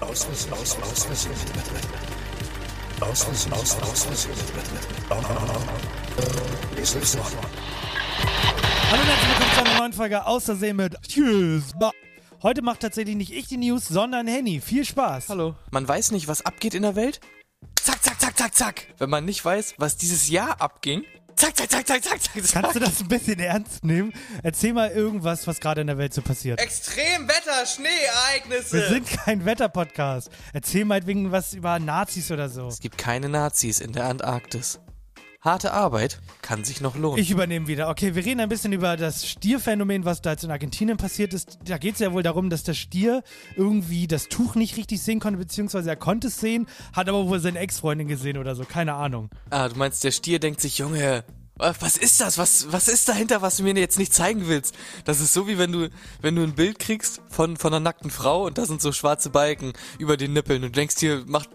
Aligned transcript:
Auswissen, 0.00 0.52
aus, 0.54 0.76
auswissen. 0.80 1.30
Auswissen, 3.00 3.52
aus, 3.52 3.80
auswissen. 3.82 4.30
Will's 6.74 7.16
noch. 7.16 7.30
Hallo 8.90 9.02
und 9.02 9.08
herzlich 9.08 9.28
willkommen 9.28 9.54
zu 9.54 9.60
einer 9.60 9.78
neuen 9.78 9.92
Folge 9.92 10.26
Außersehen 10.26 10.76
mit 10.76 10.96
Tschüss. 11.06 11.74
Heute 12.42 12.62
macht 12.62 12.80
tatsächlich 12.80 13.16
nicht 13.16 13.32
ich 13.32 13.48
die 13.48 13.58
News, 13.58 13.88
sondern 13.88 14.26
Henny. 14.26 14.62
Viel 14.62 14.86
Spaß. 14.86 15.28
Hallo. 15.28 15.54
Man 15.70 15.86
weiß 15.86 16.12
nicht, 16.12 16.28
was 16.28 16.46
abgeht 16.46 16.74
in 16.74 16.82
der 16.82 16.96
Welt? 16.96 17.20
Zack, 17.76 18.02
zack, 18.02 18.18
zack, 18.20 18.38
zack, 18.38 18.54
zack. 18.54 18.86
Wenn 18.96 19.10
man 19.10 19.26
nicht 19.26 19.44
weiß, 19.44 19.74
was 19.76 19.98
dieses 19.98 20.30
Jahr 20.30 20.62
abging, 20.62 21.04
zack, 21.40 21.56
zack, 21.56 21.70
zack, 21.70 21.86
zack, 21.86 22.04
zack, 22.04 22.22
zack, 22.22 22.44
zack. 22.44 22.62
Kannst 22.62 22.76
du 22.76 22.80
das 22.80 23.00
ein 23.00 23.08
bisschen 23.08 23.38
ernst 23.40 23.82
nehmen? 23.84 24.12
Erzähl 24.42 24.74
mal 24.74 24.90
irgendwas, 24.90 25.46
was 25.46 25.58
gerade 25.58 25.80
in 25.80 25.86
der 25.86 25.96
Welt 25.96 26.12
so 26.12 26.20
passiert. 26.20 26.60
Extremwetter, 26.60 27.64
Schneeereignisse. 27.64 28.76
Wir 28.76 28.88
sind 28.88 29.06
kein 29.08 29.44
Wetterpodcast. 29.46 30.30
Erzähl 30.52 30.84
meinetwegen 30.84 31.32
was 31.32 31.54
über 31.54 31.78
Nazis 31.78 32.30
oder 32.30 32.48
so. 32.48 32.68
Es 32.68 32.80
gibt 32.80 32.98
keine 32.98 33.28
Nazis 33.28 33.80
in 33.80 33.92
der 33.92 34.04
Antarktis. 34.04 34.80
Harte 35.42 35.72
Arbeit 35.72 36.20
kann 36.42 36.64
sich 36.64 36.82
noch 36.82 36.96
lohnen. 36.96 37.18
Ich 37.18 37.30
übernehme 37.30 37.66
wieder. 37.66 37.88
Okay, 37.88 38.14
wir 38.14 38.22
reden 38.26 38.40
ein 38.40 38.50
bisschen 38.50 38.74
über 38.74 38.98
das 38.98 39.26
Stierphänomen, 39.26 40.04
was 40.04 40.20
da 40.20 40.32
jetzt 40.32 40.44
in 40.44 40.50
Argentinien 40.50 40.98
passiert 40.98 41.32
ist. 41.32 41.58
Da 41.64 41.78
geht 41.78 41.94
es 41.94 42.00
ja 42.00 42.12
wohl 42.12 42.22
darum, 42.22 42.50
dass 42.50 42.62
der 42.62 42.74
Stier 42.74 43.22
irgendwie 43.56 44.06
das 44.06 44.28
Tuch 44.28 44.54
nicht 44.54 44.76
richtig 44.76 45.00
sehen 45.00 45.18
konnte, 45.18 45.38
beziehungsweise 45.38 45.88
er 45.88 45.96
konnte 45.96 46.26
es 46.26 46.38
sehen, 46.38 46.66
hat 46.92 47.08
aber 47.08 47.26
wohl 47.26 47.40
seine 47.40 47.58
Ex-Freundin 47.58 48.06
gesehen 48.06 48.36
oder 48.36 48.54
so. 48.54 48.64
Keine 48.64 48.92
Ahnung. 48.92 49.30
ah, 49.48 49.66
du 49.66 49.76
meinst, 49.76 50.04
der 50.04 50.10
Stier 50.10 50.40
denkt 50.40 50.60
sich, 50.60 50.76
Junge, 50.76 51.24
was 51.80 51.96
ist 51.96 52.20
das? 52.20 52.38
Was, 52.38 52.72
was 52.72 52.88
ist 52.88 53.08
dahinter, 53.08 53.42
was 53.42 53.56
du 53.58 53.62
mir 53.62 53.74
jetzt 53.74 53.98
nicht 53.98 54.14
zeigen 54.14 54.48
willst? 54.48 54.74
Das 55.04 55.20
ist 55.20 55.32
so 55.32 55.46
wie 55.46 55.58
wenn 55.58 55.72
du, 55.72 55.88
wenn 56.20 56.34
du 56.36 56.42
ein 56.42 56.54
Bild 56.54 56.78
kriegst 56.78 57.20
von, 57.28 57.56
von 57.56 57.72
einer 57.72 57.80
nackten 57.80 58.10
Frau 58.10 58.46
und 58.46 58.58
da 58.58 58.66
sind 58.66 58.80
so 58.80 58.92
schwarze 58.92 59.30
Balken 59.30 59.72
über 59.98 60.16
den 60.16 60.32
Nippeln 60.32 60.64
und 60.64 60.76
denkst 60.76 60.96
dir, 60.96 61.24
macht, 61.26 61.48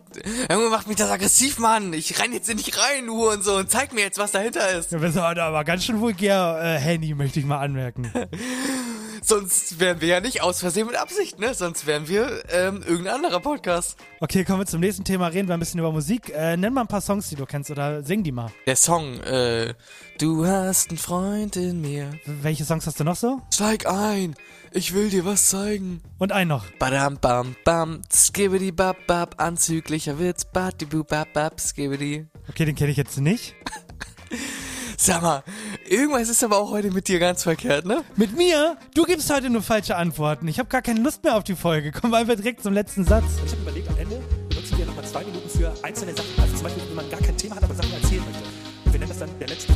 Junge, 0.52 0.70
macht 0.70 0.88
mich 0.88 0.98
das 0.98 1.10
aggressiv, 1.10 1.60
Mann. 1.60 1.94
Ich 1.94 2.20
renn 2.22 2.34
jetzt 2.34 2.54
nicht 2.54 2.78
rein, 2.78 3.08
du 3.08 3.30
und 3.30 3.44
so 3.44 3.56
und 3.56 3.70
zeig 3.70 3.94
mir 3.94 4.02
jetzt, 4.02 4.18
was 4.18 4.32
dahinter 4.32 4.70
ist. 4.78 4.92
Ja, 4.92 5.02
war 5.02 5.38
aber 5.38 5.64
ganz 5.64 5.86
schön 5.86 6.00
vulgär, 6.00 6.60
äh, 6.62 6.80
Handy, 6.80 7.14
möchte 7.14 7.40
ich 7.40 7.46
mal 7.46 7.60
anmerken. 7.60 8.12
Sonst 9.28 9.80
wären 9.80 10.02
wir 10.02 10.08
ja 10.08 10.20
nicht 10.20 10.44
aus 10.44 10.60
Versehen 10.60 10.86
mit 10.86 10.96
Absicht, 10.96 11.40
ne? 11.40 11.56
Sonst 11.56 11.88
wären 11.88 12.08
wir, 12.08 12.44
ähm, 12.50 12.84
irgendein 12.86 13.16
anderer 13.16 13.40
Podcast. 13.40 13.98
Okay, 14.20 14.46
kommen 14.46 14.60
wir 14.60 14.68
zum 14.68 14.82
nächsten 14.82 15.04
Thema, 15.04 15.26
reden 15.26 15.48
wir 15.48 15.56
ein 15.56 15.60
bisschen 15.60 15.80
über 15.80 15.92
Musik. 15.92 16.30
Äh, 16.30 16.58
nenn 16.58 16.72
mal 16.74 16.82
ein 16.82 16.88
paar 16.88 17.02
Songs, 17.02 17.30
die 17.30 17.36
du 17.36 17.48
kennst 17.48 17.72
oder 17.72 18.04
sing 18.04 18.22
die 18.22 18.32
mal. 18.32 18.52
Der 18.68 18.76
Song, 18.76 19.20
äh, 19.22 19.74
du 20.20 20.46
hast 20.46 20.92
einen 20.92 21.00
Freund 21.00 21.56
in 21.56 21.82
mir. 21.82 22.12
Welche 22.28 22.66
Songs 22.66 22.86
hast 22.86 23.00
du 23.00 23.04
noch 23.04 23.16
so? 23.16 23.42
Steig 23.52 23.88
ein, 23.88 24.36
ich 24.72 24.94
will 24.94 25.10
dir 25.10 25.26
was 25.26 25.48
zeigen. 25.48 26.04
Und 26.20 26.32
einen 26.32 26.50
noch. 26.50 26.70
Badam 26.78 27.18
bam 27.20 27.56
bam, 27.64 28.04
skibidi 28.14 28.72
bab 28.72 29.08
bab, 29.08 29.42
anzüglicher 29.42 30.20
Witz, 30.20 30.46
badibu 30.46 31.04
bab 31.04 31.34
bab, 31.34 31.60
skibidi. 31.60 32.28
Okay, 32.48 32.66
den 32.66 32.76
kenne 32.76 32.92
ich 32.92 32.98
jetzt 32.98 33.18
nicht. 33.20 33.56
Sag 34.98 35.22
mal, 35.22 35.44
irgendwas 35.88 36.30
ist 36.30 36.44
aber 36.44 36.58
auch 36.58 36.72
heute 36.72 36.92
mit 36.92 37.08
dir 37.08 37.20
ganz 37.20 37.44
verkehrt, 37.44 37.86
ne? 37.86 38.04
Mit 38.16 38.36
mir? 38.36 38.78
Du 38.94 39.04
gibst 39.04 39.34
heute 39.34 39.50
nur 39.50 39.62
falsche 39.62 39.96
Antworten. 39.96 40.48
Ich 40.48 40.60
habe 40.60 40.70
gar 40.70 40.82
keine 40.82 41.02
Lust 41.02 41.24
mehr 41.24 41.36
auf 41.36 41.44
die 41.44 41.56
Folge. 41.56 41.92
Kommen 41.92 42.14
wir 42.14 42.18
einfach 42.18 42.36
direkt 42.36 42.64
zum 42.64 42.74
letzten 42.74 43.06
Satz. 43.06 43.26
Ich 43.46 43.52
habe 43.52 43.62
überlegt, 43.64 43.90
am 43.90 43.98
Ende 43.98 44.22
benutzen 44.50 44.78
wir 44.78 44.86
nochmal 44.86 45.06
zwei 45.06 45.24
Minuten 45.26 45.50
für 45.50 45.74
einzelne 45.84 46.16
Sachen. 46.16 46.30
Also 46.42 46.54
zum 46.56 46.64
Beispiel, 46.64 46.84
wenn 46.88 46.96
man 46.96 47.10
gar 47.10 47.20
kein 47.20 47.38
Thema 47.38 47.56
hat, 47.56 47.64
aber 47.64 47.76
Sachen 47.76 47.94
erzählen 47.94 48.24
möchte. 48.24 48.44
Und 48.86 48.94
wir 48.94 49.00
nennen 49.00 49.10
das 49.10 49.20
dann 49.20 49.40
der 49.40 49.48
letzte. 49.48 49.74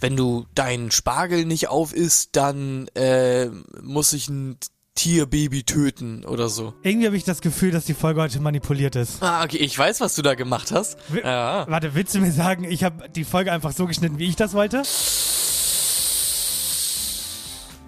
Wenn 0.00 0.16
du 0.16 0.46
deinen 0.54 0.90
Spargel 0.90 1.44
nicht 1.44 1.68
auf 1.68 1.92
isst, 1.92 2.36
dann, 2.36 2.86
äh, 2.94 3.50
muss 3.82 4.12
ich 4.12 4.28
ein 4.28 4.58
Tierbaby 4.98 5.62
töten 5.62 6.24
oder 6.24 6.48
so. 6.48 6.74
Irgendwie 6.82 7.06
habe 7.06 7.16
ich 7.16 7.22
das 7.22 7.40
Gefühl, 7.40 7.70
dass 7.70 7.84
die 7.84 7.94
Folge 7.94 8.20
heute 8.20 8.40
manipuliert 8.40 8.96
ist. 8.96 9.22
Ah, 9.22 9.44
okay, 9.44 9.58
ich 9.58 9.78
weiß, 9.78 10.00
was 10.00 10.16
du 10.16 10.22
da 10.22 10.34
gemacht 10.34 10.72
hast. 10.72 10.98
Wi- 11.08 11.20
Ja. 11.24 11.66
Warte, 11.68 11.94
willst 11.94 12.16
du 12.16 12.18
mir 12.18 12.32
sagen, 12.32 12.64
ich 12.64 12.82
habe 12.82 13.08
die 13.08 13.22
Folge 13.22 13.52
einfach 13.52 13.70
so 13.72 13.86
geschnitten, 13.86 14.18
wie 14.18 14.28
ich 14.28 14.34
das 14.34 14.54
wollte? 14.54 14.82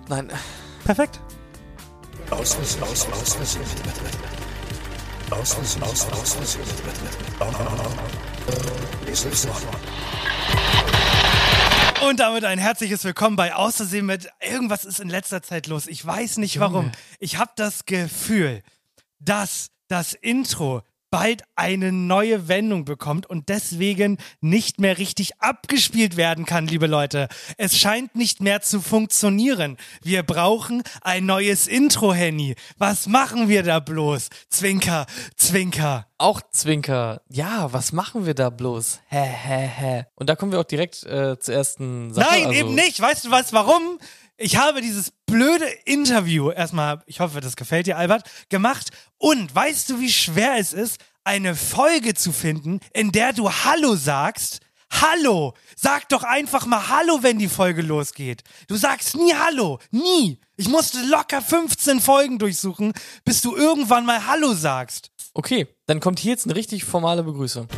Nein, 0.08 0.28
Perfekt. 0.84 1.20
Auswissen, 2.30 2.82
aus, 2.84 3.06
auswissen. 3.10 3.60
Auswissen, 5.30 5.82
aus, 5.82 6.06
auswissen. 6.12 6.60
Ich 9.12 9.24
will's 9.24 9.46
noch. 9.46 9.60
Und 12.08 12.20
damit 12.20 12.44
ein 12.44 12.58
herzliches 12.58 13.04
Willkommen 13.04 13.36
bei 13.36 13.54
Außersehen 13.54 14.06
mit 14.06 14.30
Irgendwas 14.40 14.84
ist 14.86 15.00
in 15.00 15.10
letzter 15.10 15.42
Zeit 15.42 15.66
los. 15.66 15.86
Ich 15.86 16.04
weiß 16.04 16.38
nicht 16.38 16.58
warum. 16.58 16.92
Ich 17.18 17.36
habe 17.36 17.52
das 17.56 17.84
Gefühl, 17.84 18.62
dass 19.18 19.70
das 19.88 20.14
Intro 20.14 20.82
bald 21.10 21.42
eine 21.56 21.92
neue 21.92 22.48
Wendung 22.48 22.84
bekommt 22.84 23.26
und 23.26 23.48
deswegen 23.48 24.18
nicht 24.40 24.80
mehr 24.80 24.98
richtig 24.98 25.40
abgespielt 25.40 26.16
werden 26.16 26.44
kann, 26.44 26.66
liebe 26.66 26.86
Leute. 26.86 27.28
Es 27.56 27.76
scheint 27.76 28.14
nicht 28.14 28.40
mehr 28.40 28.60
zu 28.60 28.80
funktionieren. 28.80 29.76
Wir 30.02 30.22
brauchen 30.22 30.82
ein 31.02 31.26
neues 31.26 31.66
Intro, 31.66 32.12
Henny. 32.12 32.54
Was 32.78 33.06
machen 33.06 33.48
wir 33.48 33.62
da 33.62 33.80
bloß? 33.80 34.28
Zwinker, 34.48 35.06
Zwinker. 35.36 36.06
auch 36.18 36.40
Zwinker. 36.52 37.22
Ja, 37.28 37.72
was 37.72 37.92
machen 37.92 38.26
wir 38.26 38.34
da 38.34 38.50
bloß? 38.50 39.00
Hä, 39.08 39.22
hä, 39.22 39.70
hä. 39.74 40.04
Und 40.14 40.28
da 40.28 40.36
kommen 40.36 40.52
wir 40.52 40.60
auch 40.60 40.64
direkt 40.64 41.02
äh, 41.04 41.38
zur 41.38 41.54
ersten 41.54 42.12
Sache. 42.12 42.28
Nein, 42.30 42.46
also, 42.46 42.58
eben 42.58 42.74
nicht. 42.74 43.00
Weißt 43.00 43.24
du 43.24 43.30
was, 43.30 43.52
warum? 43.52 43.98
Ich 44.42 44.56
habe 44.56 44.80
dieses 44.80 45.12
blöde 45.26 45.66
Interview, 45.84 46.50
erstmal, 46.50 47.02
ich 47.04 47.20
hoffe, 47.20 47.42
das 47.42 47.56
gefällt 47.56 47.86
dir, 47.86 47.98
Albert, 47.98 48.22
gemacht. 48.48 48.88
Und 49.18 49.54
weißt 49.54 49.90
du, 49.90 50.00
wie 50.00 50.10
schwer 50.10 50.54
es 50.56 50.72
ist, 50.72 50.98
eine 51.24 51.54
Folge 51.54 52.14
zu 52.14 52.32
finden, 52.32 52.80
in 52.94 53.12
der 53.12 53.34
du 53.34 53.50
Hallo 53.50 53.96
sagst? 53.96 54.60
Hallo! 54.90 55.52
Sag 55.76 56.08
doch 56.08 56.22
einfach 56.22 56.64
mal 56.64 56.88
Hallo, 56.88 57.18
wenn 57.20 57.38
die 57.38 57.50
Folge 57.50 57.82
losgeht. 57.82 58.42
Du 58.66 58.76
sagst 58.76 59.14
nie 59.14 59.34
Hallo. 59.34 59.78
Nie. 59.90 60.40
Ich 60.56 60.68
musste 60.68 61.02
locker 61.02 61.42
15 61.42 62.00
Folgen 62.00 62.38
durchsuchen, 62.38 62.94
bis 63.26 63.42
du 63.42 63.54
irgendwann 63.54 64.06
mal 64.06 64.26
Hallo 64.26 64.54
sagst. 64.54 65.10
Okay, 65.34 65.68
dann 65.84 66.00
kommt 66.00 66.18
hier 66.18 66.30
jetzt 66.30 66.46
eine 66.46 66.56
richtig 66.56 66.86
formale 66.86 67.22
Begrüßung. 67.22 67.68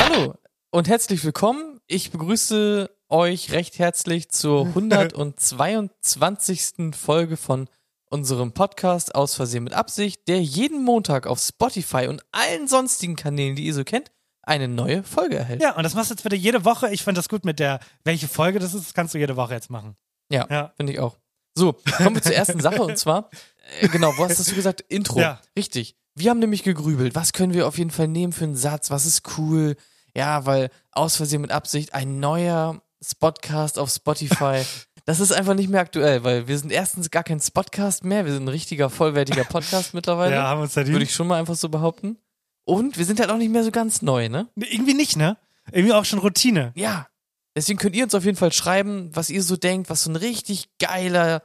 Hallo 0.00 0.34
und 0.72 0.88
herzlich 0.88 1.22
willkommen. 1.24 1.77
Ich 1.90 2.10
begrüße 2.10 2.90
euch 3.08 3.50
recht 3.52 3.78
herzlich 3.78 4.28
zur 4.28 4.66
122. 4.66 6.94
Folge 6.94 7.38
von 7.38 7.66
unserem 8.10 8.52
Podcast 8.52 9.14
Aus 9.14 9.34
Versehen 9.34 9.64
mit 9.64 9.72
Absicht, 9.72 10.28
der 10.28 10.42
jeden 10.42 10.84
Montag 10.84 11.26
auf 11.26 11.40
Spotify 11.40 12.08
und 12.08 12.22
allen 12.30 12.68
sonstigen 12.68 13.16
Kanälen, 13.16 13.56
die 13.56 13.64
ihr 13.64 13.72
so 13.72 13.84
kennt, 13.84 14.10
eine 14.42 14.68
neue 14.68 15.02
Folge 15.02 15.36
erhält. 15.36 15.62
Ja, 15.62 15.76
und 15.76 15.82
das 15.82 15.94
machst 15.94 16.10
du 16.10 16.14
jetzt 16.14 16.26
wieder 16.26 16.36
jede 16.36 16.66
Woche. 16.66 16.90
Ich 16.92 17.04
finde 17.04 17.20
das 17.20 17.30
gut 17.30 17.46
mit 17.46 17.58
der, 17.58 17.80
welche 18.04 18.28
Folge 18.28 18.58
das 18.58 18.74
ist, 18.74 18.88
das 18.88 18.92
kannst 18.92 19.14
du 19.14 19.18
jede 19.18 19.36
Woche 19.36 19.54
jetzt 19.54 19.70
machen. 19.70 19.96
Ja, 20.30 20.46
Ja. 20.50 20.74
finde 20.76 20.92
ich 20.92 20.98
auch. 21.00 21.16
So, 21.54 21.72
kommen 21.96 22.16
wir 22.16 22.22
zur 22.22 22.34
ersten 22.34 22.60
Sache 22.60 22.82
und 22.82 22.98
zwar, 22.98 23.30
äh, 23.80 23.88
genau, 23.88 24.12
wo 24.18 24.28
hast 24.28 24.46
du 24.46 24.54
gesagt? 24.54 24.82
Intro. 24.88 25.20
Ja. 25.20 25.40
Richtig. 25.56 25.96
Wir 26.14 26.28
haben 26.30 26.40
nämlich 26.40 26.64
gegrübelt, 26.64 27.14
was 27.14 27.32
können 27.32 27.54
wir 27.54 27.66
auf 27.66 27.78
jeden 27.78 27.90
Fall 27.90 28.08
nehmen 28.08 28.34
für 28.34 28.44
einen 28.44 28.56
Satz, 28.56 28.90
was 28.90 29.06
ist 29.06 29.22
cool? 29.38 29.74
Ja, 30.18 30.46
weil 30.46 30.70
aus 30.90 31.16
Versehen 31.16 31.40
mit 31.40 31.52
Absicht 31.52 31.94
ein 31.94 32.18
neuer 32.18 32.82
Spotcast 33.02 33.78
auf 33.78 33.90
Spotify. 33.90 34.62
Das 35.04 35.20
ist 35.20 35.32
einfach 35.32 35.54
nicht 35.54 35.70
mehr 35.70 35.80
aktuell, 35.80 36.22
weil 36.22 36.48
wir 36.48 36.58
sind 36.58 36.70
erstens 36.70 37.10
gar 37.10 37.24
kein 37.24 37.40
Spotcast 37.40 38.04
mehr, 38.04 38.26
wir 38.26 38.32
sind 38.34 38.44
ein 38.44 38.48
richtiger, 38.48 38.90
vollwertiger 38.90 39.44
Podcast 39.44 39.94
mittlerweile. 39.94 40.34
Ja, 40.34 40.48
haben 40.48 40.58
wir 40.58 40.64
uns 40.64 40.74
verdient. 40.74 40.92
Würde 40.92 41.04
ich 41.06 41.14
schon 41.14 41.26
mal 41.26 41.38
einfach 41.38 41.54
so 41.54 41.70
behaupten. 41.70 42.18
Und 42.64 42.98
wir 42.98 43.06
sind 43.06 43.18
halt 43.18 43.30
auch 43.30 43.38
nicht 43.38 43.50
mehr 43.50 43.64
so 43.64 43.70
ganz 43.70 44.02
neu, 44.02 44.28
ne? 44.28 44.48
Irgendwie 44.54 44.92
nicht, 44.92 45.16
ne? 45.16 45.38
Irgendwie 45.72 45.94
auch 45.94 46.04
schon 46.04 46.18
Routine. 46.18 46.72
Ja. 46.74 47.08
Deswegen 47.56 47.78
könnt 47.78 47.96
ihr 47.96 48.04
uns 48.04 48.14
auf 48.14 48.26
jeden 48.26 48.36
Fall 48.36 48.52
schreiben, 48.52 49.08
was 49.14 49.30
ihr 49.30 49.42
so 49.42 49.56
denkt, 49.56 49.88
was 49.88 50.04
so 50.04 50.10
ein 50.10 50.16
richtig 50.16 50.68
geiler 50.78 51.42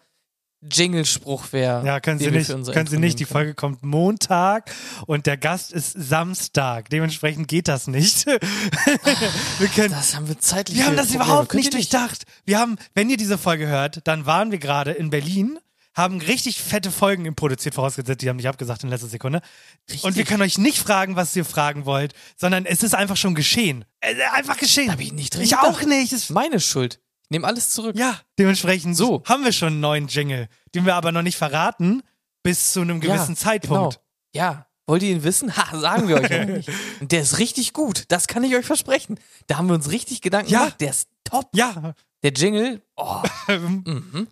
Jingle-Spruch 0.71 1.51
wäre. 1.51 1.85
Ja, 1.85 1.99
können 1.99 2.19
Sie 2.19 2.31
nicht. 2.31 2.47
Können 2.49 2.87
Sie 2.87 2.97
nicht. 2.97 3.19
Die. 3.19 3.25
Folge 3.25 3.53
kommt 3.53 3.83
Montag 3.83 4.71
und 5.07 5.25
der 5.25 5.37
Gast 5.37 5.71
ist 5.71 5.93
Samstag. 5.97 6.89
Dementsprechend 6.89 7.47
geht 7.47 7.67
das 7.67 7.87
nicht. 7.87 8.25
wir 9.59 9.67
können. 9.75 9.91
Das 9.91 10.15
haben 10.15 10.27
wir 10.27 10.39
zeitlich. 10.39 10.77
Wir 10.77 10.85
haben 10.85 10.97
das 10.97 11.13
überhaupt 11.13 11.49
Könnt 11.49 11.63
nicht 11.63 11.73
durchdacht. 11.73 12.23
Wir 12.45 12.59
haben, 12.59 12.77
wenn 12.93 13.09
ihr 13.09 13.17
diese 13.17 13.37
Folge 13.37 13.67
hört, 13.67 14.01
dann 14.07 14.25
waren 14.25 14.51
wir 14.51 14.59
gerade 14.59 14.91
in 14.91 15.09
Berlin 15.09 15.59
haben 15.95 16.19
richtig 16.21 16.59
fette 16.59 16.91
Folgen 16.91 17.25
im 17.25 17.35
produziert, 17.35 17.75
vorausgesetzt, 17.75 18.21
die 18.21 18.29
haben 18.29 18.37
nicht 18.37 18.47
abgesagt 18.47 18.83
in 18.83 18.89
letzter 18.89 19.07
Sekunde. 19.07 19.41
Richtig. 19.89 20.03
Und 20.03 20.15
wir 20.15 20.25
können 20.25 20.41
euch 20.41 20.57
nicht 20.57 20.79
fragen, 20.79 21.15
was 21.15 21.35
ihr 21.35 21.45
fragen 21.45 21.85
wollt, 21.85 22.13
sondern 22.35 22.65
es 22.65 22.83
ist 22.83 22.95
einfach 22.95 23.17
schon 23.17 23.35
geschehen. 23.35 23.85
Einfach 24.33 24.57
geschehen. 24.57 24.91
hab 24.91 24.99
ich 24.99 25.13
nicht 25.13 25.35
drin 25.35 25.43
Ich 25.43 25.51
gedacht. 25.51 25.67
auch 25.67 25.81
nicht. 25.83 26.11
Es, 26.11 26.29
Meine 26.29 26.59
Schuld. 26.59 26.99
Ich 27.33 27.35
nehme 27.39 27.47
alles 27.47 27.71
zurück. 27.71 27.95
ja, 27.97 28.19
dementsprechend 28.37 28.95
So. 28.95 29.23
haben 29.25 29.43
wir 29.43 29.53
schon 29.53 29.69
einen 29.69 29.79
neuen 29.79 30.07
Jingle, 30.07 30.47
den 30.75 30.85
wir 30.85 30.93
aber 30.93 31.11
noch 31.11 31.23
nicht 31.23 31.35
verraten, 31.35 32.03
bis 32.43 32.73
zu 32.73 32.81
einem 32.81 32.99
gewissen 33.01 33.35
Zeitpunkt. 33.35 33.95
Genau. 33.95 34.05
Ja. 34.35 34.67
Wollt 34.85 35.01
ihr 35.01 35.09
ihn 35.15 35.23
wissen? 35.23 35.57
Ha, 35.57 35.79
sagen 35.79 36.07
wir 36.07 36.17
euch 36.17 36.31
eigentlich. 36.31 36.67
Und 37.01 37.11
der 37.11 37.21
ist 37.21 37.39
richtig 37.39 37.73
gut. 37.73 38.03
Das 38.09 38.27
kann 38.27 38.43
ich 38.43 38.55
euch 38.55 38.67
versprechen. 38.67 39.19
Da 39.47 39.57
haben 39.57 39.65
wir 39.67 39.73
uns 39.73 39.89
richtig 39.89 40.21
Gedanken 40.21 40.51
Ja. 40.51 40.59
gemacht. 40.59 40.79
Der 40.81 40.91
ist 40.91 41.09
top. 41.23 41.49
Ja. 41.55 41.95
Der 42.21 42.33
Jingle. 42.33 42.83
Oh. 42.97 43.23
mhm. 43.47 44.27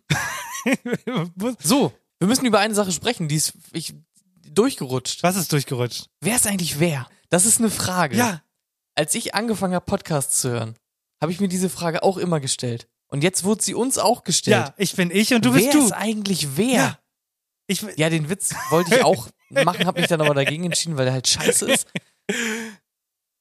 So, 1.63 1.92
wir 2.19 2.27
müssen 2.27 2.45
über 2.45 2.59
eine 2.59 2.75
Sache 2.75 2.92
sprechen. 2.92 3.27
Die 3.27 3.36
ist 3.38 3.53
ich, 3.74 3.95
durchgerutscht. 4.48 5.24
Was 5.24 5.38
ist 5.38 5.51
durchgerutscht? 5.51 6.06
Wer 6.19 6.36
ist 6.36 6.45
eigentlich 6.45 6.80
wer? 6.80 7.07
Das 7.30 7.48
ist 7.48 7.57
eine 7.59 7.71
Frage. 7.71 8.15
Ja. 8.15 8.44
Als 8.94 9.15
ich 9.15 9.33
angefangen 9.33 9.74
habe, 9.74 9.86
Podcasts 9.86 10.39
zu 10.42 10.51
hören, 10.51 10.75
habe 11.19 11.31
ich 11.31 11.39
mir 11.39 11.48
diese 11.48 11.69
Frage 11.69 12.03
auch 12.03 12.18
immer 12.18 12.39
gestellt. 12.39 12.88
Und 13.11 13.23
jetzt 13.23 13.43
wurde 13.43 13.61
sie 13.61 13.75
uns 13.75 13.97
auch 13.97 14.23
gestellt. 14.23 14.67
Ja, 14.69 14.73
ich 14.77 14.95
bin 14.95 15.11
ich 15.11 15.33
und 15.33 15.43
du 15.45 15.51
bist 15.53 15.65
wer 15.65 15.73
du. 15.73 15.85
ist 15.85 15.91
eigentlich 15.91 16.55
wer? 16.57 16.73
Ja. 16.73 16.99
Ich, 17.67 17.85
Ja, 17.97 18.09
den 18.09 18.29
Witz 18.29 18.55
wollte 18.69 18.95
ich 18.95 19.03
auch 19.03 19.27
machen, 19.49 19.85
habe 19.85 19.99
mich 19.99 20.09
dann 20.09 20.21
aber 20.21 20.33
dagegen 20.33 20.63
entschieden, 20.65 20.97
weil 20.97 21.05
der 21.05 21.13
halt 21.13 21.27
scheiße 21.27 21.69
ist. 21.71 21.87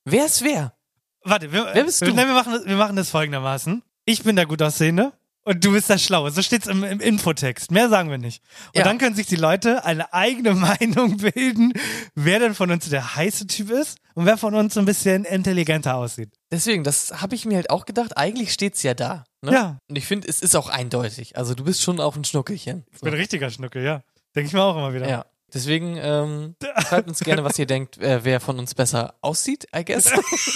Wer 0.04 0.26
ist 0.26 0.42
wer? 0.42 0.74
warte, 1.22 1.52
wir, 1.52 1.70
Wer 1.72 1.84
bist 1.84 2.00
du? 2.02 2.06
Nein, 2.12 2.26
wir, 2.26 2.34
machen, 2.34 2.52
das- 2.52 2.64
wir 2.66 2.76
machen 2.76 2.96
das 2.96 3.10
folgendermaßen. 3.10 3.82
Ich 4.06 4.22
bin 4.24 4.36
der 4.36 4.46
gut 4.46 4.60
aussehende 4.62 5.12
und 5.50 5.64
du 5.64 5.72
bist 5.72 5.90
der 5.90 5.98
Schlaue. 5.98 6.30
So 6.30 6.42
steht's 6.42 6.66
im, 6.66 6.84
im 6.84 7.00
Infotext. 7.00 7.70
Mehr 7.70 7.88
sagen 7.88 8.08
wir 8.10 8.18
nicht. 8.18 8.42
Und 8.68 8.76
Ja. 8.78 8.84
dann 8.84 8.98
können 8.98 9.16
sich 9.16 9.26
die 9.26 9.36
Leute 9.36 9.84
eine 9.84 10.12
eigene 10.14 10.54
Meinung 10.54 11.16
bilden, 11.18 11.72
wer 12.14 12.38
denn 12.38 12.54
von 12.54 12.70
uns 12.70 12.88
der 12.88 13.16
heiße 13.16 13.46
Typ 13.48 13.70
ist 13.70 13.98
und 14.14 14.26
wer 14.26 14.36
von 14.36 14.54
uns 14.54 14.74
so 14.74 14.80
ein 14.80 14.86
bisschen 14.86 15.24
intelligenter 15.24 15.96
aussieht. 15.96 16.30
Deswegen, 16.52 16.84
das 16.84 17.20
habe 17.20 17.34
ich 17.34 17.44
mir 17.44 17.56
halt 17.56 17.70
auch 17.70 17.84
gedacht. 17.84 18.16
Eigentlich 18.16 18.52
steht's 18.52 18.82
ja 18.82 18.94
da. 18.94 19.24
Ne? 19.42 19.52
Ja. 19.52 19.78
Und 19.88 19.96
ich 19.96 20.06
finde, 20.06 20.28
es 20.28 20.40
ist 20.40 20.54
auch 20.56 20.68
eindeutig. 20.68 21.36
Also 21.36 21.54
du 21.54 21.64
bist 21.64 21.82
schon 21.82 22.00
auch 22.00 22.16
ein 22.16 22.24
Schnuckelchen. 22.24 22.84
Ich 22.92 23.00
bin 23.00 23.12
ein 23.12 23.18
richtiger 23.18 23.50
Schnuckel, 23.50 23.82
ja. 23.82 24.02
Denke 24.36 24.48
ich 24.48 24.52
mir 24.52 24.62
auch 24.62 24.76
immer 24.76 24.94
wieder. 24.94 25.08
Ja. 25.08 25.26
Deswegen 25.52 25.96
ähm, 26.00 26.54
schreibt 26.86 27.08
uns 27.08 27.18
gerne, 27.18 27.42
was 27.42 27.58
ihr 27.58 27.66
denkt, 27.66 27.98
äh, 27.98 28.20
wer 28.22 28.38
von 28.38 28.60
uns 28.60 28.72
besser 28.76 29.14
aussieht, 29.20 29.66
I 29.76 29.84
guess. 29.84 30.12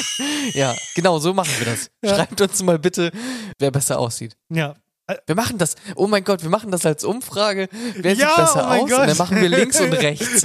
ja, 0.52 0.72
genau, 0.94 1.18
so 1.18 1.34
machen 1.34 1.50
wir 1.58 1.66
das. 1.66 1.90
Ja. 2.00 2.14
Schreibt 2.14 2.40
uns 2.40 2.62
mal 2.62 2.78
bitte, 2.78 3.10
wer 3.58 3.72
besser 3.72 3.98
aussieht. 3.98 4.36
ja. 4.50 4.74
Wir 5.26 5.34
machen 5.34 5.58
das, 5.58 5.74
oh 5.96 6.06
mein 6.06 6.24
Gott, 6.24 6.42
wir 6.42 6.50
machen 6.50 6.70
das 6.70 6.86
als 6.86 7.04
Umfrage. 7.04 7.68
Wer 7.96 8.14
Ja, 8.14 8.28
sieht 8.28 8.36
besser 8.36 8.66
oh 8.68 8.82
aus? 8.84 8.90
Gott. 8.90 9.00
Und 9.00 9.06
dann 9.08 9.16
machen 9.18 9.40
wir 9.40 9.48
links 9.50 9.80
und 9.80 9.92
rechts. 9.94 10.44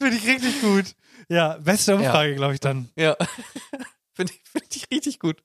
Finde 0.00 0.16
ich 0.16 0.26
richtig 0.26 0.60
gut. 0.60 0.94
Ja, 1.28 1.58
beste 1.58 1.94
Umfrage, 1.96 2.34
glaube 2.34 2.54
ich 2.54 2.60
dann. 2.60 2.88
ja. 2.96 3.16
Finde 4.14 4.32
ich, 4.32 4.40
find 4.50 4.74
ich 4.74 4.86
richtig 4.90 5.20
gut. 5.20 5.36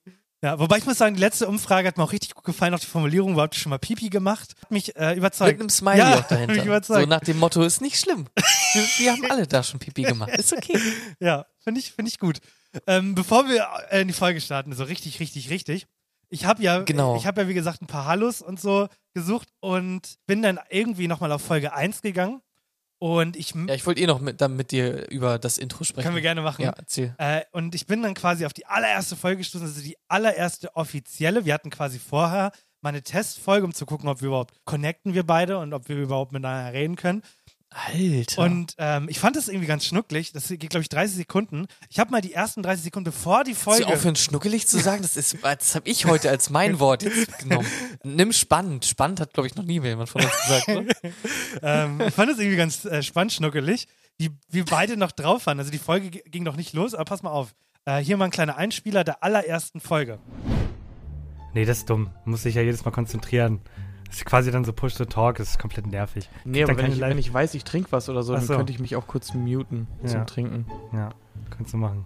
Ja, 0.42 0.58
wobei 0.58 0.78
ich 0.78 0.84
muss 0.84 0.98
sagen, 0.98 1.14
die 1.14 1.20
letzte 1.20 1.46
Umfrage 1.46 1.86
hat 1.86 1.96
mir 1.96 2.02
auch 2.02 2.10
richtig 2.10 2.34
gut 2.34 2.42
gefallen, 2.42 2.74
auch 2.74 2.80
die 2.80 2.86
Formulierung, 2.86 3.36
habt 3.36 3.54
ihr 3.54 3.60
schon 3.60 3.70
mal 3.70 3.78
Pipi 3.78 4.08
gemacht? 4.10 4.54
Hat 4.60 4.70
mich 4.72 4.96
äh, 4.96 5.14
überzeugt. 5.14 5.52
Mit 5.52 5.60
einem 5.60 5.68
Smiley 5.70 5.98
ja, 5.98 6.06
auch 6.08 6.22
Hat 6.22 6.30
mich 6.32 6.38
dahinter. 6.48 6.64
überzeugt. 6.64 7.00
So 7.02 7.06
nach 7.06 7.20
dem 7.20 7.38
Motto, 7.38 7.62
ist 7.62 7.80
nicht 7.80 8.00
schlimm. 8.00 8.26
Wir, 8.74 8.82
wir 8.98 9.12
haben 9.12 9.30
alle 9.30 9.46
da 9.46 9.62
schon 9.62 9.78
Pipi 9.78 10.02
gemacht. 10.02 10.30
Ist 10.36 10.52
okay. 10.52 10.76
Ja, 11.20 11.46
finde 11.60 11.78
ich, 11.78 11.92
finde 11.92 12.08
ich 12.08 12.18
gut. 12.18 12.40
Ähm, 12.88 13.14
bevor 13.14 13.48
wir 13.48 13.64
äh, 13.90 14.00
in 14.02 14.08
die 14.08 14.12
Folge 14.14 14.40
starten, 14.40 14.72
so 14.72 14.82
richtig, 14.82 15.20
richtig, 15.20 15.50
richtig. 15.50 15.86
Ich 16.34 16.44
habe 16.46 16.62
ja, 16.62 16.80
Genau. 16.82 17.16
ich 17.16 17.26
habe 17.26 17.42
ja 17.42 17.48
wie 17.48 17.54
gesagt 17.54 17.80
ein 17.80 17.86
paar 17.86 18.06
Hallos 18.06 18.42
und 18.42 18.60
so 18.60 18.88
gesucht 19.14 19.48
und 19.60 20.16
bin 20.26 20.42
dann 20.42 20.58
irgendwie 20.68 21.06
nochmal 21.06 21.30
auf 21.32 21.42
Folge 21.42 21.72
1 21.72 22.02
gegangen 22.02 22.40
und 22.98 23.36
ich 23.36 23.54
Ja, 23.54 23.74
ich 23.74 23.86
wollte 23.86 24.00
eh 24.00 24.06
noch 24.06 24.20
mit, 24.20 24.40
dann 24.40 24.56
mit 24.56 24.72
dir 24.72 25.08
über 25.10 25.38
das 25.38 25.58
Intro 25.58 25.84
sprechen. 25.84 26.02
können 26.04 26.16
wir 26.16 26.22
gerne 26.22 26.42
machen. 26.42 26.62
Ja, 26.62 26.72
erzähl. 26.76 27.14
Äh, 27.18 27.42
und 27.52 27.74
ich 27.76 27.86
bin 27.86 28.02
dann 28.02 28.14
quasi 28.14 28.46
auf 28.46 28.52
die 28.52 28.66
allererste 28.66 29.14
Folge 29.14 29.38
gestoßen, 29.38 29.66
also 29.66 29.80
die 29.80 29.96
allererste 30.08 30.74
offizielle. 30.74 31.44
Wir 31.44 31.54
hatten 31.54 31.70
quasi 31.70 31.98
vorher 32.00 32.50
mal 32.80 32.88
eine 32.90 33.02
Testfolge, 33.02 33.64
um 33.64 33.72
zu 33.72 33.86
gucken, 33.86 34.08
ob 34.08 34.20
wir 34.20 34.26
überhaupt 34.28 34.54
connecten 34.64 35.14
wir 35.14 35.24
beide 35.24 35.58
und 35.58 35.72
ob 35.72 35.88
wir 35.88 35.96
überhaupt 35.96 36.32
miteinander 36.32 36.72
reden 36.72 36.96
können. 36.96 37.22
Alter. 37.74 38.42
Und 38.42 38.74
ähm, 38.78 39.08
ich 39.08 39.18
fand 39.18 39.36
das 39.36 39.48
irgendwie 39.48 39.66
ganz 39.66 39.84
schnucklig. 39.84 40.32
Das 40.32 40.48
geht, 40.48 40.70
glaube 40.70 40.82
ich, 40.82 40.88
30 40.88 41.16
Sekunden. 41.16 41.66
Ich 41.88 41.98
habe 41.98 42.10
mal 42.10 42.20
die 42.20 42.32
ersten 42.32 42.62
30 42.62 42.84
Sekunden, 42.84 43.04
bevor 43.04 43.44
die 43.44 43.54
Folge. 43.54 43.84
du 43.84 43.92
aufhören, 43.92 44.16
schnuckelig 44.16 44.66
zu 44.66 44.78
sagen? 44.78 45.02
Das 45.02 45.16
ist, 45.16 45.36
das 45.42 45.74
habe 45.74 45.88
ich 45.88 46.06
heute 46.06 46.30
als 46.30 46.50
mein 46.50 46.78
Wort 46.80 47.02
jetzt 47.02 47.38
genommen. 47.38 47.66
Nimm 48.04 48.32
spannend. 48.32 48.84
Spannend 48.84 49.20
hat, 49.20 49.32
glaube 49.32 49.48
ich, 49.48 49.56
noch 49.56 49.64
nie 49.64 49.80
jemand 49.80 50.08
von 50.08 50.22
uns 50.22 50.32
gesagt, 50.42 50.68
ne? 50.68 50.86
ähm, 51.62 52.00
ich 52.06 52.14
fand 52.14 52.30
das 52.30 52.38
irgendwie 52.38 52.56
ganz 52.56 52.84
äh, 52.84 53.02
spannend, 53.02 53.32
schnuckelig, 53.32 53.88
wie 54.18 54.30
wir 54.50 54.64
beide 54.64 54.96
noch 54.96 55.12
drauf 55.12 55.46
waren. 55.46 55.58
Also 55.58 55.70
die 55.70 55.78
Folge 55.78 56.10
ging 56.10 56.44
noch 56.44 56.56
nicht 56.56 56.72
los, 56.74 56.94
aber 56.94 57.04
pass 57.04 57.22
mal 57.22 57.30
auf. 57.30 57.54
Äh, 57.86 57.98
hier 57.98 58.16
mal 58.16 58.26
ein 58.26 58.30
kleiner 58.30 58.56
Einspieler 58.56 59.04
der 59.04 59.22
allerersten 59.22 59.80
Folge. 59.80 60.18
Nee, 61.54 61.64
das 61.64 61.78
ist 61.78 61.90
dumm. 61.90 62.10
Muss 62.24 62.44
sich 62.44 62.54
ja 62.54 62.62
jedes 62.62 62.84
Mal 62.84 62.92
konzentrieren. 62.92 63.60
Das 64.14 64.20
ist 64.20 64.26
quasi 64.26 64.52
dann 64.52 64.64
so 64.64 64.72
Push-to-Talk, 64.72 65.38
das 65.38 65.50
ist 65.50 65.58
komplett 65.58 65.88
nervig. 65.88 66.30
Nee, 66.44 66.62
aber 66.62 66.76
wenn 66.76 66.92
ich- 66.92 67.00
wenn 67.00 67.18
ich 67.18 67.34
weiß, 67.34 67.52
ich 67.54 67.64
trinke 67.64 67.90
was 67.90 68.08
oder 68.08 68.22
so, 68.22 68.38
so. 68.38 68.60
ich 68.68 68.78
mich 68.78 68.94
auch 68.94 69.08
kurz 69.08 69.34
muten 69.34 69.88
zum 70.06 70.24
Trinken. 70.24 70.66
Ja, 70.92 71.08
kannst 71.50 71.72
du 71.72 71.78
machen. 71.78 72.04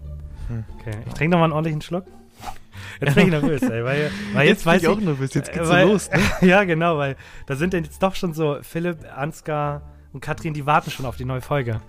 Hm. 0.49 0.65
Okay, 0.79 0.97
ich 1.07 1.13
trinke 1.13 1.33
noch 1.33 1.39
mal 1.39 1.45
einen 1.45 1.53
ordentlichen 1.53 1.83
Schluck. 1.83 2.07
Jetzt 3.03 3.15
bin 3.15 3.25
ich 3.25 3.31
nervös, 3.31 3.61
ey, 3.61 3.85
weil, 3.85 4.11
weil 4.33 4.49
jetzt, 4.49 4.65
weiß 4.65 4.83
ich, 4.83 4.99
nervös. 5.01 5.37
äh, 5.37 5.69
weil, 5.69 6.01
ja, 6.49 6.65
genau, 6.65 6.97
weil 6.97 7.17
da 7.45 7.57
sind 7.57 7.75
denn 7.75 7.85
jetzt 7.85 8.03
doch 8.03 8.15
schon 8.15 8.33
so 8.33 8.57
Philipp, 8.63 9.01
Ansgar 9.15 9.83
und 10.15 10.21
Katrin, 10.21 10.55
die 10.55 10.65
warten 10.65 10.91
schon 10.91 11.05
auf 11.05 11.17
die 11.17 11.27
neue 11.27 11.43
Folge. 11.43 11.83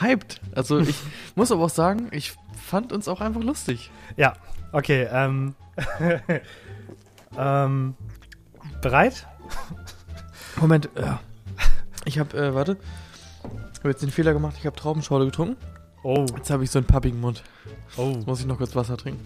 Hyped. 0.00 0.40
Also 0.54 0.78
ich 0.78 0.96
muss 1.34 1.52
aber 1.52 1.64
auch 1.64 1.68
sagen, 1.70 2.08
ich 2.12 2.32
fand 2.54 2.90
uns 2.90 3.06
auch 3.06 3.20
einfach 3.20 3.42
lustig. 3.42 3.90
Ja, 4.16 4.32
okay, 4.72 5.06
ähm, 5.12 5.54
ähm, 7.36 7.94
bereit? 8.82 9.26
Moment, 10.56 10.88
ja. 10.98 11.20
Ich 12.04 12.18
habe, 12.18 12.36
äh, 12.36 12.54
warte. 12.54 12.76
Ich 13.72 13.78
habe 13.80 13.90
jetzt 13.90 14.02
den 14.02 14.10
Fehler 14.10 14.32
gemacht, 14.32 14.56
ich 14.58 14.66
habe 14.66 14.76
Traubenschorle 14.76 15.24
getrunken. 15.26 15.56
Oh, 16.04 16.26
Jetzt 16.36 16.50
habe 16.50 16.64
ich 16.64 16.70
so 16.70 16.78
einen 16.78 16.86
pappigen 16.86 17.20
Mund. 17.20 17.42
oh. 17.96 18.10
Jetzt 18.14 18.26
muss 18.26 18.40
ich 18.40 18.46
noch 18.46 18.58
kurz 18.58 18.74
Wasser 18.74 18.96
trinken. 18.96 19.24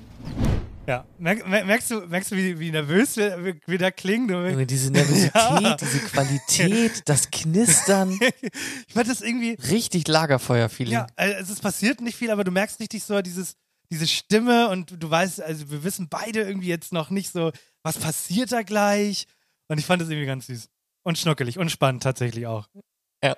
Ja, 0.86 1.04
Merk, 1.18 1.48
mer- 1.48 1.64
merkst 1.64 1.90
du, 1.90 2.00
merkst 2.06 2.30
du, 2.30 2.36
wie, 2.36 2.60
wie 2.60 2.70
nervös 2.70 3.16
wir, 3.16 3.56
wir, 3.66 3.78
da 3.78 3.90
klingen? 3.90 4.28
Junge, 4.28 4.66
diese 4.66 4.92
Nervosität, 4.92 5.32
Ja. 5.34 5.76
diese 5.76 5.98
Qualität, 6.00 7.02
das 7.06 7.30
Knistern. 7.30 8.18
Ich 8.86 8.94
fand 8.94 9.08
das 9.08 9.20
irgendwie, 9.20 9.54
Richtig 9.70 10.06
Lagerfeuer-Feeling. 10.06 10.92
Ja, 10.92 11.06
also 11.16 11.52
es 11.52 11.60
passiert 11.60 12.00
nicht 12.00 12.16
viel, 12.16 12.30
aber 12.30 12.44
du 12.44 12.52
merkst 12.52 12.78
richtig 12.78 13.02
so 13.02 13.20
dieses, 13.20 13.56
diese 13.90 14.06
Stimme 14.06 14.68
und 14.68 15.02
du 15.02 15.10
weißt, 15.10 15.42
also 15.42 15.70
wir 15.70 15.82
wissen 15.82 16.08
beide 16.08 16.42
irgendwie 16.42 16.68
jetzt 16.68 16.92
noch 16.92 17.10
nicht 17.10 17.32
so, 17.32 17.50
was 17.82 17.98
passiert 17.98 18.52
da 18.52 18.62
gleich. 18.62 19.26
Und 19.68 19.78
ich 19.78 19.86
fand 19.86 20.02
das 20.02 20.08
irgendwie 20.08 20.26
ganz 20.26 20.46
süß. 20.46 20.68
Und 21.04 21.18
schnuckelig 21.18 21.58
und 21.58 21.70
spannend 21.70 22.02
tatsächlich 22.02 22.46
auch. 22.46 22.68
Ja. 23.22 23.36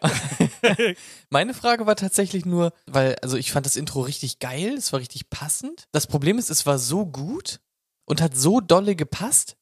Meine 1.30 1.54
Frage 1.54 1.86
war 1.86 1.96
tatsächlich 1.96 2.44
nur, 2.44 2.72
weil, 2.86 3.16
also 3.22 3.36
ich 3.36 3.52
fand 3.52 3.66
das 3.66 3.76
Intro 3.76 4.00
richtig 4.00 4.38
geil, 4.38 4.74
es 4.74 4.92
war 4.92 5.00
richtig 5.00 5.30
passend. 5.30 5.86
Das 5.92 6.06
Problem 6.06 6.38
ist, 6.38 6.50
es 6.50 6.66
war 6.66 6.78
so 6.78 7.06
gut 7.06 7.60
und 8.06 8.20
hat 8.20 8.36
so 8.36 8.60
dolle 8.60 8.96
gepasst, 8.96 9.56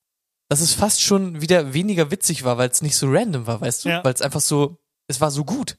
dass 0.49 0.61
es 0.61 0.73
fast 0.73 1.03
schon 1.03 1.41
wieder 1.41 1.75
weniger 1.75 2.11
witzig 2.11 2.45
war, 2.45 2.59
weil 2.59 2.71
es 2.71 2.83
nicht 2.83 2.97
so 2.97 3.09
random 3.09 3.47
war, 3.47 3.61
weißt 3.61 3.85
du? 3.85 3.89
Ja. 3.89 4.05
Weil 4.05 4.15
es 4.15 4.23
einfach 4.23 4.41
so, 4.41 4.79
es 5.09 5.21
war 5.21 5.31
so 5.31 5.45
gut. 5.45 5.77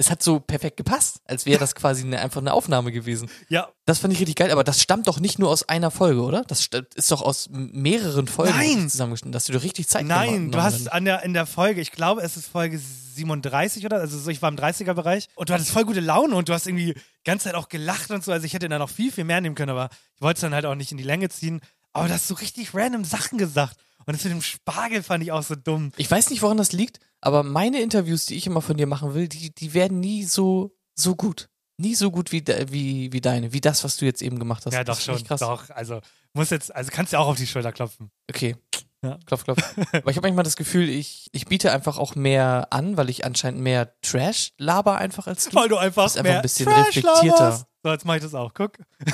Es 0.00 0.10
hat 0.10 0.22
so 0.22 0.38
perfekt 0.38 0.76
gepasst, 0.76 1.20
als 1.24 1.44
wäre 1.44 1.58
das 1.58 1.74
quasi 1.74 2.04
eine, 2.04 2.20
einfach 2.20 2.40
eine 2.40 2.52
Aufnahme 2.52 2.92
gewesen. 2.92 3.28
Ja, 3.48 3.68
Das 3.84 3.98
fand 3.98 4.12
ich 4.14 4.20
richtig 4.20 4.36
geil, 4.36 4.50
aber 4.52 4.62
das 4.62 4.80
stammt 4.80 5.08
doch 5.08 5.18
nicht 5.18 5.38
nur 5.40 5.50
aus 5.50 5.68
einer 5.68 5.90
Folge, 5.90 6.22
oder? 6.22 6.44
Das 6.46 6.62
st- 6.62 6.94
ist 6.94 7.10
doch 7.10 7.20
aus 7.20 7.48
mehreren 7.50 8.28
Folgen 8.28 8.56
Nein! 8.56 8.88
zusammengeschnitten, 8.88 9.32
dass 9.32 9.46
du 9.46 9.52
dir 9.52 9.62
richtig 9.62 9.88
Zeit 9.88 10.06
nein, 10.06 10.52
du 10.52 10.62
hast 10.62 10.90
an 10.92 11.04
der, 11.04 11.24
in 11.24 11.34
der 11.34 11.46
Folge, 11.46 11.80
ich 11.80 11.90
glaube, 11.90 12.22
es 12.22 12.36
ist 12.36 12.46
Folge 12.46 12.78
37 12.78 13.84
oder? 13.86 13.98
Also 13.98 14.18
so, 14.18 14.30
ich 14.30 14.40
war 14.40 14.48
im 14.50 14.56
30er-Bereich 14.56 15.26
und 15.34 15.48
du 15.48 15.54
hattest 15.54 15.70
voll 15.70 15.84
gute 15.84 16.00
Laune 16.00 16.36
und 16.36 16.48
du 16.48 16.52
hast 16.52 16.66
irgendwie 16.68 16.94
die 16.94 17.24
ganze 17.24 17.44
Zeit 17.46 17.54
auch 17.56 17.68
gelacht 17.68 18.10
und 18.12 18.24
so. 18.24 18.30
Also 18.30 18.46
ich 18.46 18.54
hätte 18.54 18.68
da 18.68 18.78
noch 18.78 18.90
viel, 18.90 19.10
viel 19.10 19.24
mehr 19.24 19.40
nehmen 19.40 19.56
können, 19.56 19.70
aber 19.70 19.88
ich 20.14 20.22
wollte 20.22 20.38
es 20.38 20.40
dann 20.42 20.54
halt 20.54 20.64
auch 20.66 20.76
nicht 20.76 20.92
in 20.92 20.98
die 20.98 21.04
Länge 21.04 21.28
ziehen. 21.28 21.60
Aber 21.92 22.06
du 22.06 22.14
hast 22.14 22.28
so 22.28 22.34
richtig 22.34 22.72
random 22.74 23.04
Sachen 23.04 23.38
gesagt. 23.38 23.76
Und 24.08 24.14
das 24.14 24.24
mit 24.24 24.32
dem 24.32 24.40
Spargel 24.40 25.02
fand 25.02 25.22
ich 25.22 25.32
auch 25.32 25.42
so 25.42 25.54
dumm. 25.54 25.92
Ich 25.98 26.10
weiß 26.10 26.30
nicht, 26.30 26.40
woran 26.40 26.56
das 26.56 26.72
liegt, 26.72 26.98
aber 27.20 27.42
meine 27.42 27.82
Interviews, 27.82 28.24
die 28.24 28.36
ich 28.36 28.46
immer 28.46 28.62
von 28.62 28.78
dir 28.78 28.86
machen 28.86 29.12
will, 29.12 29.28
die, 29.28 29.54
die 29.54 29.74
werden 29.74 30.00
nie 30.00 30.24
so, 30.24 30.74
so 30.94 31.14
gut. 31.14 31.50
Nie 31.76 31.94
so 31.94 32.10
gut 32.10 32.32
wie, 32.32 32.42
wie, 32.70 33.12
wie 33.12 33.20
deine, 33.20 33.52
wie 33.52 33.60
das, 33.60 33.84
was 33.84 33.98
du 33.98 34.06
jetzt 34.06 34.22
eben 34.22 34.38
gemacht 34.38 34.64
hast. 34.64 34.72
ja, 34.72 34.82
doch 34.82 34.98
schon. 34.98 35.22
Krass. 35.22 35.40
Doch, 35.40 35.68
also 35.68 36.00
muss 36.32 36.48
jetzt, 36.48 36.74
also 36.74 36.90
kannst 36.90 37.12
du 37.12 37.18
auch 37.18 37.28
auf 37.28 37.36
die 37.36 37.46
Schulter 37.46 37.70
klopfen. 37.70 38.10
Okay. 38.30 38.56
Ja. 39.04 39.18
Klopf, 39.26 39.44
klopf. 39.44 39.62
Aber 39.92 40.10
ich 40.10 40.16
habe 40.16 40.26
manchmal 40.26 40.42
das 40.42 40.56
Gefühl, 40.56 40.88
ich, 40.88 41.28
ich 41.32 41.44
biete 41.46 41.70
einfach 41.70 41.98
auch 41.98 42.14
mehr 42.14 42.68
an, 42.70 42.96
weil 42.96 43.10
ich 43.10 43.26
anscheinend 43.26 43.60
mehr 43.60 43.92
Trash 44.00 44.52
laber 44.56 44.96
einfach 44.96 45.26
als 45.26 45.50
du. 45.50 45.54
Weil 45.54 45.68
du 45.68 45.76
einfach, 45.76 46.04
einfach 46.04 46.22
mehr 46.22 46.36
ein 46.36 46.42
bisschen 46.42 46.64
Trash 46.64 46.96
reflektierter. 46.96 47.26
laberst. 47.26 47.66
So, 47.82 47.90
jetzt 47.90 48.04
mache 48.04 48.16
ich 48.18 48.22
das 48.22 48.34
auch. 48.34 48.52
Guck. 48.54 48.72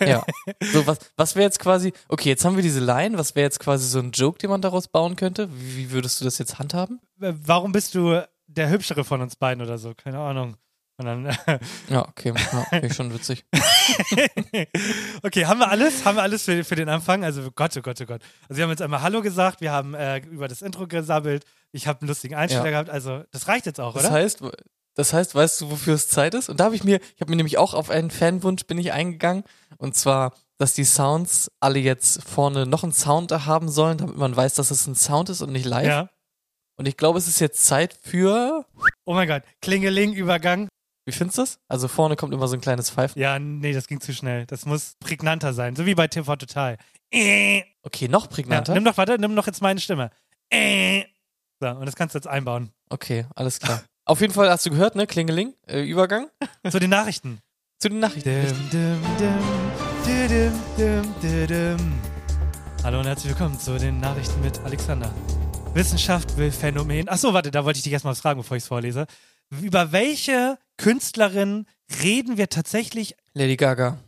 Ja. 0.00 0.24
So, 0.72 0.86
was, 0.86 0.98
was 1.16 1.36
wäre 1.36 1.44
jetzt 1.44 1.58
quasi, 1.60 1.92
okay, 2.08 2.28
jetzt 2.28 2.44
haben 2.44 2.56
wir 2.56 2.62
diese 2.62 2.80
Line, 2.80 3.16
was 3.16 3.34
wäre 3.34 3.44
jetzt 3.44 3.60
quasi 3.60 3.86
so 3.86 4.00
ein 4.00 4.10
Joke, 4.10 4.38
den 4.38 4.50
man 4.50 4.60
daraus 4.60 4.88
bauen 4.88 5.16
könnte? 5.16 5.48
Wie, 5.52 5.76
wie 5.76 5.90
würdest 5.92 6.20
du 6.20 6.24
das 6.24 6.38
jetzt 6.38 6.58
handhaben? 6.58 7.00
Äh, 7.20 7.32
Warum 7.44 7.72
bist 7.72 7.94
du 7.94 8.20
der 8.46 8.70
Hübschere 8.70 9.04
von 9.04 9.20
uns 9.22 9.36
beiden 9.36 9.62
oder 9.62 9.78
so? 9.78 9.94
Keine 9.94 10.18
Ahnung. 10.18 10.56
Und 10.96 11.06
dann, 11.06 11.24
Ja, 11.88 12.06
okay, 12.08 12.32
ja, 12.52 12.66
okay 12.72 12.92
schon 12.92 13.12
witzig. 13.14 13.44
okay, 15.22 15.46
haben 15.46 15.58
wir 15.60 15.70
alles? 15.70 16.04
Haben 16.04 16.16
wir 16.16 16.22
alles 16.22 16.42
für, 16.44 16.62
für 16.64 16.76
den 16.76 16.88
Anfang? 16.88 17.24
Also 17.24 17.50
Gott, 17.52 17.76
oh 17.76 17.80
Gott, 17.80 18.00
oh 18.00 18.06
Gott. 18.06 18.22
Also 18.48 18.58
wir 18.58 18.64
haben 18.64 18.70
jetzt 18.70 18.82
einmal 18.82 19.02
Hallo 19.02 19.22
gesagt, 19.22 19.60
wir 19.60 19.72
haben 19.72 19.94
äh, 19.94 20.18
über 20.18 20.46
das 20.48 20.62
Intro 20.62 20.86
gesabbelt, 20.86 21.44
ich 21.72 21.86
habe 21.88 22.00
einen 22.02 22.08
lustigen 22.08 22.34
Einspieler 22.34 22.64
Ja. 22.66 22.70
gehabt, 22.70 22.90
also 22.90 23.24
das 23.32 23.48
reicht 23.48 23.66
jetzt 23.66 23.80
auch, 23.80 23.94
Das 23.94 24.04
oder? 24.04 24.12
heißt, 24.14 24.42
das 24.94 25.12
heißt, 25.12 25.34
weißt 25.34 25.60
du, 25.60 25.70
wofür 25.70 25.94
es 25.94 26.08
Zeit 26.08 26.34
ist? 26.34 26.48
Und 26.48 26.60
da 26.60 26.64
habe 26.64 26.74
ich 26.76 26.84
mir, 26.84 27.00
ich 27.14 27.20
habe 27.20 27.30
mir 27.30 27.36
nämlich 27.36 27.58
auch 27.58 27.74
auf 27.74 27.90
einen 27.90 28.10
Fanwunsch 28.10 28.64
bin 28.66 28.78
ich 28.78 28.92
eingegangen. 28.92 29.44
Und 29.76 29.96
zwar, 29.96 30.34
dass 30.56 30.72
die 30.74 30.84
Sounds 30.84 31.50
alle 31.60 31.78
jetzt 31.80 32.22
vorne 32.22 32.64
noch 32.66 32.82
einen 32.84 32.92
Sound 32.92 33.32
haben 33.32 33.68
sollen, 33.68 33.98
damit 33.98 34.16
man 34.16 34.34
weiß, 34.36 34.54
dass 34.54 34.70
es 34.70 34.86
ein 34.86 34.94
Sound 34.94 35.28
ist 35.30 35.42
und 35.42 35.52
nicht 35.52 35.66
live. 35.66 35.86
ja. 35.86 36.08
Und 36.76 36.88
ich 36.88 36.96
glaube, 36.96 37.18
es 37.20 37.28
ist 37.28 37.38
jetzt 37.38 37.64
Zeit 37.64 37.96
für. 38.02 38.66
Oh 39.04 39.14
mein 39.14 39.28
Gott, 39.28 39.44
Klingeling, 39.62 40.12
Übergang. 40.12 40.66
Wie 41.06 41.12
findest 41.12 41.38
du 41.38 41.42
das? 41.42 41.58
Also 41.68 41.86
vorne 41.86 42.16
kommt 42.16 42.34
immer 42.34 42.48
so 42.48 42.54
ein 42.56 42.60
kleines 42.60 42.90
Pfeifen. 42.90 43.20
Ja, 43.20 43.38
nee, 43.38 43.72
das 43.72 43.86
ging 43.86 44.00
zu 44.00 44.12
schnell. 44.12 44.44
Das 44.46 44.66
muss 44.66 44.94
prägnanter 44.98 45.52
sein, 45.52 45.76
so 45.76 45.86
wie 45.86 45.94
bei 45.94 46.08
TV 46.08 46.34
Total. 46.34 46.76
Äh. 47.12 47.62
Okay, 47.82 48.08
noch 48.08 48.22
Ja, 48.24 48.28
prägnanter. 48.28 48.74
nimm 48.74 48.84
doch, 48.84 48.96
warte, 48.96 49.18
nimm 49.20 49.36
doch 49.36 49.46
jetzt 49.46 49.62
meine 49.62 49.78
Stimme. 49.78 50.10
Äh. 50.50 51.04
So, 51.60 51.68
und 51.68 51.86
das 51.86 51.94
kannst 51.94 52.14
du 52.14 52.18
jetzt 52.18 52.26
einbauen. 52.26 52.72
Okay, 52.90 53.26
alles 53.36 53.60
klar. 53.60 53.82
Auf 54.06 54.20
jeden 54.20 54.32
Fall 54.34 54.50
hast 54.50 54.66
du 54.66 54.70
gehört, 54.70 54.96
ne? 54.96 55.06
Klingeling, 55.06 55.54
äh, 55.66 55.82
Übergang 55.82 56.28
Zu 56.70 56.78
den 56.78 56.90
Nachrichten. 56.90 57.38
zu 57.78 57.88
den 57.88 58.00
Nachrichten. 58.00 58.28
Dim, 58.70 59.00
dim, 60.76 61.14
dim. 61.22 61.76
Hallo 62.82 63.00
und 63.00 63.06
herzlich 63.06 63.30
willkommen 63.30 63.58
zu 63.58 63.78
den 63.78 64.00
Nachrichten 64.00 64.40
mit 64.42 64.58
Alexander. 64.60 65.10
Wissenschaft 65.72 66.36
will 66.36 66.52
Phänomen. 66.52 67.08
Achso, 67.08 67.32
warte, 67.32 67.50
da 67.50 67.64
wollte 67.64 67.78
ich 67.78 67.82
dich 67.84 67.92
erstmal 67.94 68.12
was 68.12 68.20
fragen, 68.20 68.40
bevor 68.40 68.56
ich 68.58 68.62
es 68.64 68.68
vorlese. 68.68 69.06
Über 69.62 69.90
welche 69.92 70.58
Künstlerin 70.76 71.66
reden 72.02 72.36
wir 72.36 72.48
tatsächlich? 72.50 73.16
Lady 73.32 73.56
Gaga. 73.56 73.98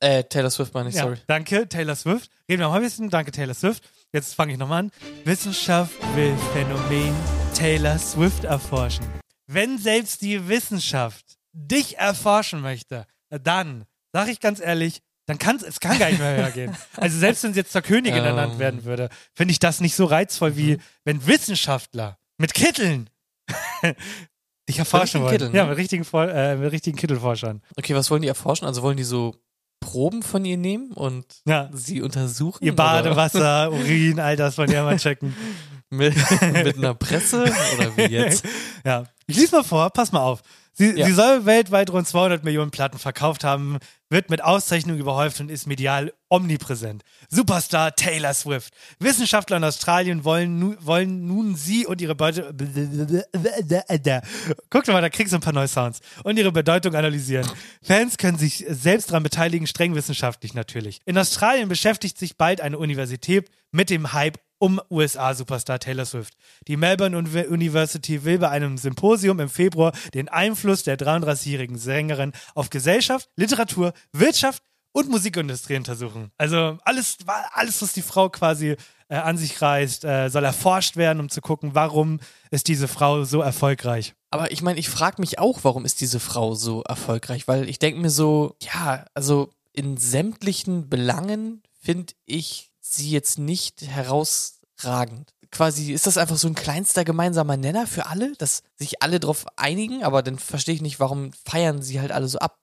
Äh, 0.00 0.24
Taylor 0.24 0.50
Swift 0.50 0.72
meine 0.74 0.88
ich, 0.88 0.94
Ja, 0.96 1.02
sorry. 1.02 1.16
danke, 1.26 1.68
Taylor 1.68 1.96
Swift. 1.96 2.30
Reden 2.48 2.60
wir 2.60 2.66
am 2.66 2.72
häufigsten. 2.72 3.10
Danke, 3.10 3.32
Taylor 3.32 3.54
Swift. 3.54 3.82
Jetzt 4.12 4.34
fange 4.34 4.52
ich 4.52 4.58
nochmal 4.58 4.84
an. 4.84 4.90
Wissenschaft 5.24 5.92
will 6.14 6.34
Phänomen 6.52 7.14
Taylor 7.54 7.98
Swift 7.98 8.44
erforschen. 8.44 9.04
Wenn 9.52 9.78
selbst 9.78 10.22
die 10.22 10.48
Wissenschaft 10.48 11.24
dich 11.52 11.98
erforschen 11.98 12.60
möchte, 12.60 13.06
dann, 13.30 13.84
sag 14.12 14.28
ich 14.28 14.40
ganz 14.40 14.60
ehrlich, 14.60 15.00
dann 15.26 15.38
kann 15.38 15.56
es 15.56 15.78
kann 15.80 15.98
gar 15.98 16.08
nicht 16.08 16.18
mehr 16.18 16.36
höher 16.36 16.50
gehen. 16.50 16.76
Also 16.96 17.18
selbst 17.18 17.44
wenn 17.44 17.52
sie 17.54 17.60
jetzt 17.60 17.72
zur 17.72 17.82
Königin 17.82 18.18
Ähm. 18.18 18.24
ernannt 18.24 18.58
werden 18.58 18.84
würde, 18.84 19.08
finde 19.34 19.52
ich 19.52 19.58
das 19.58 19.80
nicht 19.80 19.94
so 19.94 20.04
reizvoll, 20.04 20.56
wie 20.56 20.78
wenn 21.04 21.26
Wissenschaftler 21.26 22.18
mit 22.38 22.54
Kitteln 22.54 23.08
dich 24.68 24.78
erforschen 24.78 25.22
wollen. 25.22 25.32
Kitteln, 25.32 25.54
ja, 25.54 25.64
ne? 25.64 25.70
mit 25.70 25.78
richtigen, 25.78 26.04
äh, 26.14 26.56
mit 26.56 26.72
richtigen 26.72 26.96
Kittelforschern. 26.96 27.62
Okay, 27.76 27.94
was 27.94 28.10
wollen 28.10 28.22
die 28.22 28.28
erforschen? 28.28 28.66
Also 28.66 28.82
wollen 28.82 28.96
die 28.96 29.04
so 29.04 29.34
Proben 29.80 30.22
von 30.22 30.44
ihr 30.44 30.56
nehmen 30.56 30.92
und 30.92 31.26
Ja. 31.46 31.68
sie 31.72 32.02
untersuchen? 32.02 32.64
Ihr 32.64 32.72
oder 32.72 32.84
Badewasser, 32.84 33.72
Urin, 33.72 34.20
all 34.20 34.36
das 34.36 34.56
wollen 34.56 34.68
die 34.68 34.74
ja 34.74 34.84
mal 34.84 34.96
checken. 34.96 35.34
Mit, 35.90 36.14
mit 36.52 36.78
einer 36.78 36.94
Presse? 36.94 37.42
Oder 37.76 37.96
wie 37.96 38.02
jetzt? 38.02 38.44
Ja. 38.84 39.04
Ich 39.26 39.36
lese 39.36 39.56
mal 39.56 39.62
vor, 39.64 39.90
pass 39.90 40.12
mal 40.12 40.20
auf. 40.20 40.42
Sie, 40.74 40.90
Ja. 40.90 41.04
sie 41.06 41.12
soll 41.12 41.44
weltweit 41.44 41.90
rund 41.90 42.08
200 42.08 42.44
Millionen 42.44 42.70
Platten 42.70 42.98
verkauft 42.98 43.44
haben, 43.44 43.78
wird 44.08 44.30
mit 44.30 44.42
Auszeichnungen 44.42 44.98
überhäuft 44.98 45.38
und 45.40 45.50
ist 45.50 45.66
medial 45.66 46.14
omnipräsent. 46.30 47.02
Superstar 47.28 47.94
Taylor 47.94 48.32
Swift. 48.32 48.72
Wissenschaftler 48.98 49.58
in 49.58 49.64
Australien 49.64 50.24
wollen, 50.24 50.58
nu, 50.58 50.74
wollen 50.80 51.26
nun 51.26 51.56
sie 51.56 51.86
und 51.86 52.00
ihre 52.00 52.14
Beute. 52.14 52.54
Guck 54.70 54.84
doch 54.84 54.92
mal, 54.94 55.02
da 55.02 55.10
kriegst 55.10 55.32
du 55.32 55.36
ein 55.36 55.42
paar 55.42 55.52
neue 55.52 55.68
Sounds. 55.68 56.00
Und 56.24 56.38
ihre 56.38 56.52
Bedeutung 56.52 56.94
analysieren. 56.94 57.46
Fans 57.82 58.16
können 58.16 58.38
sich 58.38 58.64
selbst 58.68 59.10
daran 59.10 59.22
beteiligen, 59.22 59.66
streng 59.66 59.94
wissenschaftlich 59.94 60.54
natürlich. 60.54 61.00
In 61.04 61.18
Australien 61.18 61.68
beschäftigt 61.68 62.18
sich 62.18 62.36
bald 62.36 62.60
eine 62.60 62.78
Universität 62.78 63.50
mit 63.72 63.90
dem 63.90 64.12
Hype 64.12 64.38
um 64.62 64.80
USA-Superstar 64.90 65.80
Taylor 65.80 66.04
Swift. 66.06 66.34
Die 66.68 66.76
Melbourne 66.76 67.18
Uni- 67.18 67.46
University 67.48 68.24
will 68.24 68.38
bei 68.38 68.48
einem 68.48 68.78
Symposium 68.78 69.40
im 69.40 69.48
Februar 69.48 69.90
den 70.14 70.28
Einfluss 70.28 70.84
der 70.84 70.96
33-jährigen 70.96 71.76
Sängerin 71.78 72.30
auf 72.54 72.70
Gesellschaft, 72.70 73.28
Literatur, 73.34 73.92
Wirtschaft 74.12 74.62
und 74.92 75.10
Musikindustrie 75.10 75.76
untersuchen. 75.76 76.30
Also 76.38 76.78
alles, 76.84 77.16
alles 77.54 77.82
was 77.82 77.92
die 77.92 78.02
Frau 78.02 78.28
quasi 78.28 78.76
äh, 79.08 79.16
an 79.16 79.36
sich 79.36 79.60
reißt, 79.60 80.04
äh, 80.04 80.28
soll 80.28 80.44
erforscht 80.44 80.96
werden, 80.96 81.18
um 81.18 81.28
zu 81.28 81.40
gucken, 81.40 81.70
warum 81.74 82.20
ist 82.52 82.68
diese 82.68 82.86
Frau 82.86 83.24
so 83.24 83.40
erfolgreich. 83.40 84.14
Aber 84.30 84.52
ich 84.52 84.62
meine, 84.62 84.78
ich 84.78 84.88
frage 84.88 85.20
mich 85.20 85.40
auch, 85.40 85.58
warum 85.64 85.84
ist 85.84 86.00
diese 86.00 86.20
Frau 86.20 86.54
so 86.54 86.84
erfolgreich? 86.84 87.48
Weil 87.48 87.68
ich 87.68 87.80
denke 87.80 88.00
mir 88.00 88.10
so, 88.10 88.54
ja, 88.60 89.06
also 89.12 89.50
in 89.72 89.96
sämtlichen 89.96 90.88
Belangen 90.88 91.64
finde 91.80 92.12
ich 92.26 92.71
sie 92.92 93.10
jetzt 93.10 93.38
nicht 93.38 93.82
herausragend. 93.82 95.30
Quasi 95.50 95.92
ist 95.92 96.06
das 96.06 96.16
einfach 96.16 96.36
so 96.38 96.48
ein 96.48 96.54
kleinster 96.54 97.04
gemeinsamer 97.04 97.56
Nenner 97.56 97.86
für 97.86 98.06
alle, 98.06 98.32
dass 98.38 98.62
sich 98.76 99.02
alle 99.02 99.20
drauf 99.20 99.44
einigen, 99.56 100.02
aber 100.02 100.22
dann 100.22 100.38
verstehe 100.38 100.74
ich 100.74 100.80
nicht, 100.82 100.98
warum 100.98 101.32
feiern 101.44 101.82
sie 101.82 102.00
halt 102.00 102.10
alle 102.12 102.28
so 102.28 102.38
ab. 102.38 102.58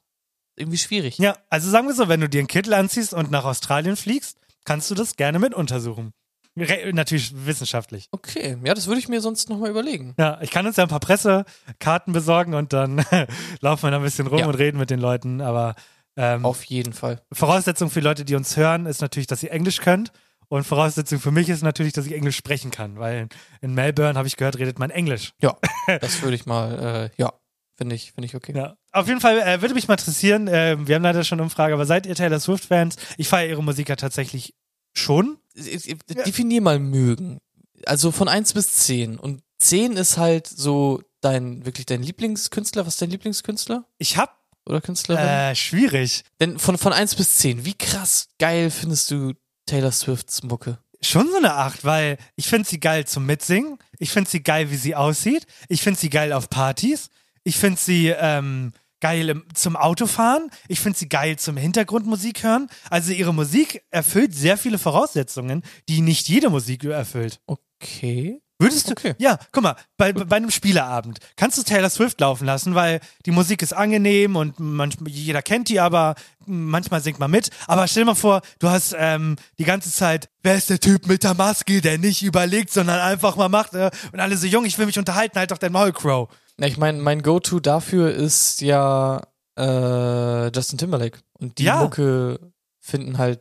Irgendwie 0.56 0.78
schwierig. 0.80 1.20
Ja, 1.20 1.38
also 1.50 1.70
sagen 1.70 1.88
wir 1.88 1.94
so, 1.94 2.10
wenn 2.10 2.20
du 2.20 2.28
dir 2.28 2.40
einen 2.40 2.48
Kittel 2.48 2.74
anziehst 2.74 3.14
und 3.14 3.32
nach 3.32 3.46
Australien 3.46 3.96
fliegst, 3.96 4.38
kannst 4.66 4.90
du 4.92 4.96
das 4.96 5.16
gerne 5.16 5.40
mit 5.40 5.54
untersuchen. 5.54 6.12
Re 6.58 6.92
natürlich 6.92 7.46
wissenschaftlich. 7.46 8.08
Okay, 8.12 8.58
ja, 8.64 8.74
das 8.74 8.88
würde 8.88 9.00
ich 9.00 9.08
mir 9.08 9.22
sonst 9.22 9.50
nochmal 9.50 9.70
überlegen. 9.70 10.16
Ja, 10.18 10.42
ich 10.42 10.50
kann 10.52 10.66
uns 10.66 10.76
ja 10.76 10.84
ein 10.84 10.90
paar 10.90 11.00
Pressekarten 11.00 12.12
besorgen 12.12 12.56
und 12.56 12.74
dann 12.74 13.06
laufen 13.62 13.84
wir 13.84 13.92
da 13.92 13.98
ein 13.98 14.04
bisschen 14.04 14.28
rum 14.28 14.40
Ja. 14.40 14.48
und 14.48 14.56
reden 14.56 14.78
mit 14.80 14.90
den 14.90 15.00
Leuten. 15.00 15.40
Aber 15.42 15.76
ähm, 16.20 16.44
Auf 16.44 16.66
jeden 16.66 16.92
Fall. 16.92 17.22
Voraussetzung 17.32 17.90
für 17.90 18.02
Leute, 18.02 18.26
die 18.26 18.36
uns 18.36 18.58
hören, 18.58 18.86
ist 18.86 19.00
natürlich, 19.00 19.28
dass 19.28 19.42
ihr 19.42 19.52
Englisch 19.52 19.80
könnt. 19.80 20.12
Und 20.50 20.66
Voraussetzung 20.66 21.20
für 21.20 21.32
mich 21.32 21.48
ist 21.48 21.64
natürlich, 21.64 21.94
dass 21.94 22.08
ich 22.08 22.12
Englisch 22.12 22.36
sprechen 22.36 22.72
kann, 22.72 23.00
weil 23.00 23.30
in 23.62 23.74
Melbourne, 23.74 24.18
habe 24.18 24.28
ich 24.28 24.36
gehört, 24.36 24.58
redet 24.58 24.80
man 24.80 24.90
Englisch. 24.90 25.32
Ja, 25.42 25.58
das 26.02 26.22
würde 26.22 26.36
ich 26.36 26.46
mal, 26.46 27.12
äh, 27.16 27.22
ja, 27.22 27.32
finde 27.78 27.96
ich, 27.96 28.12
finde 28.12 28.26
ich 28.26 28.36
okay. 28.36 28.54
Ja. 28.54 28.76
Auf 28.92 29.08
jeden 29.08 29.22
Fall 29.22 29.40
äh, 29.40 29.62
würde 29.62 29.74
mich 29.76 29.88
mal 29.88 29.94
interessieren, 29.94 30.50
äh, 30.50 30.76
wir 30.86 30.96
haben 30.96 31.04
leider 31.04 31.24
schon 31.24 31.38
eine 31.38 31.44
Umfrage, 31.44 31.74
aber 31.74 31.86
seid 31.86 32.06
ihr 32.06 32.16
Taylor 32.16 32.42
Swift-Fans? 32.42 32.98
Ich 33.16 33.30
feiere 33.30 33.48
ihre 33.52 33.64
Musik 33.64 33.88
ja 33.88 33.96
tatsächlich 33.96 34.56
schon. 34.94 35.38
Definier 35.56 36.62
mal 36.62 36.80
mögen. 36.80 37.38
Also 37.86 38.12
von 38.12 38.28
1 38.28 38.56
bis 38.56 38.74
10. 38.74 39.18
Und 39.20 39.42
10 39.60 39.94
ist 39.94 40.18
halt 40.18 40.48
so 40.48 41.02
dein, 41.22 41.66
wirklich 41.66 41.86
dein 41.86 42.04
Lieblingskünstler. 42.04 42.86
Was 42.86 42.96
ist 42.96 43.02
dein 43.02 43.12
Lieblingskünstler? 43.12 43.86
Ich 43.98 44.18
hab 44.18 44.39
Oder 44.66 44.82
Künstlerin? 44.82 45.24
äh, 45.26 45.56
schwierig. 45.56 46.24
Denn 46.40 46.60
von, 46.60 46.78
von 46.78 46.94
1 46.94 47.16
bis 47.16 47.38
10, 47.38 47.66
wie 47.66 47.74
krass 47.74 48.28
geil 48.40 48.70
findest 48.70 49.10
du 49.12 49.34
Taylor 49.66 49.92
Swifts 49.92 50.44
Mucke? 50.44 50.80
Schon 51.02 51.30
so 51.30 51.38
eine 51.38 51.54
Acht, 51.54 51.86
weil 51.86 52.18
ich 52.36 52.48
finde 52.48 52.68
sie 52.68 52.80
geil 52.80 53.06
zum 53.06 53.26
Mitsingen. 53.26 53.78
Ich 54.00 54.12
finde 54.12 54.30
sie 54.30 54.44
geil, 54.44 54.70
wie 54.70 54.76
sie 54.76 54.96
aussieht. 54.96 55.46
Ich 55.70 55.82
finde 55.82 56.00
sie 56.00 56.10
geil 56.10 56.34
auf 56.34 56.50
Partys. 56.50 57.10
Ich 57.44 57.58
finde 57.58 57.80
sie 57.80 58.08
ähm, 58.10 58.74
geil 59.00 59.30
im, 59.30 59.46
zum 59.54 59.76
Autofahren. 59.76 60.50
Ich 60.68 60.80
finde 60.82 61.00
sie 61.00 61.08
geil 61.08 61.38
zum 61.38 61.58
Hintergrundmusik 61.58 62.44
hören. 62.44 62.68
Also 62.90 63.14
ihre 63.14 63.34
Musik 63.34 63.84
erfüllt 63.92 64.36
sehr 64.36 64.58
viele 64.58 64.78
Voraussetzungen, 64.78 65.64
die 65.88 66.02
nicht 66.02 66.28
jede 66.28 66.50
Musik 66.50 66.84
erfüllt. 66.84 67.40
Okay. 67.46 68.42
Würdest 68.62 68.88
du? 68.88 68.92
Okay. 68.92 69.16
Ja, 69.20 69.40
guck 69.54 69.64
mal, 69.64 69.76
bei, 69.96 70.12
bei 70.12 70.36
einem 70.36 70.52
Spieleabend 70.52 71.20
kannst 71.38 71.58
du 71.58 71.64
Taylor 71.64 71.90
Swift 71.90 72.20
laufen 72.20 72.46
lassen, 72.46 72.76
weil 72.76 73.00
die 73.26 73.32
Musik 73.32 73.62
ist 73.62 73.72
angenehm 73.74 74.36
und 74.36 74.60
manchmal, 74.60 75.10
jeder 75.10 75.42
kennt 75.42 75.70
die, 75.70 75.80
aber 75.80 76.16
manchmal 76.46 77.00
singt 77.02 77.20
man 77.20 77.32
mit. 77.32 77.50
Aber 77.68 77.88
stell 77.88 78.02
dir 78.04 78.08
mal 78.08 78.16
vor, 78.16 78.42
du 78.60 78.68
hast 78.70 78.94
ähm, 78.98 79.38
die 79.60 79.64
ganze 79.64 79.92
Zeit, 79.92 80.30
wer 80.44 80.56
ist 80.56 80.70
der 80.70 80.80
Typ 80.82 81.08
mit 81.08 81.24
der 81.24 81.36
Maske, 81.36 81.80
der 81.80 81.98
nicht 81.98 82.22
überlegt, 82.22 82.72
sondern 82.72 83.00
einfach 83.00 83.38
mal 83.38 83.48
macht 83.48 83.74
äh, 83.76 83.92
und 84.12 84.20
alle 84.20 84.36
so, 84.36 84.46
Jung, 84.46 84.66
ich 84.66 84.78
will 84.78 84.86
mich 84.88 85.00
unterhalten, 85.00 85.40
halt 85.40 85.52
doch 85.52 85.58
dein 85.58 85.72
Maul, 85.72 85.94
Crow. 85.94 86.28
Na, 86.58 86.68
ich 86.68 86.78
meine, 86.78 87.02
mein 87.02 87.22
Go-To 87.22 87.62
dafür 87.62 88.12
ist 88.14 88.60
ja 88.60 89.22
äh, 89.58 90.52
Justin 90.54 90.78
Timberlake. 90.78 91.20
Und 91.40 91.58
die 91.60 91.64
Ja. 91.64 91.80
Mucke 91.82 92.52
finden 92.82 93.18
halt, 93.18 93.40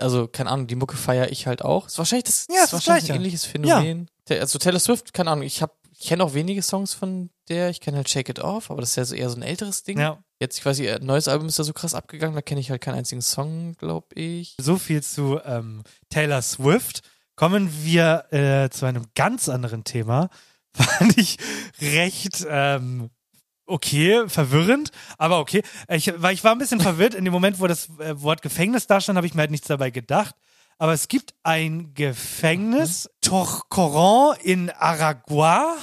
also 0.00 0.26
keine 0.28 0.50
Ahnung, 0.50 0.66
die 0.66 0.76
Mucke 0.76 0.96
feiere 0.96 1.30
ich 1.30 1.46
halt 1.46 1.62
auch. 1.62 1.86
Ist 1.86 1.98
wahrscheinlich 1.98 2.24
das, 2.24 2.46
Ja, 2.48 2.56
ist 2.56 2.62
das 2.64 2.72
wahrscheinlich 2.74 3.04
Gleiche. 3.04 3.12
ein 3.14 3.20
ähnliches 3.20 3.44
Phänomen. 3.44 4.08
Der, 4.28 4.40
also 4.40 4.58
Taylor 4.58 4.80
Swift, 4.80 5.12
keine 5.12 5.30
Ahnung, 5.30 5.44
ich 5.44 5.62
habe 5.62 5.72
ich 5.98 6.06
kenne 6.08 6.24
auch 6.24 6.32
wenige 6.32 6.62
Songs 6.62 6.94
von 6.94 7.28
der, 7.50 7.68
ich 7.68 7.82
kenne 7.82 7.98
halt 7.98 8.08
Shake 8.08 8.30
It 8.30 8.38
Off, 8.38 8.70
aber 8.70 8.80
das 8.80 8.90
ist 8.90 8.96
ja 8.96 9.04
so 9.04 9.14
eher 9.14 9.28
so 9.28 9.36
ein 9.36 9.42
älteres 9.42 9.82
Ding. 9.82 9.98
Ja. 9.98 10.18
Jetzt, 10.40 10.58
ich 10.58 10.64
weiß 10.64 10.78
nicht, 10.78 10.90
ein 10.90 11.04
neues 11.04 11.28
Album 11.28 11.46
ist 11.48 11.58
da 11.58 11.64
so 11.64 11.74
krass 11.74 11.92
abgegangen, 11.92 12.34
da 12.34 12.40
kenne 12.40 12.58
ich 12.60 12.70
halt 12.70 12.80
keinen 12.80 12.94
einzigen 12.94 13.20
Song, 13.20 13.74
glaube 13.76 14.06
ich. 14.14 14.56
So 14.58 14.78
viel 14.78 15.02
zu 15.02 15.38
ähm, 15.44 15.82
Taylor 16.08 16.40
Swift. 16.40 17.02
Kommen 17.36 17.70
wir 17.84 18.24
äh, 18.32 18.70
zu 18.70 18.86
einem 18.86 19.08
ganz 19.14 19.50
anderen 19.50 19.84
Thema. 19.84 20.30
Fand 20.74 21.18
ich 21.18 21.36
recht 21.82 22.46
ähm, 22.48 23.10
okay, 23.70 24.28
verwirrend, 24.28 24.90
aber 25.18 25.38
okay. 25.38 25.62
Ich, 25.88 26.12
weil 26.16 26.34
ich 26.34 26.44
war 26.44 26.52
ein 26.52 26.58
bisschen 26.58 26.80
verwirrt 26.80 27.14
in 27.14 27.24
dem 27.24 27.32
Moment, 27.32 27.60
wo 27.60 27.66
das 27.66 27.88
äh, 27.98 28.20
Wort 28.20 28.42
Gefängnis 28.42 28.86
da 28.86 29.00
stand, 29.00 29.16
habe 29.16 29.26
ich 29.26 29.34
mir 29.34 29.42
halt 29.42 29.50
nichts 29.50 29.68
dabei 29.68 29.90
gedacht. 29.90 30.34
Aber 30.78 30.92
es 30.92 31.08
gibt 31.08 31.34
ein 31.42 31.92
Gefängnis, 31.94 33.10
Torcoran 33.20 34.36
in 34.42 34.70
Aragua, 34.70 35.76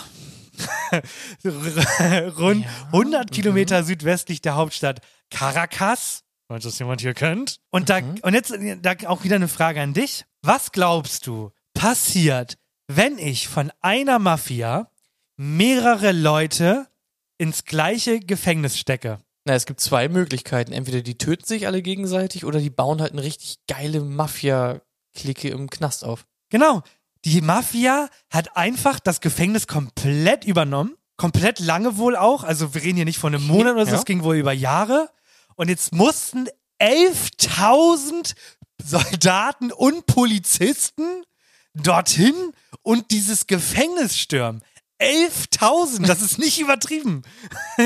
rund 1.45 2.65
100 2.87 3.31
Kilometer 3.31 3.83
südwestlich 3.83 4.41
der 4.41 4.55
Hauptstadt 4.55 5.01
Caracas. 5.29 6.23
Falls 6.47 6.63
das 6.63 6.79
jemand 6.79 7.01
hier 7.01 7.13
kennt. 7.13 7.59
Und 7.69 7.89
da, 7.89 7.99
und 8.21 8.33
jetzt 8.33 8.57
da 8.81 8.93
auch 9.05 9.23
wieder 9.23 9.35
eine 9.35 9.49
Frage 9.49 9.81
an 9.81 9.93
dich. 9.93 10.25
Was 10.41 10.71
glaubst 10.71 11.27
du 11.27 11.51
passiert, 11.73 12.57
wenn 12.87 13.19
ich 13.19 13.49
von 13.49 13.71
einer 13.81 14.17
Mafia 14.17 14.89
mehrere 15.35 16.11
Leute 16.11 16.87
ins 17.37 17.65
gleiche 17.65 18.19
Gefängnis 18.19 18.77
stecke? 18.77 19.19
Na, 19.45 19.53
es 19.53 19.65
gibt 19.65 19.79
zwei 19.79 20.09
Möglichkeiten. 20.09 20.73
Entweder 20.73 21.01
die 21.01 21.17
töten 21.17 21.45
sich 21.45 21.67
alle 21.67 21.81
gegenseitig 21.81 22.43
oder 22.45 22.59
die 22.59 22.69
bauen 22.69 23.01
halt 23.01 23.13
eine 23.13 23.23
richtig 23.23 23.59
geile 23.67 24.01
Mafia-Clique 24.01 25.49
im 25.49 25.69
Knast 25.69 26.03
auf. 26.03 26.25
Genau. 26.49 26.81
Die 27.25 27.41
Mafia 27.41 28.09
hat 28.29 28.55
einfach 28.57 28.99
das 28.99 29.21
Gefängnis 29.21 29.67
komplett 29.67 30.45
übernommen. 30.45 30.95
Komplett 31.15 31.59
lange 31.59 31.97
wohl 31.97 32.15
auch. 32.15 32.43
Also 32.43 32.73
wir 32.73 32.83
reden 32.83 32.97
hier 32.97 33.05
nicht 33.05 33.17
von 33.19 33.33
einem 33.33 33.47
Monat 33.47 33.73
oder 33.73 33.85
so, 33.85 33.93
Ja. 33.93 33.97
es 33.99 34.05
ging 34.05 34.23
wohl 34.23 34.35
über 34.35 34.51
Jahre. 34.53 35.09
Und 35.55 35.69
jetzt 35.69 35.93
mussten 35.93 36.47
11.000 36.79 38.35
Soldaten 38.83 39.71
und 39.71 40.05
Polizisten 40.05 41.23
dorthin 41.73 42.35
und 42.83 43.11
dieses 43.11 43.47
Gefängnis 43.47 44.17
stürmen. 44.17 44.61
11.000, 44.99 46.05
das 46.07 46.21
ist 46.21 46.39
nicht 46.39 46.59
übertrieben. 46.59 47.21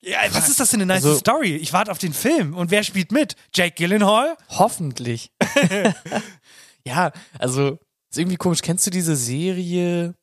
ja, 0.00 0.18
was 0.32 0.48
ist 0.48 0.58
das 0.60 0.70
für 0.70 0.76
eine 0.76 0.86
nice 0.86 1.04
Also- 1.04 1.18
Story? 1.18 1.56
Ich 1.56 1.72
warte 1.72 1.90
auf 1.90 1.98
den 1.98 2.12
Film. 2.12 2.54
Und 2.56 2.70
wer 2.70 2.82
spielt 2.82 3.12
mit? 3.12 3.36
Jake 3.54 3.74
Gyllenhaal? 3.76 4.36
Hoffentlich. 4.48 5.30
ja, 6.84 7.12
also 7.38 7.78
ist 8.10 8.18
irgendwie 8.18 8.36
komisch. 8.36 8.62
Kennst 8.62 8.86
du 8.86 8.90
diese 8.90 9.14
Serie 9.16 10.14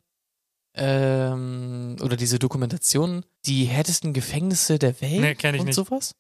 ähm, 0.76 1.96
oder 2.02 2.18
diese 2.18 2.40
Dokumentation, 2.40 3.24
die 3.46 3.66
härtesten 3.66 4.14
Gefängnisse 4.14 4.78
der 4.80 5.00
Welt 5.02 5.22
Nee, 5.22 5.36
kenn 5.36 5.56
ich 5.56 5.62
und 5.62 5.68
nicht. 5.68 5.76
sowas? 5.76 6.14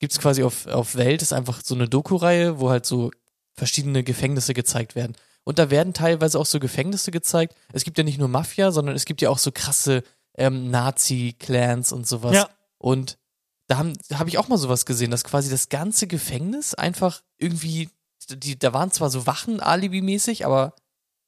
Gibt's 0.00 0.18
quasi 0.18 0.42
auf, 0.42 0.66
auf 0.66 0.96
Welt, 0.96 1.22
ist 1.22 1.32
einfach 1.32 1.60
so 1.64 1.74
eine 1.74 1.88
Doku-Reihe, 1.88 2.60
wo 2.60 2.68
halt 2.70 2.84
so 2.84 3.10
verschiedene 3.54 4.02
Gefängnisse 4.04 4.52
gezeigt 4.52 4.94
werden. 4.96 5.16
Und 5.44 5.58
da 5.58 5.70
werden 5.70 5.92
teilweise 5.92 6.38
auch 6.38 6.46
so 6.46 6.58
Gefängnisse 6.58 7.10
gezeigt. 7.10 7.54
Es 7.72 7.84
gibt 7.84 7.98
ja 7.98 8.04
nicht 8.04 8.18
nur 8.18 8.28
Mafia, 8.28 8.72
sondern 8.72 8.96
es 8.96 9.04
gibt 9.04 9.20
ja 9.20 9.30
auch 9.30 9.38
so 9.38 9.52
krasse 9.52 10.02
ähm, 10.36 10.70
Nazi-Clans 10.70 11.92
und 11.92 12.08
sowas. 12.08 12.34
Ja. 12.34 12.48
Und 12.78 13.18
da 13.66 13.78
habe 13.78 13.92
hab 14.12 14.26
ich 14.26 14.38
auch 14.38 14.48
mal 14.48 14.58
sowas 14.58 14.86
gesehen, 14.86 15.10
dass 15.10 15.24
quasi 15.24 15.50
das 15.50 15.68
ganze 15.68 16.06
Gefängnis 16.06 16.74
einfach 16.74 17.22
irgendwie, 17.38 17.90
die, 18.28 18.58
da 18.58 18.72
waren 18.72 18.90
zwar 18.90 19.10
so 19.10 19.26
Wachen 19.26 19.60
alibimäßig, 19.60 20.44
aber 20.44 20.74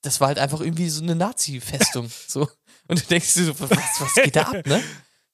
das 0.03 0.21
war 0.21 0.29
halt 0.29 0.39
einfach 0.39 0.61
irgendwie 0.61 0.89
so 0.89 1.03
eine 1.03 1.15
Nazi-Festung. 1.15 2.11
so. 2.27 2.49
Und 2.89 3.03
du 3.03 3.07
denkst 3.07 3.35
dir 3.35 3.45
so, 3.45 3.61
was, 3.61 3.71
was 3.71 4.15
geht 4.15 4.37
da 4.37 4.43
ab, 4.43 4.67
ne? 4.67 4.83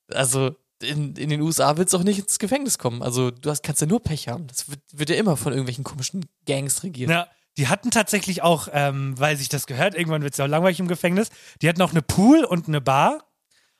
Also 0.08 0.56
in, 0.82 1.14
in 1.16 1.30
den 1.30 1.40
USA 1.40 1.76
willst 1.76 1.92
du 1.92 1.98
auch 1.98 2.02
nicht 2.02 2.18
ins 2.18 2.38
Gefängnis 2.38 2.78
kommen. 2.78 3.02
Also 3.02 3.30
du 3.30 3.50
hast, 3.50 3.62
kannst 3.62 3.80
ja 3.80 3.86
nur 3.86 4.02
Pech 4.02 4.28
haben. 4.28 4.46
Das 4.48 4.68
wird, 4.68 4.80
wird 4.92 5.10
ja 5.10 5.16
immer 5.16 5.36
von 5.36 5.52
irgendwelchen 5.52 5.84
komischen 5.84 6.26
Gangs 6.46 6.82
regiert. 6.82 7.10
Ja, 7.10 7.28
die 7.58 7.68
hatten 7.68 7.90
tatsächlich 7.90 8.42
auch, 8.42 8.68
ähm, 8.72 9.18
weil 9.18 9.36
sich 9.36 9.48
das 9.48 9.66
gehört, 9.66 9.94
irgendwann 9.94 10.22
wird 10.22 10.32
es 10.34 10.38
ja 10.38 10.44
auch 10.46 10.48
langweilig 10.48 10.80
im 10.80 10.88
Gefängnis, 10.88 11.28
die 11.60 11.68
hatten 11.68 11.82
auch 11.82 11.90
eine 11.90 12.02
Pool 12.02 12.44
und 12.44 12.68
eine 12.68 12.80
Bar. 12.80 13.24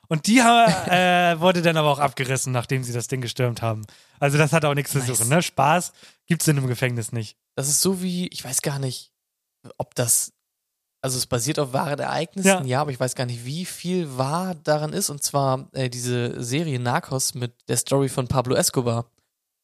Und 0.09 0.27
die 0.27 0.39
äh, 0.41 1.41
wurde 1.41 1.63
dann 1.63 1.77
aber 1.79 1.89
auch 1.91 1.99
abgerissen, 1.99 2.53
nachdem 2.53 2.85
sie 2.85 2.93
das 2.93 3.09
Ding 3.09 3.23
gestürmt 3.23 3.63
haben. 3.63 3.87
Also 4.21 4.37
das 4.37 4.53
hat 4.53 4.65
auch 4.67 4.75
nichts 4.75 4.93
zu 4.93 4.99
Nice. 4.99 5.07
suchen, 5.07 5.29
ne? 5.31 5.43
Spaß 5.43 5.93
gibt's 6.27 6.47
in 6.49 6.59
einem 6.59 6.67
Gefängnis 6.67 7.13
nicht. 7.13 7.39
Das 7.55 7.69
ist 7.69 7.81
so 7.81 8.03
wie, 8.03 8.27
ich 8.29 8.45
weiß 8.45 8.61
gar 8.61 8.79
nicht, 8.79 9.11
ob 9.79 9.95
das, 9.95 10.33
also 11.01 11.17
es 11.17 11.27
basiert 11.27 11.59
auf 11.59 11.73
wahren 11.73 11.99
Ereignissen, 11.99 12.47
Ja. 12.47 12.63
ja, 12.65 12.81
aber 12.83 12.91
ich 12.91 13.01
weiß 13.01 13.15
gar 13.15 13.25
nicht, 13.27 13.47
wie 13.47 13.65
viel 13.65 14.19
wahr 14.19 14.55
daran 14.55 14.93
ist. 14.93 15.09
Und 15.09 15.23
zwar 15.23 15.69
äh, 15.73 15.89
diese 15.89 16.43
Serie 16.43 16.79
Narcos 16.79 17.35
mit 17.35 17.55
der 17.69 17.79
Story 17.79 18.11
von 18.11 18.29
Pablo 18.29 18.55
Escobar, 18.55 19.07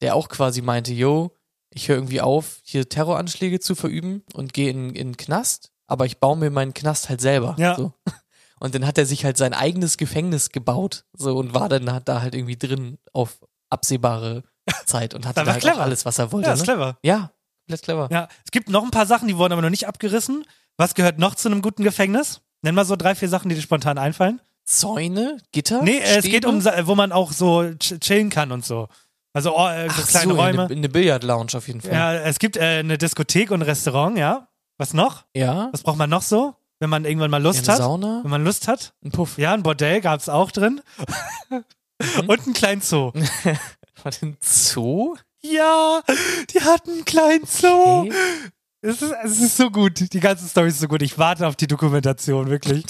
der 0.01 0.15
auch 0.15 0.29
quasi 0.29 0.61
meinte, 0.61 0.93
yo, 0.93 1.35
ich 1.73 1.87
höre 1.87 1.97
irgendwie 1.97 2.21
auf, 2.21 2.59
hier 2.63 2.87
Terroranschläge 2.89 3.59
zu 3.59 3.75
verüben 3.75 4.23
und 4.33 4.53
gehe 4.53 4.69
in, 4.69 4.89
in 4.95 5.09
den 5.09 5.17
Knast, 5.17 5.71
aber 5.87 6.05
ich 6.05 6.19
baue 6.19 6.37
mir 6.37 6.49
meinen 6.49 6.73
Knast 6.73 7.09
halt 7.09 7.21
selber. 7.21 7.55
Ja. 7.59 7.75
So. 7.75 7.93
Und 8.61 8.75
dann 8.75 8.85
hat 8.85 8.97
er 8.97 9.05
sich 9.05 9.23
halt 9.23 9.37
sein 9.37 9.53
eigenes 9.53 9.95
Gefängnis 9.95 10.49
gebaut 10.49 11.05
so 11.13 11.37
und 11.37 11.53
war 11.53 11.69
dann 11.69 11.89
halt 11.93 12.09
da 12.09 12.21
halt 12.21 12.35
irgendwie 12.35 12.57
drin 12.57 12.97
auf 13.13 13.39
absehbare 13.69 14.43
Zeit 14.85 15.13
und 15.13 15.25
hatte 15.25 15.45
da 15.45 15.53
halt 15.53 15.65
alles, 15.65 16.03
was 16.05 16.19
er 16.19 16.33
wollte. 16.33 16.47
Ja, 16.49 16.53
ist 16.55 16.59
ne? 16.59 16.65
clever. 16.65 16.97
Ja, 17.01 17.31
komplett 17.61 17.81
clever. 17.83 18.09
Ja, 18.11 18.27
es 18.43 18.51
gibt 18.51 18.67
noch 18.69 18.83
ein 18.83 18.91
paar 18.91 19.05
Sachen, 19.05 19.29
die 19.29 19.37
wurden 19.37 19.53
aber 19.53 19.61
noch 19.61 19.69
nicht 19.69 19.87
abgerissen. 19.87 20.43
Was 20.75 20.93
gehört 20.93 21.19
noch 21.19 21.35
zu 21.35 21.47
einem 21.47 21.61
guten 21.61 21.83
Gefängnis? 21.85 22.41
Nenn 22.61 22.75
mal 22.75 22.83
so 22.83 22.97
drei, 22.97 23.15
vier 23.15 23.29
Sachen, 23.29 23.47
die 23.47 23.55
dir 23.55 23.61
spontan 23.61 23.97
einfallen. 23.97 24.41
Zäune, 24.65 25.37
Gitter? 25.53 25.81
Nee, 25.81 25.97
äh, 25.97 26.17
es 26.17 26.25
geht 26.25 26.45
um, 26.45 26.61
wo 26.63 26.95
man 26.95 27.13
auch 27.13 27.31
so 27.31 27.59
ch- 27.61 27.99
chillen 28.01 28.29
kann 28.29 28.51
und 28.51 28.65
so. 28.65 28.89
Also 29.33 29.55
oh, 29.55 29.67
äh, 29.67 29.89
so 29.89 30.01
Ach 30.03 30.07
kleine 30.07 30.33
so, 30.33 30.39
Räume. 30.39 30.53
In 30.53 30.59
eine, 30.59 30.73
in 30.73 30.77
eine 30.79 30.89
Billardlounge 30.89 31.53
auf 31.55 31.67
jeden 31.67 31.81
Fall. 31.81 31.93
Ja, 31.93 32.13
es 32.13 32.39
gibt 32.39 32.57
äh, 32.57 32.79
eine 32.79 32.97
Diskothek 32.97 33.51
und 33.51 33.59
ein 33.59 33.63
Restaurant, 33.63 34.17
ja. 34.17 34.47
Was 34.77 34.93
noch? 34.93 35.25
Ja. 35.35 35.69
Was 35.71 35.83
braucht 35.83 35.97
man 35.97 36.09
noch 36.09 36.21
so, 36.21 36.55
wenn 36.79 36.89
man 36.89 37.05
irgendwann 37.05 37.29
mal 37.31 37.41
Lust 37.41 37.67
eine 37.67 37.73
hat? 37.73 37.77
Sauna, 37.77 38.21
Wenn 38.23 38.31
man 38.31 38.43
Lust 38.43 38.67
hat? 38.67 38.93
ein 39.03 39.11
Puff. 39.11 39.37
Ja, 39.37 39.53
ein 39.53 39.61
Bordell 39.63 40.01
gab's 40.01 40.29
auch 40.29 40.51
drin. 40.51 40.81
und 42.17 42.29
einen 42.29 42.53
kleinen 42.53 42.81
Zoo. 42.81 43.11
War 44.03 44.13
ein 44.21 44.37
Zoo? 44.41 45.15
Ja, 45.41 46.01
die 46.53 46.61
hatten 46.61 46.91
einen 46.91 47.05
kleinen 47.05 47.45
Zoo. 47.45 48.01
Okay. 48.01 48.13
Es 48.81 49.01
ist, 49.01 49.13
es 49.23 49.41
ist 49.41 49.57
so 49.57 49.69
gut. 49.69 50.13
Die 50.13 50.19
ganze 50.21 50.47
Story 50.47 50.69
ist 50.69 50.79
so 50.79 50.87
gut. 50.87 51.01
Ich 51.01 51.17
warte 51.17 51.45
auf 51.45 51.57
die 51.57 51.67
Dokumentation, 51.67 52.49
wirklich. 52.49 52.85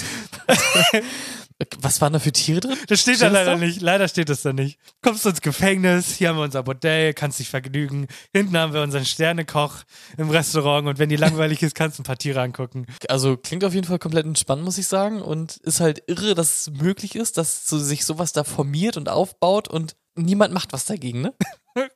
Was 1.81 1.99
waren 1.99 2.13
da 2.13 2.19
für 2.19 2.31
Tiere 2.31 2.61
drin? 2.61 2.77
Das 2.87 3.01
steht 3.01 3.15
da 3.15 3.17
Steht 3.17 3.27
das 3.27 3.33
leider 3.33 3.51
da? 3.51 3.57
nicht. 3.57 3.81
Leider 3.81 4.07
steht 4.07 4.29
das 4.29 4.41
da 4.43 4.53
nicht. 4.53 4.79
Kommst 5.01 5.25
du 5.25 5.29
ins 5.29 5.41
Gefängnis, 5.41 6.15
hier 6.15 6.29
haben 6.29 6.37
wir 6.37 6.43
unser 6.43 6.63
Bordell, 6.63 7.13
kannst 7.13 7.39
dich 7.39 7.49
vergnügen. 7.49 8.07
Hinten 8.33 8.57
haben 8.57 8.73
wir 8.73 8.81
unseren 8.81 9.05
Sternekoch 9.05 9.83
im 10.17 10.29
Restaurant 10.29 10.87
und 10.87 10.99
wenn 10.99 11.09
dir 11.09 11.17
langweilig 11.17 11.61
ist, 11.61 11.75
kannst 11.75 11.97
du 11.97 12.01
ein 12.01 12.05
paar 12.05 12.17
Tiere 12.17 12.41
angucken. 12.41 12.85
Also 13.09 13.35
klingt 13.35 13.65
auf 13.65 13.73
jeden 13.73 13.87
Fall 13.87 13.99
komplett 13.99 14.25
entspannt, 14.25 14.63
muss 14.63 14.77
ich 14.77 14.87
sagen. 14.87 15.21
Und 15.21 15.57
ist 15.57 15.81
halt 15.81 16.03
irre, 16.07 16.33
dass 16.33 16.61
es 16.67 16.71
möglich 16.81 17.15
ist, 17.15 17.37
dass 17.37 17.67
so 17.67 17.77
sich 17.77 18.05
sowas 18.05 18.31
da 18.31 18.43
formiert 18.45 18.95
und 18.95 19.09
aufbaut 19.09 19.67
und 19.67 19.95
niemand 20.15 20.53
macht 20.53 20.71
was 20.73 20.85
dagegen, 20.85 21.21
ne? 21.21 21.33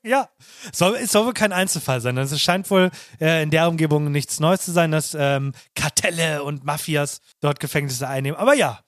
Ja, 0.03 0.29
soll, 0.71 0.95
es 0.95 1.11
soll 1.11 1.25
wohl 1.25 1.33
kein 1.33 1.51
Einzelfall 1.51 1.99
sein. 1.99 2.17
Also 2.17 2.35
es 2.35 2.41
scheint 2.41 2.69
wohl 2.71 2.89
äh, 3.19 3.43
in 3.43 3.49
der 3.49 3.67
Umgebung 3.67 4.11
nichts 4.11 4.39
Neues 4.39 4.61
zu 4.61 4.71
sein, 4.71 4.91
dass 4.91 5.13
ähm, 5.17 5.51
Kartelle 5.75 6.43
und 6.43 6.63
Mafias 6.63 7.19
dort 7.41 7.59
Gefängnisse 7.59 8.07
einnehmen. 8.07 8.37
Aber 8.39 8.53
ja, 8.53 8.79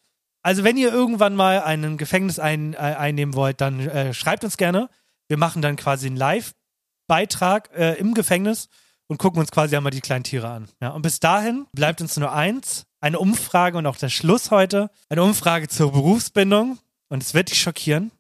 also 0.46 0.64
wenn 0.64 0.78
ihr 0.78 0.94
irgendwann 0.94 1.36
mal 1.36 1.64
ein 1.64 1.98
Gefängnis 1.98 2.38
ein, 2.38 2.76
äh, 2.76 2.78
einnehmen 2.78 3.34
wollt, 3.34 3.62
dann 3.62 3.80
äh, 3.80 4.14
schreibt 4.14 4.44
uns 4.44 4.58
gerne. 4.58 4.92
Wir 5.28 5.38
machen 5.38 5.64
dann 5.64 5.76
quasi 5.76 6.06
einen 6.06 6.18
Live-Beitrag 6.18 7.72
äh, 7.76 7.94
im 7.96 8.14
Gefängnis 8.14 8.70
und 9.08 9.18
gucken 9.18 9.40
uns 9.40 9.50
quasi 9.50 9.76
einmal 9.76 9.90
die 9.90 10.02
kleinen 10.02 10.24
Tiere 10.24 10.48
an. 10.48 10.70
Ja, 10.80 10.90
und 10.90 11.02
bis 11.02 11.20
dahin 11.20 11.66
bleibt 11.74 12.00
uns 12.00 12.16
nur 12.18 12.32
eins, 12.32 12.86
eine 13.02 13.18
Umfrage 13.18 13.80
und 13.80 13.88
auch 13.88 13.96
der 13.96 14.10
Schluss 14.10 14.52
heute, 14.52 14.92
eine 15.10 15.24
Umfrage 15.24 15.68
zur 15.68 15.92
Berufsbindung. 15.92 16.78
Und 17.10 17.24
es 17.24 17.34
wird 17.34 17.50
dich 17.50 17.60
schockieren. 17.60 18.12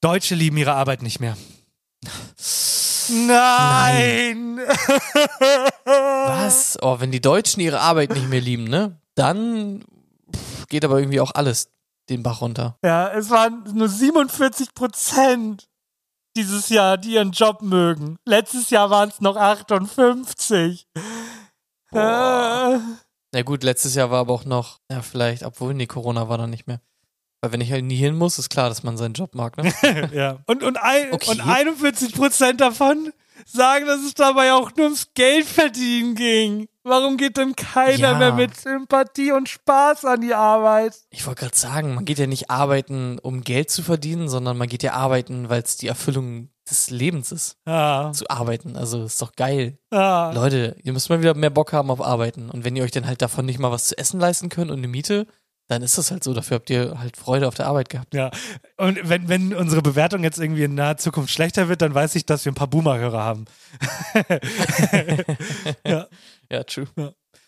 Deutsche 0.00 0.36
lieben 0.36 0.56
ihre 0.56 0.74
Arbeit 0.74 1.02
nicht 1.02 1.18
mehr. 1.18 1.36
Nein! 3.08 4.60
Was? 5.84 6.78
Oh, 6.80 7.00
wenn 7.00 7.10
die 7.10 7.20
Deutschen 7.20 7.60
ihre 7.60 7.80
Arbeit 7.80 8.10
nicht 8.10 8.28
mehr 8.28 8.40
lieben, 8.40 8.64
ne? 8.64 9.00
Dann 9.16 9.82
geht 10.68 10.84
aber 10.84 10.98
irgendwie 10.98 11.20
auch 11.20 11.32
alles 11.34 11.70
den 12.08 12.22
Bach 12.22 12.40
runter. 12.40 12.76
Ja, 12.84 13.08
es 13.12 13.30
waren 13.30 13.64
nur 13.74 13.88
47 13.88 14.74
Prozent 14.74 15.68
dieses 16.36 16.68
Jahr, 16.68 16.96
die 16.96 17.14
ihren 17.14 17.32
Job 17.32 17.62
mögen. 17.62 18.16
Letztes 18.24 18.70
Jahr 18.70 18.90
waren 18.90 19.08
es 19.08 19.20
noch 19.20 19.36
58. 19.36 20.86
Äh, 21.92 21.96
Na 21.96 23.42
gut, 23.44 23.62
letztes 23.62 23.94
Jahr 23.94 24.10
war 24.10 24.20
aber 24.20 24.34
auch 24.34 24.44
noch, 24.44 24.78
ja, 24.90 25.02
vielleicht, 25.02 25.42
obwohl, 25.42 25.74
nee, 25.74 25.86
Corona 25.86 26.28
war 26.28 26.38
dann 26.38 26.50
nicht 26.50 26.66
mehr. 26.66 26.80
Weil 27.40 27.52
wenn 27.52 27.60
ich 27.60 27.70
halt 27.70 27.84
nie 27.84 27.96
hin 27.96 28.16
muss, 28.16 28.38
ist 28.38 28.50
klar, 28.50 28.68
dass 28.68 28.82
man 28.82 28.96
seinen 28.96 29.14
Job 29.14 29.34
mag, 29.34 29.56
ne? 29.56 29.72
ja. 30.12 30.38
Und, 30.46 30.62
und, 30.62 30.76
ein, 30.76 31.12
Okay. 31.12 31.30
und 31.30 31.40
41 31.40 32.14
Prozent 32.14 32.60
davon 32.60 33.12
sagen, 33.46 33.86
dass 33.86 34.00
es 34.00 34.14
dabei 34.14 34.52
auch 34.52 34.74
nur 34.76 34.86
ums 34.86 35.08
Geld 35.14 35.46
verdienen 35.46 36.14
ging. 36.14 36.68
Warum 36.88 37.16
geht 37.16 37.36
denn 37.36 37.54
keiner 37.54 37.98
Ja. 38.12 38.18
mehr 38.18 38.32
mit 38.32 38.56
Sympathie 38.56 39.32
und 39.32 39.48
Spaß 39.48 40.04
an 40.04 40.20
die 40.20 40.34
Arbeit? 40.34 40.94
Ich 41.10 41.26
wollte 41.26 41.40
gerade 41.42 41.56
sagen, 41.56 41.94
man 41.94 42.04
geht 42.04 42.18
ja 42.18 42.26
nicht 42.26 42.50
arbeiten, 42.50 43.18
um 43.18 43.42
Geld 43.42 43.70
zu 43.70 43.82
verdienen, 43.82 44.28
sondern 44.28 44.56
man 44.56 44.68
geht 44.68 44.82
ja 44.82 44.94
arbeiten, 44.94 45.48
weil 45.48 45.62
es 45.62 45.76
die 45.76 45.88
Erfüllung 45.88 46.48
des 46.70 46.90
Lebens 46.90 47.32
ist, 47.32 47.56
Ja, 47.66 48.10
zu 48.12 48.28
arbeiten. 48.28 48.76
Also 48.76 49.04
ist 49.04 49.22
doch 49.22 49.32
geil. 49.36 49.78
ja. 49.92 50.32
Leute, 50.32 50.76
ihr 50.82 50.92
müsst 50.92 51.08
mal 51.10 51.20
wieder 51.20 51.34
mehr 51.34 51.50
Bock 51.50 51.72
haben 51.72 51.90
auf 51.90 52.00
Arbeiten. 52.02 52.50
Und 52.50 52.64
wenn 52.64 52.76
ihr 52.76 52.84
euch 52.84 52.90
dann 52.90 53.06
halt 53.06 53.22
davon 53.22 53.46
nicht 53.46 53.58
mal 53.58 53.70
was 53.70 53.86
zu 53.86 53.96
essen 53.96 54.20
leisten 54.20 54.48
könnt 54.50 54.70
und 54.70 54.78
eine 54.78 54.88
Miete, 54.88 55.26
dann 55.70 55.82
ist 55.82 55.98
das 55.98 56.10
halt 56.10 56.24
so. 56.24 56.32
Dafür 56.32 56.54
habt 56.56 56.70
ihr 56.70 56.98
halt 56.98 57.16
Freude 57.18 57.46
auf 57.46 57.54
der 57.54 57.66
Arbeit 57.66 57.90
gehabt. 57.90 58.14
Ja. 58.14 58.30
Und 58.78 58.98
wenn, 59.06 59.28
wenn 59.28 59.54
unsere 59.54 59.82
Bewertung 59.82 60.24
jetzt 60.24 60.38
irgendwie 60.38 60.64
in 60.64 60.74
naher 60.74 60.96
Zukunft 60.96 61.30
schlechter 61.30 61.68
wird, 61.68 61.82
dann 61.82 61.94
weiß 61.94 62.14
ich, 62.14 62.24
dass 62.24 62.44
wir 62.46 62.52
ein 62.52 62.54
paar 62.54 62.68
Boomer-Hörer 62.68 63.22
haben. 63.22 63.44
ja. 65.86 66.06
Ja, 66.50 66.64
true. 66.64 66.86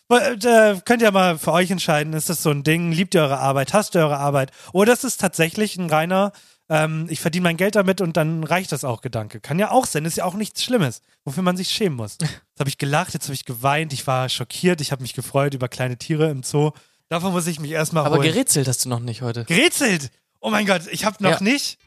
Äh, 0.09 0.75
könnt 0.83 1.01
ihr 1.01 1.11
mal 1.11 1.37
für 1.37 1.53
euch 1.53 1.71
entscheiden, 1.71 2.13
ist 2.13 2.29
das 2.29 2.43
so 2.43 2.49
ein 2.51 2.63
Ding, 2.63 2.91
liebt 2.91 3.15
ihr 3.15 3.21
eure 3.21 3.37
Arbeit, 3.39 3.73
hasst 3.73 3.95
ihr 3.95 4.01
eure 4.01 4.17
Arbeit 4.17 4.51
oder 4.73 4.91
ist 4.91 5.05
es 5.05 5.15
tatsächlich 5.15 5.77
ein 5.77 5.89
reiner, 5.89 6.33
ähm, 6.67 7.07
ich 7.09 7.21
verdiene 7.21 7.43
mein 7.43 7.55
Geld 7.57 7.75
damit 7.75 8.01
und 8.01 8.17
dann 8.17 8.43
reicht 8.43 8.73
das 8.73 8.83
auch 8.83 8.99
Gedanke. 9.01 9.39
Kann 9.39 9.57
ja 9.57 9.71
auch 9.71 9.85
sein, 9.85 10.03
ist 10.03 10.17
ja 10.17 10.25
auch 10.25 10.33
nichts 10.33 10.63
Schlimmes, 10.63 11.01
wofür 11.23 11.43
man 11.43 11.55
sich 11.55 11.69
schämen 11.69 11.95
muss. 11.95 12.17
Jetzt 12.21 12.59
habe 12.59 12.69
ich 12.69 12.77
gelacht, 12.77 13.13
jetzt 13.13 13.25
habe 13.25 13.33
ich 13.33 13.45
geweint, 13.45 13.91
ich 13.93 14.05
war 14.05 14.27
schockiert, 14.29 14.81
ich 14.81 14.91
habe 14.91 15.01
mich 15.01 15.13
gefreut 15.13 15.53
über 15.53 15.67
kleine 15.69 15.97
Tiere 15.97 16.29
im 16.29 16.43
Zoo. 16.43 16.71
Davon 17.09 17.31
muss 17.31 17.47
ich 17.47 17.59
mich 17.59 17.71
erstmal 17.71 18.05
Aber 18.05 18.17
holen. 18.17 18.27
gerätselt 18.27 18.67
hast 18.67 18.85
du 18.85 18.89
noch 18.89 18.99
nicht 18.99 19.21
heute. 19.21 19.45
Gerätselt! 19.45 20.11
Oh 20.41 20.49
mein 20.49 20.65
Gott, 20.65 20.81
ich 20.91 21.05
habe 21.05 21.23
noch 21.23 21.39
Ja. 21.39 21.43
nicht. 21.43 21.77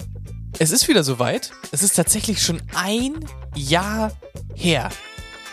Es 0.59 0.71
ist 0.71 0.89
wieder 0.89 1.05
soweit. 1.05 1.53
Es 1.73 1.83
ist 1.83 1.95
tatsächlich 1.95 2.43
schon 2.43 2.61
ein 2.75 3.25
Jahr 3.55 4.13
her. 4.55 4.91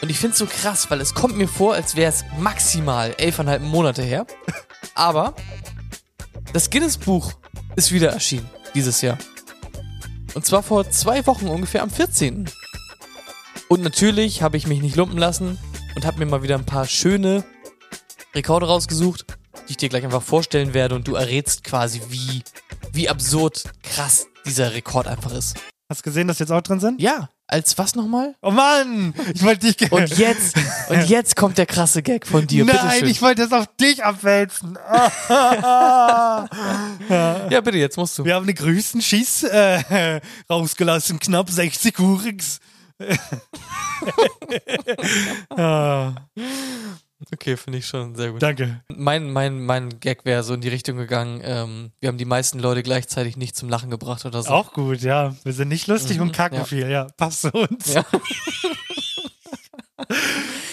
Und 0.01 0.09
ich 0.09 0.17
finde 0.17 0.33
es 0.33 0.39
so 0.39 0.47
krass, 0.47 0.89
weil 0.89 0.99
es 0.99 1.13
kommt 1.13 1.37
mir 1.37 1.47
vor, 1.47 1.75
als 1.75 1.95
wäre 1.95 2.11
es 2.11 2.25
maximal 2.39 3.13
elfeinhalb 3.17 3.61
Monate 3.61 4.01
her. 4.01 4.25
Aber 4.95 5.35
das 6.53 6.69
Guinness-Buch 6.69 7.33
ist 7.75 7.91
wieder 7.91 8.11
erschienen 8.11 8.49
dieses 8.73 9.01
Jahr. 9.01 9.17
Und 10.33 10.45
zwar 10.45 10.63
vor 10.63 10.89
zwei 10.89 11.25
Wochen 11.27 11.47
ungefähr 11.47 11.83
am 11.83 11.89
14. 11.89 12.49
Und 13.67 13.83
natürlich 13.83 14.41
habe 14.41 14.57
ich 14.57 14.67
mich 14.67 14.81
nicht 14.81 14.95
lumpen 14.95 15.17
lassen 15.17 15.59
und 15.95 16.05
habe 16.05 16.19
mir 16.19 16.25
mal 16.25 16.41
wieder 16.41 16.55
ein 16.55 16.65
paar 16.65 16.85
schöne 16.85 17.43
Rekorde 18.33 18.65
rausgesucht, 18.65 19.25
die 19.67 19.71
ich 19.71 19.77
dir 19.77 19.89
gleich 19.89 20.03
einfach 20.03 20.23
vorstellen 20.23 20.73
werde 20.73 20.95
und 20.95 21.07
du 21.07 21.15
errätst 21.15 21.63
quasi, 21.63 22.01
wie, 22.09 22.43
wie 22.91 23.07
absurd 23.07 23.65
krass 23.83 24.27
dieser 24.45 24.73
Rekord 24.73 25.07
einfach 25.07 25.33
ist. 25.33 25.57
Hast 25.89 26.01
du 26.01 26.03
gesehen, 26.09 26.27
dass 26.27 26.39
jetzt 26.39 26.51
auch 26.51 26.61
drin 26.61 26.79
sind? 26.79 27.01
Ja, 27.01 27.29
als 27.51 27.77
was 27.77 27.95
nochmal? 27.95 28.35
Oh 28.41 28.49
Mann, 28.51 29.13
ich 29.33 29.43
wollte 29.43 29.67
dich. 29.67 29.77
ge- 29.77 29.89
Und 29.91 30.17
jetzt, 30.17 30.55
und 30.89 31.03
jetzt 31.09 31.35
kommt 31.35 31.57
der 31.57 31.65
krasse 31.65 32.01
Gag 32.01 32.25
von 32.25 32.47
dir. 32.47 32.65
Nein, 32.65 33.05
ich 33.05 33.21
wollte 33.21 33.47
das 33.47 33.51
auf 33.51 33.67
dich 33.79 34.03
abwälzen. 34.03 34.77
ja, 35.29 36.47
bitte, 37.61 37.77
jetzt 37.77 37.97
musst 37.97 38.17
du. 38.17 38.25
Wir 38.25 38.35
haben 38.35 38.47
den 38.47 38.55
größten 38.55 39.01
Schieß 39.01 39.43
äh, 39.43 40.21
rausgelassen, 40.49 41.19
knapp 41.19 41.49
60 41.49 41.99
Urigs. 41.99 42.59
ah, 45.49 46.13
Okay, 47.33 47.55
finde 47.57 47.77
ich 47.79 47.85
schon 47.87 48.15
sehr 48.15 48.31
gut. 48.31 48.41
danke. 48.41 48.81
Mein, 48.89 49.31
mein, 49.31 49.59
mein 49.63 49.99
Gag 49.99 50.25
wäre 50.25 50.43
so 50.43 50.53
in 50.53 50.61
die 50.61 50.69
Richtung 50.69 50.97
gegangen, 50.97 51.41
ähm, 51.43 51.91
wir 51.99 52.07
haben 52.09 52.17
die 52.17 52.25
meisten 52.25 52.59
Leute 52.59 52.81
gleichzeitig 52.83 53.37
nicht 53.37 53.55
zum 53.55 53.69
Lachen 53.69 53.89
gebracht 53.89 54.25
oder 54.25 54.41
so. 54.43 54.49
Auch 54.49 54.73
gut, 54.73 55.01
ja. 55.01 55.35
Wir 55.43 55.53
sind 55.53 55.67
nicht 55.67 55.87
lustig 55.87 56.17
Mhm, 56.17 56.23
und 56.23 56.31
kacken 56.33 56.57
ja. 56.59 56.63
viel, 56.65 56.89
ja. 56.89 57.07
Passt 57.17 57.41
zu 57.41 57.51
uns. 57.53 57.93
Ja. 57.93 58.03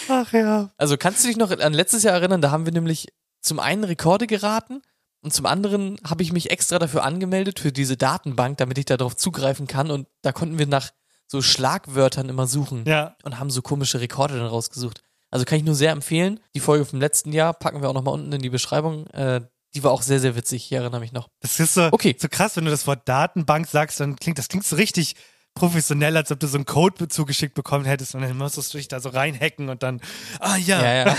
Ach 0.09 0.33
ja. 0.33 0.71
Also 0.77 0.97
kannst 0.97 1.23
du 1.23 1.27
dich 1.27 1.37
noch 1.37 1.51
an 1.51 1.73
letztes 1.73 2.03
Jahr 2.03 2.15
erinnern? 2.15 2.41
Da 2.41 2.51
haben 2.51 2.65
wir 2.65 2.73
nämlich 2.73 3.07
zum 3.41 3.59
einen 3.59 3.83
Rekorde 3.83 4.27
geraten 4.27 4.81
und 5.21 5.33
zum 5.33 5.45
anderen 5.45 5.97
habe 6.07 6.23
ich 6.23 6.33
mich 6.33 6.49
extra 6.49 6.79
dafür 6.79 7.03
angemeldet 7.03 7.59
für 7.59 7.71
diese 7.71 7.95
Datenbank, 7.97 8.57
damit 8.57 8.77
ich 8.77 8.85
darauf 8.85 9.15
zugreifen 9.15 9.67
kann 9.67 9.91
und 9.91 10.07
da 10.21 10.31
konnten 10.31 10.57
wir 10.57 10.67
nach 10.67 10.89
so 11.27 11.41
Schlagwörtern 11.41 12.27
immer 12.27 12.47
suchen 12.47 12.85
Ja. 12.87 13.15
und 13.23 13.39
haben 13.39 13.51
so 13.51 13.61
komische 13.61 13.99
Rekorde 14.01 14.37
dann 14.37 14.47
rausgesucht. 14.47 15.03
Also 15.31 15.45
kann 15.45 15.57
ich 15.59 15.63
nur 15.63 15.75
sehr 15.75 15.91
empfehlen. 15.91 16.39
Die 16.55 16.59
Folge 16.59 16.85
vom 16.85 16.99
letzten 16.99 17.31
Jahr 17.33 17.53
packen 17.53 17.81
wir 17.81 17.89
auch 17.89 17.93
nochmal 17.93 18.13
unten 18.15 18.31
in 18.31 18.41
die 18.41 18.49
Beschreibung. 18.49 19.07
Äh, 19.07 19.41
die 19.75 19.83
war 19.83 19.91
auch 19.91 20.01
sehr, 20.01 20.19
sehr 20.19 20.35
witzig. 20.35 20.65
Ich 20.65 20.71
erinnere 20.71 20.99
mich 20.99 21.11
noch. 21.11 21.29
Das 21.41 21.59
ist 21.59 21.75
so, 21.75 21.89
Okay. 21.91 22.15
so 22.19 22.27
krass, 22.27 22.55
wenn 22.57 22.65
du 22.65 22.71
das 22.71 22.87
Wort 22.87 23.07
Datenbank 23.07 23.67
sagst, 23.67 23.99
dann 23.99 24.15
klingt 24.15 24.39
das 24.39 24.47
klingt 24.47 24.65
so 24.65 24.75
richtig 24.75 25.15
professionell, 25.55 26.15
als 26.15 26.31
ob 26.31 26.39
du 26.39 26.47
so 26.47 26.57
einen 26.57 26.65
Code 26.65 27.07
zugeschickt 27.07 27.53
bekommen 27.53 27.85
hättest 27.85 28.15
und 28.15 28.21
dann 28.21 28.37
musstest 28.37 28.73
du 28.73 28.77
dich 28.77 28.87
da 28.87 28.99
so 28.99 29.09
reinhacken 29.09 29.69
und 29.69 29.83
dann, 29.83 30.01
ah 30.39 30.57
ja, 30.57 30.81
Ja, 30.81 31.05
ja. 31.05 31.17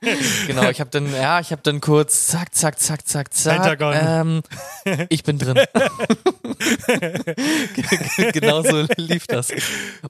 genau, 0.46 0.70
ich 0.70 0.80
habe 0.80 0.90
dann, 0.90 1.12
ja, 1.12 1.40
ich 1.40 1.50
habe 1.50 1.62
dann 1.62 1.80
kurz 1.80 2.28
zack, 2.28 2.54
zack, 2.54 2.78
zack, 2.78 3.06
zack, 3.06 3.34
zack. 3.34 3.62
Pentagon. 3.62 4.42
Ähm, 4.84 5.06
ich 5.08 5.24
bin 5.24 5.38
drin. 5.38 5.56
genau 8.32 8.62
so 8.62 8.86
lief 8.96 9.26
das. 9.26 9.48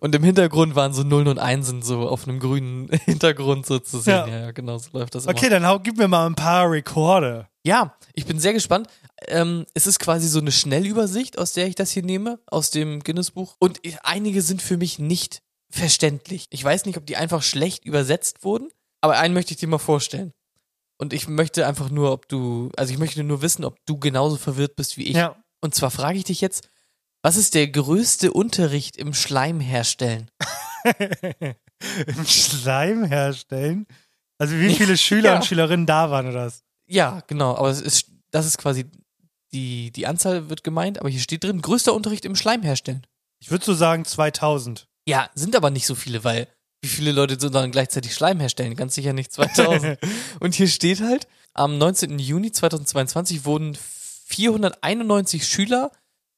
Und 0.00 0.14
im 0.14 0.22
Hintergrund 0.22 0.74
waren 0.74 0.92
so 0.92 1.02
Nullen 1.02 1.28
und 1.28 1.38
Einsen 1.38 1.82
so 1.82 2.09
auf 2.09 2.28
einem 2.28 2.40
grünen 2.40 2.88
Hintergrund 3.04 3.66
so 3.66 3.78
zu 3.78 4.00
sehen. 4.00 4.28
Ja. 4.28 4.30
Ja, 4.46 4.50
genau 4.50 4.78
so 4.78 4.90
läuft 4.92 5.14
das 5.14 5.24
immer. 5.24 5.35
Okay, 5.35 5.48
dann 5.48 5.66
hau, 5.66 5.78
gib 5.78 5.96
mir 5.96 6.09
mal 6.09 6.26
ein 6.26 6.35
paar 6.35 6.70
Rekorde. 6.70 7.48
Ja, 7.66 7.96
ich 8.14 8.26
bin 8.26 8.38
sehr 8.38 8.52
gespannt. 8.52 8.87
Ähm, 9.26 9.66
es 9.74 9.88
ist 9.88 9.98
quasi 9.98 10.29
so 10.29 10.38
eine 10.38 10.52
Schnellübersicht, 10.52 11.37
aus 11.37 11.52
der 11.52 11.66
ich 11.66 11.74
das 11.74 11.90
hier 11.90 12.05
nehme, 12.05 12.38
aus 12.46 12.70
dem 12.70 13.00
Guinness-Buch. 13.00 13.57
Und 13.59 13.81
einige 14.05 14.40
sind 14.40 14.62
für 14.62 14.76
mich 14.76 15.00
nicht 15.00 15.42
verständlich. 15.68 16.46
Ich 16.50 16.62
weiß 16.62 16.85
nicht, 16.85 16.96
ob 16.96 17.07
die 17.07 17.16
einfach 17.16 17.42
schlecht 17.42 17.85
übersetzt 17.85 18.44
wurden, 18.44 18.68
aber 19.00 19.18
einen 19.18 19.35
möchte 19.35 19.52
ich 19.52 19.59
dir 19.59 19.66
mal 19.66 19.79
vorstellen. 19.79 20.33
Und 20.96 21.12
ich 21.12 21.26
möchte 21.26 21.66
einfach 21.66 21.90
nur, 21.90 22.12
ob 22.12 22.29
du, 22.29 22.70
also 22.76 22.92
ich 22.92 23.00
möchte 23.00 23.24
nur 23.24 23.42
wissen, 23.42 23.64
ob 23.64 23.85
du 23.85 23.98
genauso 23.98 24.37
verwirrt 24.37 24.76
bist 24.76 24.96
wie 24.96 25.02
ich. 25.09 25.16
Ja. 25.16 25.35
Und 25.61 25.74
zwar 25.74 25.90
frage 25.90 26.18
ich 26.18 26.24
dich 26.24 26.40
jetzt, 26.40 26.68
was 27.22 27.37
ist 27.37 27.55
der 27.55 27.66
größte 27.66 28.33
Unterricht 28.33 28.96
im 28.96 29.12
Schleim 29.12 29.59
herstellen? 29.59 30.31
Im 32.07 32.24
Schleim 32.26 33.05
herstellen. 33.05 33.87
Also 34.38 34.55
wie 34.55 34.70
viele 34.74 34.96
Schüler 34.96 35.31
Ja. 35.31 35.37
und 35.37 35.44
Schülerinnen 35.44 35.87
da 35.87 36.11
waren 36.12 36.29
oder 36.29 36.46
was? 36.46 36.62
Ja, 36.87 37.22
genau, 37.27 37.57
aber 37.57 37.70
es 37.70 37.81
ist, 37.81 38.11
das 38.31 38.46
ist 38.46 38.59
quasi 38.59 38.87
die, 39.53 39.90
die 39.90 40.07
Anzahl 40.07 40.49
wird 40.51 40.64
gemeint, 40.64 40.99
aber 40.99 41.09
hier 41.09 41.20
steht 41.20 41.44
drin, 41.44 41.62
größter 41.62 41.94
Unterricht 41.94 42.25
im 42.25 42.37
Schleim 42.37 42.62
herstellen. 42.62 43.07
Ich 43.38 43.51
würde 43.51 43.64
so 43.64 43.75
sagen 43.75 44.05
2000. 44.05 44.88
Ja, 45.07 45.31
sind 45.35 45.55
aber 45.57 45.70
nicht 45.70 45.87
so 45.87 45.94
viele, 45.94 46.25
weil 46.25 46.49
wie 46.83 46.88
viele 46.88 47.12
Leute 47.12 47.38
so 47.38 47.49
dann 47.49 47.70
gleichzeitig 47.70 48.14
Schleim 48.14 48.40
herstellen? 48.40 48.77
Ganz 48.77 48.94
sicher 48.94 49.12
nicht 49.12 49.33
2000. 49.33 49.99
Und 50.40 50.55
hier 50.55 50.68
steht 50.68 51.01
halt, 51.01 51.27
am 51.55 51.79
19. 51.79 52.18
Juni 52.18 52.53
2022 52.53 53.44
wurden 53.44 53.77
491 54.27 55.46
Schüler 55.46 55.90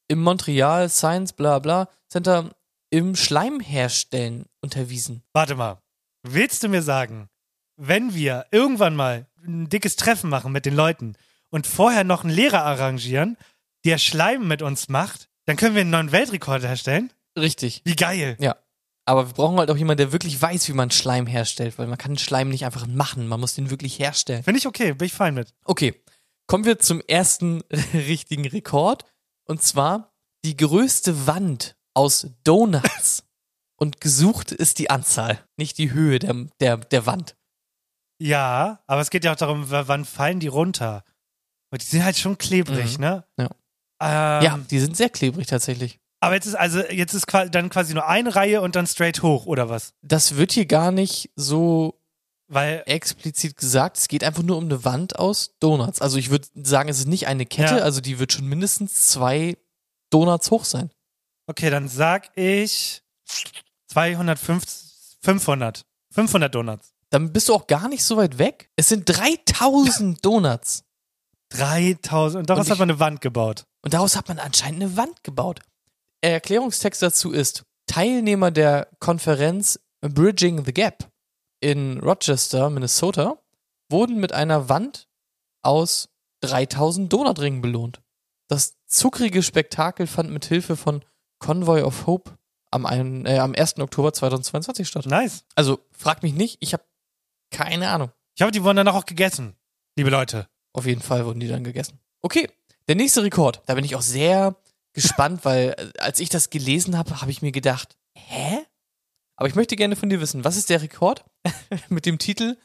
im 0.06 0.22
Montreal 0.22 0.88
Science 0.88 1.32
bla 1.32 1.58
bla 1.58 1.88
Center 2.08 2.50
im 2.90 3.16
Schleimherstellen 3.16 4.46
unterwiesen. 4.60 5.22
Warte 5.32 5.54
mal. 5.54 5.82
Willst 6.22 6.62
du 6.62 6.68
mir 6.68 6.82
sagen, 6.82 7.28
wenn 7.76 8.14
wir 8.14 8.46
irgendwann 8.50 8.96
mal 8.96 9.26
ein 9.48 9.68
dickes 9.68 9.96
Treffen 9.96 10.30
machen 10.30 10.52
mit 10.52 10.66
den 10.66 10.74
Leuten 10.74 11.14
und 11.50 11.66
vorher 11.66 12.04
noch 12.04 12.24
einen 12.24 12.32
Lehrer 12.32 12.64
arrangieren, 12.64 13.36
der 13.84 13.98
Schleim 13.98 14.46
mit 14.46 14.62
uns 14.62 14.88
macht, 14.88 15.28
dann 15.46 15.56
können 15.56 15.74
wir 15.74 15.80
einen 15.80 15.90
neuen 15.90 16.12
Weltrekord 16.12 16.62
herstellen? 16.62 17.12
Richtig. 17.36 17.82
Wie 17.84 17.96
geil. 17.96 18.36
Aber 19.06 19.26
wir 19.26 19.32
brauchen 19.32 19.58
halt 19.58 19.70
auch 19.70 19.76
jemanden, 19.76 19.98
der 19.98 20.12
wirklich 20.12 20.40
weiß, 20.40 20.68
wie 20.68 20.74
man 20.74 20.90
Schleim 20.90 21.26
herstellt, 21.26 21.78
weil 21.78 21.86
man 21.86 21.96
kann 21.96 22.18
Schleim 22.18 22.50
nicht 22.50 22.66
einfach 22.66 22.86
machen, 22.86 23.26
man 23.26 23.40
muss 23.40 23.54
den 23.54 23.70
wirklich 23.70 23.98
herstellen. 23.98 24.42
Finde 24.42 24.58
ich 24.58 24.66
okay, 24.66 24.92
bin 24.92 25.06
ich 25.06 25.14
fein 25.14 25.32
mit. 25.34 25.54
Okay, 25.64 25.94
kommen 26.46 26.66
wir 26.66 26.78
zum 26.78 27.00
ersten 27.00 27.62
richtigen 27.94 28.46
Rekord. 28.46 29.04
Und 29.46 29.62
zwar 29.62 30.12
die 30.44 30.56
größte 30.58 31.26
Wand 31.26 31.76
aus 31.94 32.28
Donuts. 32.44 33.24
Und 33.80 34.00
gesucht 34.00 34.52
ist 34.52 34.80
die 34.80 34.90
Anzahl, 34.90 35.38
nicht 35.56 35.78
die 35.78 35.92
Höhe 35.92 36.18
der, 36.18 36.34
der, 36.60 36.76
der 36.76 37.06
Wand. 37.06 37.36
Ja, 38.20 38.82
aber 38.86 39.00
es 39.00 39.10
geht 39.10 39.24
ja 39.24 39.32
auch 39.32 39.36
darum, 39.36 39.64
wann 39.70 40.04
fallen 40.04 40.40
die 40.40 40.48
runter? 40.48 41.04
Und 41.70 41.82
die 41.82 41.86
sind 41.86 42.04
halt 42.04 42.16
schon 42.16 42.38
klebrig, 42.38 42.98
Mhm. 42.98 43.04
ne? 43.04 43.24
Ja. 43.38 43.48
Ähm, 44.00 44.44
ja, 44.44 44.58
die 44.70 44.78
sind 44.80 44.96
sehr 44.96 45.10
klebrig 45.10 45.46
tatsächlich. 45.46 46.00
Aber 46.20 46.34
jetzt 46.34 46.46
ist 46.46 46.54
also 46.56 46.80
jetzt 46.80 47.14
ist 47.14 47.26
dann 47.50 47.70
quasi 47.70 47.94
nur 47.94 48.06
eine 48.08 48.34
Reihe 48.34 48.60
und 48.60 48.74
dann 48.74 48.86
straight 48.86 49.22
hoch, 49.22 49.46
oder 49.46 49.68
was? 49.68 49.92
Das 50.02 50.36
wird 50.36 50.50
hier 50.52 50.66
gar 50.66 50.90
nicht 50.90 51.30
so 51.36 51.94
Weil, 52.50 52.82
explizit 52.86 53.56
gesagt. 53.56 53.98
Es 53.98 54.08
geht 54.08 54.24
einfach 54.24 54.42
nur 54.42 54.56
um 54.56 54.64
eine 54.64 54.84
Wand 54.84 55.18
aus 55.18 55.54
Donuts. 55.60 56.00
Also 56.00 56.16
ich 56.16 56.30
würde 56.30 56.48
sagen, 56.54 56.88
es 56.88 56.98
ist 56.98 57.06
nicht 57.06 57.26
eine 57.28 57.44
Kette, 57.46 57.76
Ja. 57.76 57.82
also 57.82 58.00
die 58.00 58.18
wird 58.18 58.32
schon 58.32 58.46
mindestens 58.46 59.08
zwei 59.10 59.56
Donuts 60.10 60.50
hoch 60.50 60.64
sein. 60.64 60.90
okay, 61.46 61.68
dann 61.70 61.88
sag 61.88 62.30
ich 62.36 63.02
250, 63.88 65.18
500. 65.22 65.84
500 66.10 66.54
Donuts. 66.54 66.94
Dann 67.10 67.32
bist 67.32 67.48
du 67.48 67.54
auch 67.54 67.66
gar 67.66 67.88
nicht 67.88 68.04
so 68.04 68.16
weit 68.16 68.38
weg. 68.38 68.70
Es 68.76 68.88
sind 68.88 69.04
3000 69.06 70.24
Donuts. 70.24 70.84
3000. 71.50 72.40
Und 72.40 72.50
daraus 72.50 72.66
Und 72.66 72.70
hat 72.70 72.74
ich- 72.76 72.78
man 72.80 72.90
eine 72.90 73.00
Wand 73.00 73.20
gebaut. 73.20 73.64
Und 73.82 73.94
daraus 73.94 74.16
hat 74.16 74.28
man 74.28 74.38
anscheinend 74.38 74.82
eine 74.82 74.96
Wand 74.96 75.24
gebaut. 75.24 75.60
Erklärungstext 76.20 77.00
dazu 77.02 77.30
ist, 77.32 77.64
Teilnehmer 77.86 78.50
der 78.50 78.88
Konferenz 78.98 79.80
Bridging 80.00 80.64
the 80.64 80.72
Gap 80.74 81.10
in 81.60 81.98
Rochester, 82.00 82.70
Minnesota, 82.70 83.38
wurden 83.90 84.18
mit 84.20 84.32
einer 84.32 84.68
Wand 84.68 85.08
aus 85.62 86.08
3000 86.40 87.12
Donutringen 87.12 87.62
belohnt. 87.62 88.00
Das 88.48 88.76
zuckrige 88.86 89.42
Spektakel 89.42 90.06
fand 90.06 90.30
mit 90.30 90.44
Hilfe 90.44 90.76
von 90.76 91.04
Convoy 91.38 91.82
of 91.82 92.06
Hope 92.06 92.32
am, 92.70 92.84
ein, 92.84 93.24
äh, 93.26 93.38
am 93.38 93.54
1. 93.54 93.80
Oktober 93.82 94.12
2022 94.12 94.86
statt. 94.86 95.06
Nice. 95.06 95.44
Also 95.54 95.78
frag 95.92 96.22
mich 96.22 96.34
nicht, 96.34 96.58
ich 96.60 96.72
habe 96.74 96.82
keine 97.50 97.88
Ahnung. 97.90 98.10
Ich 98.36 98.42
habe 98.42 98.52
die 98.52 98.62
wurden 98.62 98.76
dann 98.76 98.88
auch 98.88 99.06
gegessen, 99.06 99.56
liebe 99.96 100.10
Leute. 100.10 100.48
Auf 100.72 100.86
jeden 100.86 101.02
Fall 101.02 101.24
wurden 101.24 101.40
die 101.40 101.48
dann 101.48 101.64
gegessen. 101.64 101.98
Okay, 102.20 102.48
der 102.88 102.94
nächste 102.94 103.22
Rekord. 103.22 103.62
Da 103.66 103.74
bin 103.74 103.84
ich 103.84 103.96
auch 103.96 104.02
sehr 104.02 104.56
gespannt, 104.92 105.44
weil 105.44 105.74
äh, 105.76 105.98
als 105.98 106.20
ich 106.20 106.28
das 106.28 106.50
gelesen 106.50 106.96
habe, 106.96 107.20
habe 107.20 107.30
ich 107.30 107.42
mir 107.42 107.52
gedacht, 107.52 107.96
hä? 108.14 108.58
Aber 109.36 109.48
ich 109.48 109.54
möchte 109.54 109.76
gerne 109.76 109.96
von 109.96 110.08
dir 110.08 110.20
wissen, 110.20 110.44
was 110.44 110.56
ist 110.56 110.70
der 110.70 110.82
Rekord 110.82 111.24
mit 111.88 112.06
dem 112.06 112.18
Titel 112.18 112.56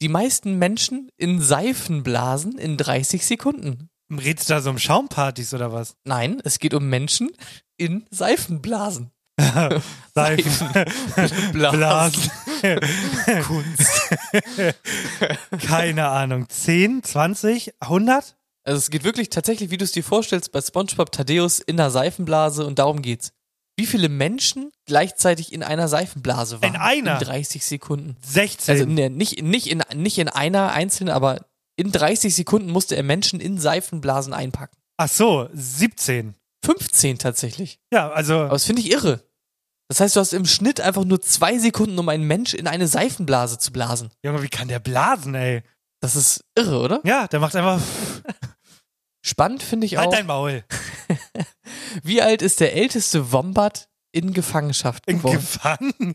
Die 0.00 0.08
meisten 0.08 0.58
Menschen 0.58 1.10
in 1.16 1.40
Seifenblasen 1.40 2.56
in 2.58 2.76
30 2.76 3.26
Sekunden? 3.26 3.90
Redst 4.10 4.48
du 4.48 4.54
da 4.54 4.60
so 4.60 4.70
um 4.70 4.78
Schaumpartys 4.78 5.52
oder 5.54 5.72
was? 5.72 5.96
Nein, 6.04 6.40
es 6.44 6.58
geht 6.58 6.72
um 6.72 6.88
Menschen 6.88 7.30
in 7.76 8.06
Seifenblasen. 8.10 9.10
Seifen. 10.14 10.68
Blasen. 11.52 12.30
Kunst. 13.46 13.97
Keine 15.66 16.08
Ahnung. 16.08 16.48
10, 16.48 17.02
20, 17.02 17.74
100? 17.80 18.36
Also 18.64 18.78
es 18.78 18.90
geht 18.90 19.04
wirklich 19.04 19.30
tatsächlich, 19.30 19.70
wie 19.70 19.78
du 19.78 19.84
es 19.84 19.92
dir 19.92 20.04
vorstellst, 20.04 20.52
bei 20.52 20.60
SpongeBob 20.60 21.10
Thaddeus 21.10 21.58
in 21.58 21.80
einer 21.80 21.90
Seifenblase 21.90 22.66
und 22.66 22.78
darum 22.78 23.02
geht's. 23.02 23.32
Wie 23.78 23.86
viele 23.86 24.08
Menschen 24.08 24.72
gleichzeitig 24.86 25.52
in 25.52 25.62
einer 25.62 25.86
Seifenblase 25.86 26.60
waren? 26.60 26.74
In 26.74 26.80
einer? 26.80 27.20
In 27.20 27.26
30 27.26 27.64
Sekunden. 27.64 28.16
16. 28.22 28.72
Also 28.72 28.86
ne, 28.86 29.08
nicht, 29.08 29.40
nicht, 29.40 29.68
in, 29.68 29.84
nicht 29.94 30.18
in 30.18 30.28
einer 30.28 30.72
einzelnen, 30.72 31.14
aber 31.14 31.46
in 31.76 31.92
30 31.92 32.34
Sekunden 32.34 32.70
musste 32.70 32.96
er 32.96 33.04
Menschen 33.04 33.40
in 33.40 33.58
Seifenblasen 33.58 34.32
einpacken. 34.32 34.76
Ach 34.96 35.08
so, 35.08 35.48
17. 35.52 36.34
15 36.64 37.18
tatsächlich. 37.18 37.78
Ja, 37.92 38.10
also 38.10 38.34
Aber 38.34 38.48
das 38.48 38.64
finde 38.64 38.82
ich 38.82 38.90
irre. 38.90 39.22
Das 39.88 40.00
heißt, 40.00 40.16
du 40.16 40.20
hast 40.20 40.32
im 40.34 40.44
Schnitt 40.44 40.80
einfach 40.80 41.04
nur 41.04 41.20
zwei 41.20 41.58
Sekunden, 41.58 41.98
um 41.98 42.08
einen 42.10 42.24
Mensch 42.24 42.52
in 42.54 42.66
eine 42.66 42.86
Seifenblase 42.88 43.58
zu 43.58 43.72
blasen. 43.72 44.10
Junge, 44.22 44.42
wie 44.42 44.48
kann 44.48 44.68
der 44.68 44.78
blasen, 44.80 45.34
ey? 45.34 45.62
Das 46.00 46.14
ist 46.14 46.44
irre, 46.54 46.78
oder? 46.80 47.00
Ja, 47.04 47.26
der 47.26 47.40
macht 47.40 47.56
einfach 47.56 47.80
Spannend 49.24 49.62
finde 49.62 49.86
ich 49.86 49.96
halt 49.96 50.08
auch. 50.08 50.12
dein 50.12 50.26
Maul. 50.26 50.64
Wie 52.02 52.22
alt 52.22 52.40
ist 52.42 52.60
der 52.60 52.74
älteste 52.74 53.32
Wombat 53.32 53.88
in 54.12 54.32
Gefangenschaft 54.32 55.04
In 55.06 55.18
geworden? 55.18 55.38
Gefangen. 55.38 56.14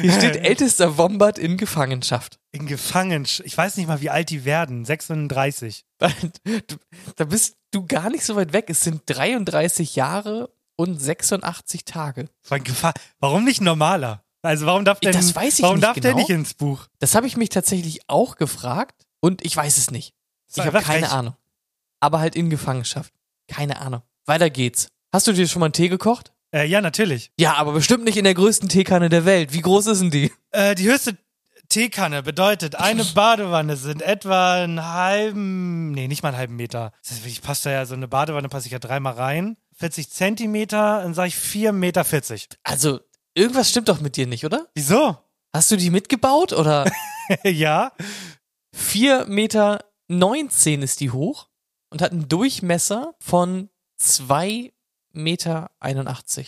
Hier 0.00 0.12
steht 0.12 0.36
ältester 0.36 0.96
Wombat 0.98 1.38
in 1.38 1.56
Gefangenschaft. 1.58 2.38
In 2.52 2.66
Gefangen. 2.66 3.26
Ich 3.44 3.56
weiß 3.56 3.76
nicht 3.76 3.86
mal, 3.86 4.00
wie 4.00 4.10
alt 4.10 4.30
die 4.30 4.44
werden. 4.44 4.84
36. 4.84 5.84
Du- 5.98 6.76
Da 7.16 7.24
bist 7.24 7.56
du 7.72 7.86
gar 7.86 8.08
nicht 8.10 8.24
so 8.24 8.34
weit 8.36 8.52
weg. 8.52 8.66
Es 8.68 8.82
sind 8.82 9.02
33 9.06 9.94
Jahre 9.94 10.50
und 10.82 11.00
86 11.00 11.84
Tage. 11.84 12.28
Warum 13.20 13.44
nicht 13.44 13.60
normaler? 13.60 14.24
Also 14.42 14.66
warum 14.66 14.84
darf 14.84 14.98
der, 14.98 15.12
Das 15.12 15.36
weiß 15.36 15.58
ich 15.58 15.62
warum 15.62 15.76
nicht 15.76 15.84
darf 15.84 15.94
der 15.94 16.12
genau. 16.12 16.16
nicht 16.16 16.30
ins 16.30 16.54
Buch? 16.54 16.88
Das 16.98 17.14
habe 17.14 17.28
ich 17.28 17.36
mich 17.36 17.48
tatsächlich 17.48 18.00
auch 18.08 18.34
gefragt 18.36 19.06
und 19.20 19.44
ich 19.44 19.56
weiß 19.56 19.78
es 19.78 19.92
nicht. 19.92 20.14
Ich 20.54 20.58
habe 20.64 20.80
keine 20.80 21.06
frech. 21.06 21.12
Ahnung. 21.12 21.36
Aber 22.00 22.18
halt 22.18 22.34
in 22.34 22.50
Gefangenschaft. 22.50 23.14
Keine 23.46 23.80
Ahnung. 23.80 24.02
Weiter 24.26 24.50
geht's. 24.50 24.88
Hast 25.12 25.28
du 25.28 25.32
dir 25.32 25.46
schon 25.46 25.60
mal 25.60 25.66
einen 25.66 25.74
Tee 25.74 25.88
gekocht? 25.88 26.32
Äh, 26.52 26.66
ja, 26.66 26.80
natürlich. 26.80 27.30
Ja, 27.38 27.54
aber 27.54 27.72
bestimmt 27.72 28.04
nicht 28.04 28.16
in 28.16 28.24
der 28.24 28.34
größten 28.34 28.68
Teekanne 28.68 29.08
der 29.08 29.24
Welt. 29.24 29.52
Wie 29.52 29.60
groß 29.60 29.86
ist 29.86 30.00
denn 30.00 30.10
die? 30.10 30.32
Äh, 30.50 30.74
die 30.74 30.90
höchste 30.90 31.16
Teekanne 31.68 32.22
bedeutet, 32.22 32.74
eine 32.74 33.04
Badewanne 33.14 33.76
sind 33.76 34.02
etwa 34.02 34.54
einen 34.54 34.84
halben, 34.84 35.92
nee, 35.92 36.08
nicht 36.08 36.22
mal 36.22 36.30
einen 36.30 36.38
halben 36.38 36.56
Meter. 36.56 36.92
Das 37.02 37.12
ist, 37.12 37.26
ich 37.26 37.40
passe 37.40 37.68
da 37.68 37.74
ja, 37.76 37.86
so 37.86 37.94
eine 37.94 38.08
Badewanne 38.08 38.48
passe 38.48 38.66
ich 38.66 38.72
ja 38.72 38.78
dreimal 38.80 39.14
rein. 39.14 39.56
40 39.76 40.10
Zentimeter, 40.10 41.02
dann 41.02 41.14
sage 41.14 41.28
ich 41.28 41.34
4,40 41.34 41.72
Meter. 41.72 42.04
40. 42.04 42.48
Also, 42.62 43.00
irgendwas 43.34 43.70
stimmt 43.70 43.88
doch 43.88 44.00
mit 44.00 44.16
dir 44.16 44.26
nicht, 44.26 44.44
oder? 44.44 44.68
Wieso? 44.74 45.16
Hast 45.52 45.70
du 45.70 45.76
die 45.76 45.90
mitgebaut 45.90 46.52
oder 46.52 46.90
ja. 47.44 47.92
4,19 48.76 49.28
Meter 49.28 49.84
ist 50.82 51.00
die 51.00 51.10
hoch 51.10 51.48
und 51.90 52.00
hat 52.00 52.12
einen 52.12 52.28
Durchmesser 52.28 53.14
von 53.20 53.68
2,81 54.00 54.70
Meter. 55.12 55.70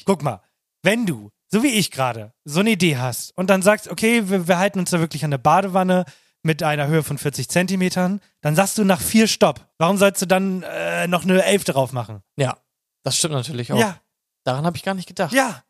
Guck 0.06 0.22
mal, 0.22 0.40
wenn 0.82 1.06
du, 1.06 1.30
so 1.48 1.62
wie 1.62 1.68
ich 1.68 1.90
gerade, 1.90 2.32
so 2.44 2.60
eine 2.60 2.70
Idee 2.70 2.96
hast 2.96 3.36
und 3.36 3.50
dann 3.50 3.62
sagst, 3.62 3.88
okay, 3.88 4.28
wir, 4.30 4.48
wir 4.48 4.58
halten 4.58 4.78
uns 4.78 4.90
da 4.90 5.00
wirklich 5.00 5.24
an 5.24 5.30
der 5.30 5.38
Badewanne 5.38 6.04
mit 6.42 6.62
einer 6.62 6.86
Höhe 6.86 7.02
von 7.02 7.18
40 7.18 7.48
Zentimetern, 7.48 8.20
dann 8.42 8.54
sagst 8.54 8.76
du 8.78 8.84
nach 8.84 9.00
vier 9.00 9.26
Stopp. 9.26 9.66
Warum 9.78 9.96
sollst 9.96 10.20
du 10.22 10.26
dann 10.26 10.62
äh, 10.62 11.06
noch 11.08 11.24
eine 11.24 11.42
Elf 11.42 11.64
drauf 11.64 11.92
machen? 11.92 12.22
Ja, 12.36 12.58
das 13.04 13.16
stimmt 13.16 13.34
natürlich 13.34 13.72
auch. 13.72 13.78
Ja, 13.78 14.00
Daran 14.44 14.66
habe 14.66 14.76
ich 14.76 14.82
gar 14.82 14.94
nicht 14.94 15.06
gedacht. 15.08 15.32
ja. 15.32 15.62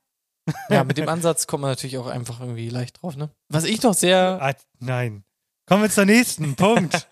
Ja, 0.68 0.84
mit 0.84 0.98
dem 0.98 1.08
Ansatz 1.08 1.46
kommt 1.46 1.62
man 1.62 1.70
natürlich 1.70 1.96
auch 1.98 2.06
einfach 2.06 2.40
irgendwie 2.40 2.68
leicht 2.68 3.00
drauf, 3.02 3.16
ne? 3.16 3.30
Was 3.48 3.64
ich 3.64 3.82
noch 3.82 3.94
sehr, 3.94 4.38
Ah, 4.42 4.54
nein. 4.78 5.24
Kommen 5.66 5.82
wir 5.82 5.90
zur 5.90 6.04
nächsten. 6.04 6.54
Punkt. 6.56 7.06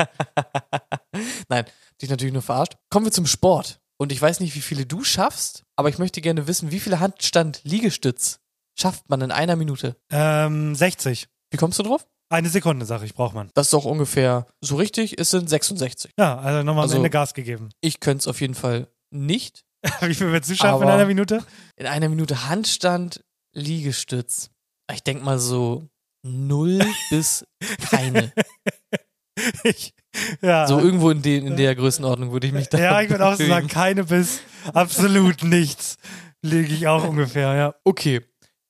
nein, 1.48 1.64
dich 2.00 2.10
natürlich 2.10 2.32
nur 2.34 2.42
verarscht. 2.42 2.76
Kommen 2.90 3.06
wir 3.06 3.12
zum 3.12 3.26
Sport. 3.26 3.80
Und 3.98 4.12
ich 4.12 4.20
weiß 4.20 4.40
nicht, 4.40 4.54
wie 4.54 4.60
viele 4.60 4.84
du 4.84 5.04
schaffst, 5.04 5.64
aber 5.76 5.88
ich 5.88 5.98
möchte 5.98 6.20
gerne 6.20 6.46
wissen, 6.46 6.70
wie 6.72 6.80
viele 6.80 7.00
Handstand-Liegestütz 7.00 8.40
schafft 8.78 9.08
man 9.08 9.20
in 9.22 9.30
einer 9.30 9.56
Minute? 9.56 9.96
ähm, 10.10 10.74
60. 10.74 11.28
Wie 11.50 11.56
kommst 11.56 11.78
du 11.78 11.82
drauf? 11.84 12.06
Eine 12.30 12.48
Sekunde, 12.48 12.84
sag 12.86 13.02
ich, 13.02 13.14
braucht 13.14 13.34
man. 13.34 13.50
Das 13.54 13.66
ist 13.68 13.72
doch 13.74 13.84
ungefähr 13.84 14.46
so 14.60 14.76
richtig, 14.76 15.18
es 15.18 15.30
sind 15.30 15.48
66. 15.48 16.12
Ja, 16.18 16.38
also 16.38 16.62
nochmal 16.62 16.82
Also- 16.84 16.94
am 16.94 16.98
Ende 16.98 17.10
Gas 17.10 17.34
gegeben. 17.34 17.68
Ich 17.80 18.00
könnte 18.00 18.22
es 18.22 18.28
auf 18.28 18.40
jeden 18.40 18.54
Fall 18.54 18.88
nicht. 19.10 19.64
Wie 20.00 20.14
viel 20.14 20.32
willst 20.32 20.50
du 20.50 20.54
schaffen 20.54 20.82
in 20.82 20.88
einer 20.88 21.06
Minute? 21.06 21.44
In 21.76 21.86
einer 21.86 22.08
Minute 22.08 22.48
Handstand, 22.48 23.24
Liegestütz. 23.54 24.50
Ich 24.92 25.02
denk 25.02 25.22
mal 25.22 25.38
so 25.38 25.88
null 26.22 26.80
bis 27.10 27.44
keine. 27.90 28.32
Ich, 29.64 29.94
ja. 30.42 30.66
So 30.66 30.78
irgendwo 30.78 31.08
in, 31.08 31.22
den, 31.22 31.46
in 31.46 31.56
der 31.56 31.74
Größenordnung 31.74 32.32
würde 32.32 32.46
ich 32.46 32.52
mich 32.52 32.68
da 32.68 32.78
ja, 32.78 33.00
ich 33.00 33.08
würde 33.08 33.24
auch 33.24 33.34
so 33.34 33.46
sagen, 33.46 33.66
keine 33.66 34.04
bis 34.04 34.40
absolut 34.74 35.42
nichts. 35.42 35.96
Lege 36.42 36.74
ich 36.74 36.86
auch 36.86 37.08
ungefähr, 37.08 37.54
ja. 37.54 37.74
Okay. 37.82 38.20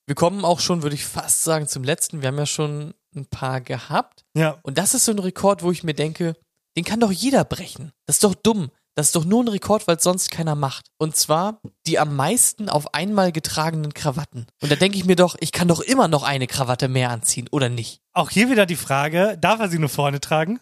Wir 0.07 0.15
kommen 0.15 0.45
auch 0.45 0.61
schon, 0.61 0.85
würde 0.85 0.95
ich 0.95 1.05
fast 1.05 1.43
sagen, 1.43 1.67
zum 1.67 1.83
letzten. 1.83 2.23
Wir 2.23 2.29
haben 2.29 2.39
ja 2.39 2.47
schon 2.47 2.95
ein 3.15 3.27
paar 3.27 3.61
gehabt. 3.61 4.25
Ja. 4.37 4.61
Und 4.63 4.79
das 4.79 4.95
ist 4.95 5.05
so 5.05 5.13
ein 5.13 5.19
Rekord, 5.19 5.65
wo 5.65 5.73
ich 5.73 5.83
mir 5.83 5.95
denke, 5.95 6.37
den 6.77 6.85
kann 6.85 7.01
doch 7.01 7.13
jeder 7.13 7.45
brechen. 7.45 7.93
Das 8.07 8.17
ist 8.17 8.25
doch 8.25 8.37
dumm. 8.37 8.71
Das 8.95 9.07
ist 9.07 9.17
doch 9.17 9.25
nur 9.25 9.43
ein 9.43 9.49
Rekord, 9.49 9.89
weil 9.89 9.97
es 9.97 10.03
sonst 10.03 10.31
keiner 10.31 10.55
macht. 10.55 10.87
Und 10.99 11.17
zwar 11.17 11.61
die 11.87 11.99
am 11.99 12.15
meisten 12.15 12.69
auf 12.69 12.95
einmal 12.95 13.33
getragenen 13.33 13.95
Krawatten. 13.95 14.47
Und 14.61 14.71
da 14.71 14.77
denke 14.77 14.99
ich 14.99 15.05
mir 15.05 15.17
doch, 15.17 15.37
ich 15.41 15.53
kann 15.53 15.69
doch 15.69 15.81
immer 15.81 16.09
noch 16.09 16.23
eine 16.23 16.47
Krawatte 16.47 16.89
mehr 16.89 17.11
anziehen, 17.11 17.49
oder 17.51 17.69
nicht? 17.69 18.01
Auch 18.13 18.31
hier 18.31 18.51
wieder 18.51 18.67
die 18.67 18.77
Frage, 18.77 19.39
darf 19.41 19.61
er 19.61 19.69
sie 19.69 19.79
nur 19.79 19.89
vorne 19.89 20.21
tragen? 20.21 20.61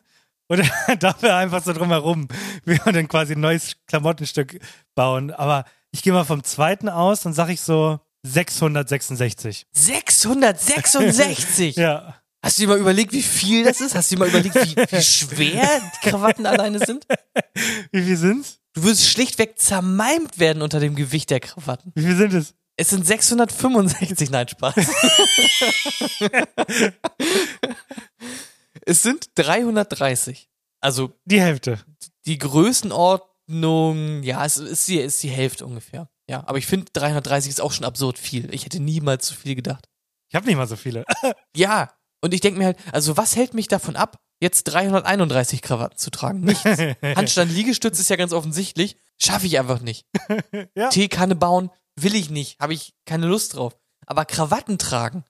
Oder 0.48 0.64
darf 0.98 1.22
er 1.22 1.36
einfach 1.36 1.62
so 1.62 1.72
drumherum, 1.72 2.28
wie 2.64 2.78
man 2.84 2.94
dann 2.94 3.08
quasi 3.08 3.34
ein 3.34 3.40
neues 3.40 3.76
Klamottenstück 3.86 4.60
bauen? 4.94 5.32
Aber 5.32 5.64
ich 5.90 6.02
gehe 6.02 6.12
mal 6.12 6.24
vom 6.24 6.44
zweiten 6.44 6.88
aus, 6.88 7.22
dann 7.22 7.32
sage 7.32 7.52
ich 7.52 7.60
so 7.60 7.98
666. 8.22 9.66
666! 9.72 11.76
Ja. 11.76 12.19
Hast 12.42 12.57
du 12.59 12.62
dir 12.62 12.68
mal 12.68 12.79
überlegt, 12.79 13.12
wie 13.12 13.22
viel 13.22 13.64
das 13.64 13.81
ist? 13.81 13.94
Hast 13.94 14.11
du 14.11 14.14
dir 14.16 14.20
mal 14.20 14.29
überlegt, 14.29 14.55
wie, 14.55 14.76
wie 14.76 15.03
schwer 15.03 15.81
die 16.03 16.09
Krawatten 16.09 16.46
alleine 16.46 16.79
sind? 16.79 17.07
Wie 17.92 18.03
viel 18.03 18.16
sind's? 18.16 18.61
Du 18.72 18.83
würdest 18.85 19.09
schlichtweg 19.09 19.59
zermalmt 19.59 20.38
werden 20.38 20.62
unter 20.62 20.81
dem 20.81 20.94
Gewicht 20.94 21.31
der 21.31 21.40
Krawatten. 21.40 21.92
Wie 21.94 22.03
viel 22.03 22.16
sind 22.16 22.33
es? 22.33 22.55
Es 22.76 22.88
sind 22.90 23.07
665, 23.07 24.31
nein, 24.31 24.48
Spaß. 24.48 24.74
es 28.87 29.03
sind 29.03 29.31
330. 29.35 30.48
Also 30.81 31.12
Die 31.26 31.40
Hälfte. 31.40 31.79
die 32.26 32.38
Größenordnung, 32.38 34.22
ja, 34.22 34.44
es 34.46 34.57
ist 34.57 34.88
die, 34.88 34.98
ist 34.98 35.22
die 35.22 35.29
Hälfte 35.29 35.66
ungefähr. 35.66 36.09
Ja, 36.29 36.44
aber 36.46 36.59
ich 36.59 36.66
finde 36.66 36.87
330 36.92 37.50
ist 37.50 37.61
auch 37.61 37.72
schon 37.72 37.85
absurd 37.85 38.18
viel. 38.18 38.53
Ich 38.55 38.64
hätte 38.64 38.81
niemals 38.81 39.26
so 39.26 39.35
viel 39.35 39.57
gedacht. 39.57 39.88
Ich 40.29 40.37
habe 40.37 40.46
nicht 40.46 40.57
mal 40.57 40.68
so 40.68 40.76
viele. 40.76 41.05
Ja, 41.57 41.92
und 42.20 42.35
ich 42.35 42.40
denke 42.40 42.59
mir 42.59 42.66
halt, 42.66 42.78
also 42.92 43.16
was 43.16 43.37
hält 43.37 43.54
mich 43.54 43.68
davon 43.68 43.96
ab, 43.96 44.20
jetzt 44.40 44.64
331 44.64 45.62
Krawatten 45.62 45.98
zu 45.98 46.11
tragen? 46.11 46.40
Nichts. 46.40 46.64
Handstand 47.02 47.52
Liegestütz 47.52 47.98
ist 47.98 48.11
ja 48.11 48.16
ganz 48.16 48.33
offensichtlich, 48.33 48.96
schaffe 49.18 49.46
ich 49.46 49.59
einfach 49.59 49.80
nicht. 49.80 50.06
Ja. 50.74 50.88
Teekanne 50.88 51.35
bauen 51.35 51.70
will 51.96 52.14
ich 52.14 52.30
nicht, 52.30 52.59
habe 52.61 52.74
ich 52.74 52.94
keine 53.04 53.26
Lust 53.26 53.56
drauf. 53.56 53.76
Aber 54.06 54.24
Krawatten 54.24 54.78
tragen, 54.78 55.24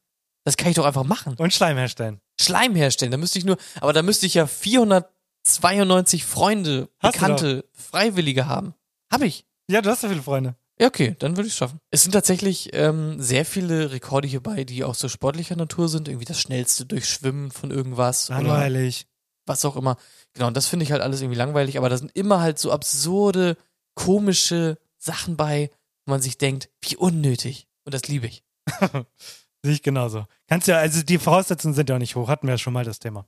das 0.44 0.57
kann 0.57 0.68
ich 0.68 0.76
doch 0.76 0.85
einfach 0.85 1.05
machen. 1.05 1.35
Und 1.38 1.53
Schleim 1.53 1.76
herstellen. 1.76 2.20
Schleim 2.40 2.74
herstellen, 2.74 3.11
da 3.11 3.18
müsste 3.18 3.38
ich 3.38 3.44
nur, 3.44 3.57
aber 3.81 3.92
da 3.92 4.03
müsste 4.03 4.26
ich 4.26 4.35
ja 4.35 4.46
492 4.46 6.24
Freunde, 6.24 6.88
Hast 6.98 7.12
Bekannte, 7.14 7.68
Freiwillige 7.72 8.46
haben. 8.46 8.74
Hab 9.11 9.22
ich. 9.22 9.44
Ja, 9.68 9.83
du 9.83 9.90
hast 9.90 10.00
so 10.03 10.09
viele 10.09 10.22
Freunde. 10.22 10.57
Ja, 10.80 10.86
okay, 10.86 11.14
dann 11.18 11.36
würde 11.36 11.46
ich 11.46 11.52
es 11.52 11.58
schaffen. 11.58 11.78
Es 11.90 12.02
sind 12.02 12.12
tatsächlich 12.12 12.70
ähm, 12.72 13.20
sehr 13.20 13.44
viele 13.44 13.90
Rekorde 13.90 14.26
hierbei, 14.26 14.64
die 14.64 14.82
auch 14.82 14.94
so 14.94 15.08
sportlicher 15.08 15.54
Natur 15.54 15.90
sind. 15.90 16.08
Irgendwie 16.08 16.24
das 16.24 16.40
schnellste 16.40 16.86
Durchschwimmen 16.86 17.50
von 17.50 17.70
irgendwas. 17.70 18.30
Langweilig. 18.30 19.06
was 19.44 19.64
auch 19.66 19.76
immer. 19.76 19.98
Genau, 20.32 20.46
und 20.46 20.56
das 20.56 20.68
finde 20.68 20.84
ich 20.84 20.92
halt 20.92 21.02
alles 21.02 21.20
irgendwie 21.20 21.36
langweilig, 21.36 21.76
aber 21.76 21.90
da 21.90 21.98
sind 21.98 22.16
immer 22.16 22.40
halt 22.40 22.58
so 22.58 22.72
absurde, 22.72 23.58
komische 23.94 24.78
Sachen 24.96 25.36
bei, 25.36 25.70
wo 26.06 26.12
man 26.12 26.22
sich 26.22 26.38
denkt, 26.38 26.70
wie 26.80 26.96
unnötig. 26.96 27.66
Und 27.84 27.92
das 27.92 28.08
liebe 28.08 28.26
ich. 28.26 28.42
Sehe 29.62 29.74
ich 29.74 29.82
genauso. 29.82 30.24
Kannst 30.48 30.66
ja, 30.66 30.78
also 30.78 31.02
die 31.02 31.18
Voraussetzungen 31.18 31.74
sind 31.74 31.90
ja 31.90 31.96
auch 31.96 32.00
nicht 32.00 32.16
hoch, 32.16 32.28
hatten 32.28 32.46
wir 32.46 32.54
ja 32.54 32.58
schon 32.58 32.72
mal 32.72 32.84
das 32.84 33.00
Thema. 33.00 33.26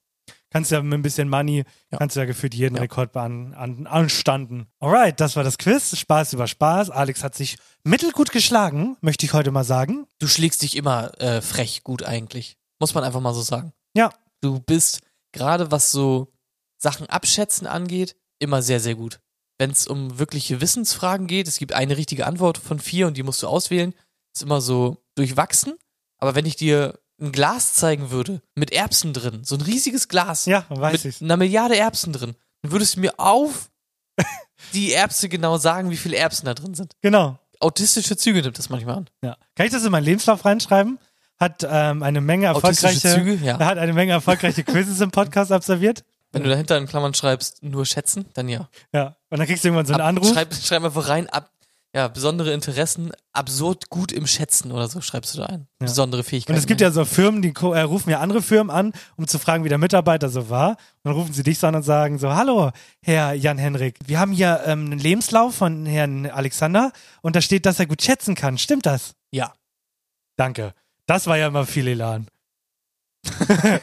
Kannst 0.52 0.70
ja 0.70 0.82
mit 0.82 0.92
ein 0.98 1.02
bisschen 1.02 1.28
Money, 1.28 1.64
Ja. 1.90 1.98
kannst 1.98 2.16
du 2.16 2.20
ja 2.20 2.26
gefühlt 2.26 2.54
jeden 2.54 2.76
Ja. 2.76 2.82
Rekord 2.82 3.12
bean, 3.12 3.54
an, 3.54 3.86
anstanden. 3.86 4.66
Alright, 4.80 5.18
das 5.20 5.36
war 5.36 5.44
das 5.44 5.58
Quiz. 5.58 5.96
Spaß 5.96 6.32
über 6.34 6.46
Spaß. 6.46 6.90
Alex 6.90 7.24
hat 7.24 7.34
sich 7.34 7.56
mittelgut 7.84 8.30
geschlagen, 8.32 8.96
möchte 9.00 9.26
ich 9.26 9.32
heute 9.32 9.50
mal 9.50 9.64
sagen. 9.64 10.06
Du 10.18 10.28
schlägst 10.28 10.62
dich 10.62 10.76
immer 10.76 11.18
äh, 11.20 11.40
frech 11.40 11.82
gut 11.84 12.02
eigentlich. 12.02 12.56
Muss 12.80 12.94
man 12.94 13.04
einfach 13.04 13.20
mal 13.20 13.34
so 13.34 13.42
sagen. 13.42 13.72
Ja. 13.94 14.10
Du 14.40 14.60
bist 14.60 15.00
gerade 15.32 15.70
was 15.70 15.90
so 15.92 16.32
Sachen 16.78 17.06
abschätzen 17.08 17.66
angeht, 17.66 18.16
immer 18.38 18.60
sehr, 18.62 18.80
sehr 18.80 18.94
gut. 18.96 19.20
Wenn 19.58 19.70
es 19.70 19.86
um 19.86 20.18
wirkliche 20.18 20.60
Wissensfragen 20.60 21.26
geht, 21.28 21.46
es 21.46 21.58
gibt 21.58 21.72
eine 21.72 21.96
richtige 21.96 22.26
Antwort 22.26 22.58
von 22.58 22.80
vier 22.80 23.06
und 23.06 23.16
die 23.16 23.22
musst 23.22 23.42
du 23.42 23.46
auswählen, 23.46 23.94
ist 24.34 24.42
immer 24.42 24.60
so 24.60 24.96
durchwachsen. 25.14 25.74
Aber 26.18 26.34
wenn 26.34 26.46
ich 26.46 26.56
dir 26.56 26.98
ein 27.22 27.32
Glas 27.32 27.74
zeigen 27.74 28.10
würde 28.10 28.42
mit 28.54 28.72
Erbsen 28.72 29.12
drin, 29.14 29.44
so 29.44 29.54
ein 29.54 29.60
riesiges 29.62 30.08
Glas 30.08 30.44
Ja, 30.46 30.64
weiß 30.68 31.04
mit 31.04 31.14
ich. 31.14 31.22
einer 31.22 31.36
Milliarde 31.36 31.76
Erbsen 31.76 32.12
drin, 32.12 32.34
dann 32.62 32.72
würdest 32.72 32.96
du 32.96 33.00
mir 33.00 33.14
auf 33.18 33.70
die 34.74 34.92
Erbse 34.92 35.28
genau 35.28 35.56
sagen, 35.58 35.90
wie 35.90 35.96
viele 35.96 36.16
Erbsen 36.16 36.46
da 36.46 36.54
drin 36.54 36.74
sind. 36.74 36.94
Genau. 37.00 37.38
Autistische 37.60 38.16
Züge 38.16 38.42
nimmt 38.42 38.58
das 38.58 38.68
manchmal 38.70 38.96
an. 38.96 39.10
Ja. 39.22 39.36
Kann 39.54 39.66
ich 39.66 39.72
das 39.72 39.84
in 39.84 39.92
meinen 39.92 40.04
Lebenslauf 40.04 40.44
reinschreiben? 40.44 40.98
Hat 41.38 41.66
ähm, 41.68 42.02
eine 42.02 42.20
Menge 42.20 42.46
erfolgreiche, 42.46 43.00
Züge, 43.14 43.34
ja. 43.44 43.58
hat 43.58 43.78
eine 43.78 43.92
Menge 43.92 44.12
erfolgreiche 44.12 44.64
Quizzes 44.64 45.00
im 45.00 45.10
Podcast 45.10 45.50
absolviert. 45.52 46.04
Wenn 46.32 46.44
du 46.44 46.48
dahinter 46.50 46.78
in 46.78 46.86
Klammern 46.86 47.14
schreibst, 47.14 47.62
nur 47.62 47.84
schätzen, 47.84 48.24
dann 48.34 48.48
ja. 48.48 48.68
Ja. 48.92 49.16
Und 49.28 49.38
dann 49.38 49.46
kriegst 49.46 49.64
du 49.64 49.68
irgendwann 49.68 49.86
so 49.86 49.92
einen 49.92 50.00
Ab- 50.02 50.08
Anruf. 50.08 50.32
Schreib, 50.32 50.54
schreib 50.54 50.82
einfach 50.84 51.08
rein, 51.08 51.28
ab, 51.28 51.50
ja, 51.94 52.08
besondere 52.08 52.52
Interessen, 52.52 53.12
absurd 53.32 53.90
gut 53.90 54.12
im 54.12 54.26
Schätzen 54.26 54.72
oder 54.72 54.88
so 54.88 55.00
schreibst 55.00 55.34
du 55.34 55.38
da 55.38 55.46
ein. 55.46 55.66
Ja. 55.80 55.86
Besondere 55.86 56.24
Fähigkeiten. 56.24 56.54
Und 56.54 56.58
es 56.58 56.66
gibt 56.66 56.80
ja 56.80 56.90
so 56.90 57.04
Firmen, 57.04 57.42
die 57.42 57.52
äh, 57.54 57.80
rufen 57.80 58.10
ja 58.10 58.20
andere 58.20 58.40
Firmen 58.40 58.74
an, 58.74 58.92
um 59.16 59.28
zu 59.28 59.38
fragen, 59.38 59.64
wie 59.64 59.68
der 59.68 59.78
Mitarbeiter 59.78 60.28
so 60.28 60.48
war. 60.48 60.70
Und 60.70 60.78
dann 61.04 61.12
rufen 61.14 61.32
sie 61.34 61.42
dich 61.42 61.58
so 61.58 61.66
an 61.66 61.74
und 61.74 61.82
sagen 61.82 62.18
so, 62.18 62.34
hallo, 62.34 62.70
Herr 63.02 63.34
Jan-Henrik, 63.34 63.98
wir 64.06 64.18
haben 64.18 64.32
hier 64.32 64.62
ähm, 64.64 64.86
einen 64.86 64.98
Lebenslauf 64.98 65.54
von 65.54 65.84
Herrn 65.84 66.26
Alexander 66.26 66.92
und 67.20 67.36
da 67.36 67.42
steht, 67.42 67.66
dass 67.66 67.78
er 67.78 67.86
gut 67.86 68.02
schätzen 68.02 68.34
kann. 68.34 68.56
Stimmt 68.58 68.86
das? 68.86 69.14
Ja. 69.30 69.52
Danke. 70.36 70.74
Das 71.06 71.26
war 71.26 71.36
ja 71.36 71.48
immer 71.48 71.66
viel 71.66 71.88
Elan. 71.88 72.26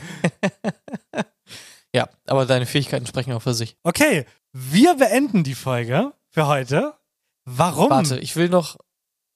Ja, 1.93 2.08
aber 2.28 2.45
deine 2.45 2.65
Fähigkeiten 2.65 3.08
sprechen 3.08 3.34
auch 3.34 3.41
für 3.41 3.54
sich. 3.54 3.76
Okay, 3.84 4.26
wir 4.54 4.95
beenden 4.95 5.43
die 5.43 5.56
Folge 5.56 6.13
für 6.30 6.45
heute. 6.48 6.93
Warum? 7.45 7.89
Warte, 7.89 8.19
ich 8.19 8.36
will 8.36 8.49
noch, 8.49 8.78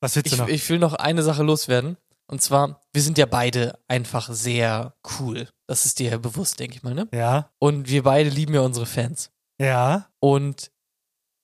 Was 0.01 0.15
willst 0.15 0.27
ich, 0.31 0.37
du 0.37 0.43
noch? 0.43 0.49
ich 0.49 0.67
will 0.69 0.79
noch 0.79 0.93
eine 0.93 1.23
Sache 1.23 1.43
loswerden. 1.43 1.97
Und 2.27 2.41
zwar, 2.41 2.81
wir 2.93 3.01
sind 3.01 3.17
ja 3.17 3.25
beide 3.25 3.77
einfach 3.87 4.31
sehr 4.31 4.95
cool. 5.19 5.47
Das 5.67 5.85
ist 5.85 5.99
dir 5.99 6.11
ja 6.11 6.17
bewusst, 6.17 6.59
denke 6.59 6.77
ich 6.77 6.83
mal, 6.83 6.93
ne? 6.93 7.07
ja, 7.13 7.51
Und 7.59 7.89
wir 7.89 8.03
beide 8.03 8.29
lieben 8.29 8.53
ja 8.53 8.61
unsere 8.61 8.85
Fans. 8.85 9.29
ja. 9.59 10.07
Und 10.19 10.71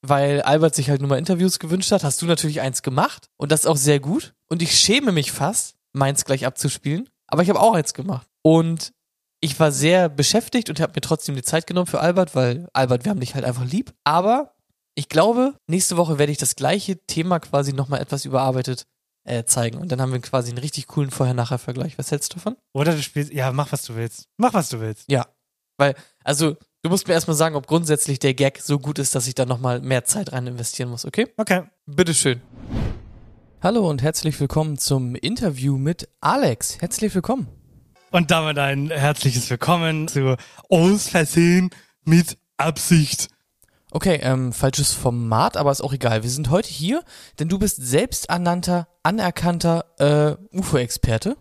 weil 0.02 0.42
Albert 0.44 0.76
sich 0.76 0.90
halt 0.90 1.02
nur 1.02 1.10
mal 1.10 1.18
Interviews 1.18 1.60
gewünscht 1.60 1.92
hat, 1.92 2.06
hast 2.06 2.22
du 2.22 2.26
natürlich 2.26 2.62
eins 2.62 2.82
gemacht. 2.84 3.30
Und 3.36 3.52
das 3.52 3.66
auch 3.66 3.76
sehr 3.76 4.00
gut. 4.00 4.34
Und 4.48 4.62
ich 4.62 4.80
schäme 4.80 5.12
mich 5.12 5.34
fast, 5.34 5.76
meins 5.92 6.24
gleich 6.24 6.46
abzuspielen. 6.46 7.10
Aber 7.28 7.44
ich 7.44 7.50
habe 7.50 7.60
auch 7.60 7.74
eins 7.74 7.94
gemacht. 7.94 8.26
Und 8.42 8.94
ich 9.42 9.60
war 9.60 9.74
sehr 9.74 10.08
beschäftigt 10.08 10.70
und 10.70 10.80
habe 10.80 10.94
mir 10.96 11.02
trotzdem 11.02 11.36
die 11.36 11.42
Zeit 11.44 11.68
genommen 11.68 11.88
für 11.88 12.00
Albert, 12.00 12.34
weil 12.34 12.70
Albert, 12.72 13.04
wir 13.04 13.10
haben 13.10 13.20
dich 13.20 13.36
halt 13.36 13.44
einfach 13.44 13.66
lieb. 13.66 13.94
Aber 14.06 14.56
ich 15.00 15.08
glaube, 15.08 15.56
nächste 15.68 15.96
Woche 15.96 16.20
werde 16.20 16.34
ich 16.34 16.38
das 16.38 16.58
gleiche 16.58 16.98
Thema 17.06 17.40
quasi 17.40 17.72
nochmal 17.72 18.02
etwas 18.02 18.26
überarbeitet 18.26 18.86
äh, 19.24 19.46
zeigen. 19.46 19.78
Und 19.78 19.94
dann 19.94 20.02
haben 20.02 20.12
wir 20.12 20.20
quasi 20.20 20.50
einen 20.50 20.58
richtig 20.58 20.88
coolen 20.88 21.10
Vorher-Nachher-Vergleich. 21.10 21.98
Was 21.98 22.12
hältst 22.12 22.34
du 22.34 22.36
davon? 22.36 22.58
Oder 22.74 22.92
du 22.92 23.02
spielst, 23.02 23.32
ja, 23.32 23.54
mach 23.54 23.72
was 23.72 23.86
du 23.86 23.96
willst. 23.96 24.28
Mach 24.36 24.54
was 24.54 24.68
du 24.68 24.82
willst. 24.82 25.10
Weil, 25.78 25.96
also, 26.26 26.58
du 26.82 26.90
musst 26.90 27.08
mir 27.08 27.14
erstmal 27.14 27.38
sagen, 27.38 27.56
ob 27.56 27.66
grundsätzlich 27.66 28.20
der 28.20 28.34
Gag 28.34 28.60
so 28.60 28.78
gut 28.78 29.00
ist, 29.00 29.16
dass 29.16 29.26
ich 29.26 29.36
da 29.36 29.46
nochmal 29.46 29.80
mehr 29.80 30.04
Zeit 30.04 30.34
rein 30.34 30.48
investieren 30.48 30.90
muss, 30.90 31.06
okay? 31.06 31.28
Okay. 31.38 31.64
Bitteschön. 31.86 32.42
Hallo 33.62 33.90
und 33.90 34.02
herzlich 34.02 34.38
willkommen 34.42 34.78
zum 34.78 35.16
Interview 35.16 35.78
mit 35.78 36.10
Alex. 36.20 36.82
Herzlich 36.82 37.16
willkommen. 37.16 37.48
Und 38.12 38.32
damit 38.32 38.58
ein 38.58 38.92
herzliches 38.92 39.50
Willkommen 39.50 40.10
zu 40.10 40.36
Aus 40.68 41.08
Versehen 41.08 41.70
mit 42.04 42.38
Absicht. 42.58 43.30
Okay, 43.92 44.20
ähm, 44.22 44.54
falsches 44.54 44.94
Format, 44.94 45.58
aber 45.58 45.72
ist 45.72 45.82
auch 45.82 45.94
egal. 45.94 46.22
Wir 46.22 46.30
sind 46.30 46.52
heute 46.52 46.70
hier, 46.70 47.04
denn 47.40 47.50
du 47.50 47.58
bist 47.58 47.78
selbsternannter, 47.78 48.88
anerkannter 49.02 49.86
äh, 49.98 50.58
UFO-Experte. 50.58 51.38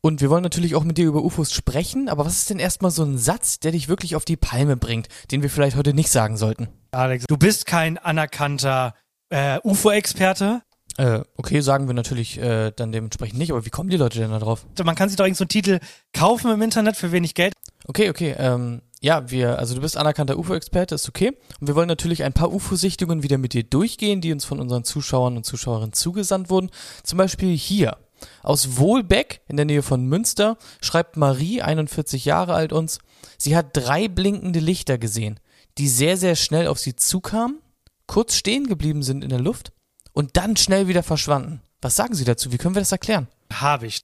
Und 0.00 0.20
wir 0.20 0.28
wollen 0.28 0.42
natürlich 0.42 0.74
auch 0.74 0.84
mit 0.84 0.98
dir 0.98 1.06
über 1.06 1.22
UFOs 1.22 1.52
sprechen, 1.52 2.08
aber 2.08 2.26
was 2.26 2.36
ist 2.36 2.50
denn 2.50 2.58
erstmal 2.58 2.90
so 2.90 3.04
ein 3.04 3.16
Satz, 3.16 3.60
der 3.60 3.72
dich 3.72 3.88
wirklich 3.88 4.16
auf 4.16 4.24
die 4.24 4.36
Palme 4.36 4.76
bringt, 4.76 5.08
den 5.30 5.40
wir 5.40 5.48
vielleicht 5.48 5.76
heute 5.76 5.94
nicht 5.94 6.10
sagen 6.10 6.36
sollten? 6.36 6.68
Alex, 6.90 7.24
du 7.26 7.38
bist 7.38 7.64
kein 7.64 7.96
anerkannter 7.96 8.94
äh, 9.30 9.60
UFO-Experte. 9.62 10.62
Äh, 10.98 11.20
okay, 11.36 11.60
sagen 11.60 11.86
wir 11.86 11.94
natürlich 11.94 12.38
äh, 12.38 12.72
dann 12.72 12.92
dementsprechend 12.92 13.38
nicht, 13.38 13.52
aber 13.52 13.64
wie 13.64 13.70
kommen 13.70 13.88
die 13.88 13.96
Leute 13.96 14.18
denn 14.18 14.30
da 14.30 14.40
drauf? 14.40 14.66
Man 14.84 14.94
kann 14.94 15.08
sich 15.08 15.16
doch 15.16 15.24
irgend 15.24 15.38
so 15.38 15.44
einen 15.44 15.48
Titel 15.48 15.78
kaufen 16.12 16.50
im 16.50 16.60
Internet 16.60 16.96
für 16.96 17.10
wenig 17.10 17.34
Geld. 17.34 17.54
Okay, 17.86 18.10
okay. 18.10 18.34
Ähm, 18.36 18.82
ja, 19.04 19.30
wir, 19.30 19.58
also 19.58 19.74
du 19.74 19.82
bist 19.82 19.98
anerkannter 19.98 20.38
UFO-Experte, 20.38 20.94
ist 20.94 21.10
okay. 21.10 21.36
Und 21.60 21.66
wir 21.66 21.74
wollen 21.74 21.88
natürlich 21.88 22.24
ein 22.24 22.32
paar 22.32 22.50
UFO-Sichtungen 22.50 23.22
wieder 23.22 23.36
mit 23.36 23.52
dir 23.52 23.62
durchgehen, 23.62 24.22
die 24.22 24.32
uns 24.32 24.46
von 24.46 24.58
unseren 24.58 24.82
Zuschauern 24.82 25.36
und 25.36 25.44
Zuschauerinnen 25.44 25.92
zugesandt 25.92 26.48
wurden. 26.48 26.70
Zum 27.02 27.18
Beispiel 27.18 27.54
hier. 27.54 27.98
Aus 28.42 28.78
Wohlbeck 28.78 29.42
in 29.46 29.58
der 29.58 29.66
Nähe 29.66 29.82
von 29.82 30.06
Münster 30.06 30.56
schreibt 30.80 31.18
Marie, 31.18 31.60
41 31.60 32.24
Jahre 32.24 32.54
alt, 32.54 32.72
uns, 32.72 32.98
sie 33.36 33.54
hat 33.54 33.76
drei 33.76 34.08
blinkende 34.08 34.60
Lichter 34.60 34.96
gesehen, 34.96 35.38
die 35.76 35.88
sehr, 35.88 36.16
sehr 36.16 36.34
schnell 36.34 36.66
auf 36.66 36.78
sie 36.78 36.96
zukamen, 36.96 37.58
kurz 38.06 38.34
stehen 38.34 38.68
geblieben 38.68 39.02
sind 39.02 39.22
in 39.22 39.28
der 39.28 39.40
Luft 39.40 39.72
und 40.14 40.38
dann 40.38 40.56
schnell 40.56 40.88
wieder 40.88 41.02
verschwanden. 41.02 41.60
Was 41.82 41.94
sagen 41.94 42.14
Sie 42.14 42.24
dazu? 42.24 42.52
Wie 42.52 42.56
können 42.56 42.74
wir 42.74 42.80
das 42.80 42.92
erklären? 42.92 43.28
Habe 43.52 43.86
ich. 43.86 44.00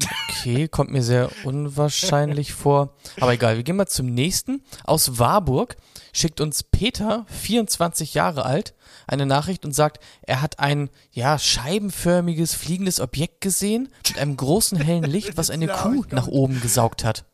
Okay, 0.00 0.68
kommt 0.68 0.90
mir 0.90 1.02
sehr 1.02 1.30
unwahrscheinlich 1.44 2.52
vor. 2.54 2.94
Aber 3.20 3.32
egal, 3.32 3.56
wir 3.56 3.62
gehen 3.62 3.76
mal 3.76 3.86
zum 3.86 4.06
nächsten. 4.06 4.62
Aus 4.84 5.18
Warburg 5.18 5.76
schickt 6.12 6.40
uns 6.40 6.62
Peter, 6.62 7.26
24 7.28 8.14
Jahre 8.14 8.44
alt, 8.44 8.74
eine 9.06 9.26
Nachricht 9.26 9.64
und 9.64 9.72
sagt, 9.72 10.02
er 10.22 10.42
hat 10.42 10.58
ein, 10.58 10.90
ja, 11.12 11.38
scheibenförmiges, 11.38 12.54
fliegendes 12.54 13.00
Objekt 13.00 13.40
gesehen 13.40 13.88
mit 14.08 14.18
einem 14.18 14.36
großen 14.36 14.78
hellen 14.78 15.04
Licht, 15.04 15.32
was 15.36 15.50
eine 15.50 15.68
Kuh 15.68 16.04
nach 16.10 16.26
oben 16.26 16.60
gesaugt 16.60 17.04
hat. 17.04 17.24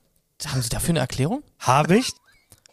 Haben 0.47 0.63
Sie 0.63 0.69
dafür 0.69 0.91
eine 0.91 1.01
Erklärung? 1.01 1.43
Habe 1.59 1.97
ich? 1.97 2.13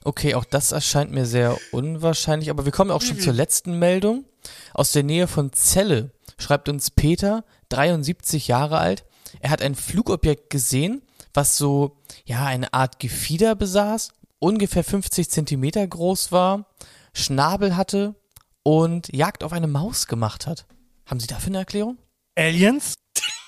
Okay, 0.03 0.35
auch 0.35 0.45
das 0.45 0.71
erscheint 0.71 1.11
mir 1.11 1.25
sehr 1.25 1.57
unwahrscheinlich, 1.71 2.51
aber 2.51 2.65
wir 2.65 2.71
kommen 2.71 2.91
auch 2.91 3.01
schon 3.01 3.19
zur 3.19 3.33
letzten 3.33 3.79
Meldung. 3.79 4.25
Aus 4.73 4.91
der 4.91 5.01
Nähe 5.01 5.27
von 5.27 5.51
Celle 5.51 6.11
schreibt 6.37 6.69
uns 6.69 6.91
Peter, 6.91 7.43
73 7.69 8.47
Jahre 8.47 8.77
alt. 8.77 9.03
Er 9.39 9.49
hat 9.49 9.61
ein 9.61 9.75
Flugobjekt 9.75 10.49
gesehen, 10.49 11.01
was 11.33 11.57
so, 11.57 11.97
ja, 12.25 12.45
eine 12.45 12.73
Art 12.73 12.99
Gefieder 12.99 13.55
besaß, 13.55 14.09
ungefähr 14.39 14.83
50 14.83 15.29
Zentimeter 15.29 15.85
groß 15.85 16.31
war, 16.31 16.67
Schnabel 17.13 17.75
hatte 17.75 18.15
und 18.63 19.13
Jagd 19.13 19.43
auf 19.43 19.53
eine 19.53 19.67
Maus 19.67 20.07
gemacht 20.07 20.47
hat. 20.47 20.65
Haben 21.05 21.19
Sie 21.19 21.27
dafür 21.27 21.47
eine 21.47 21.59
Erklärung? 21.59 21.97
Aliens? 22.35 22.95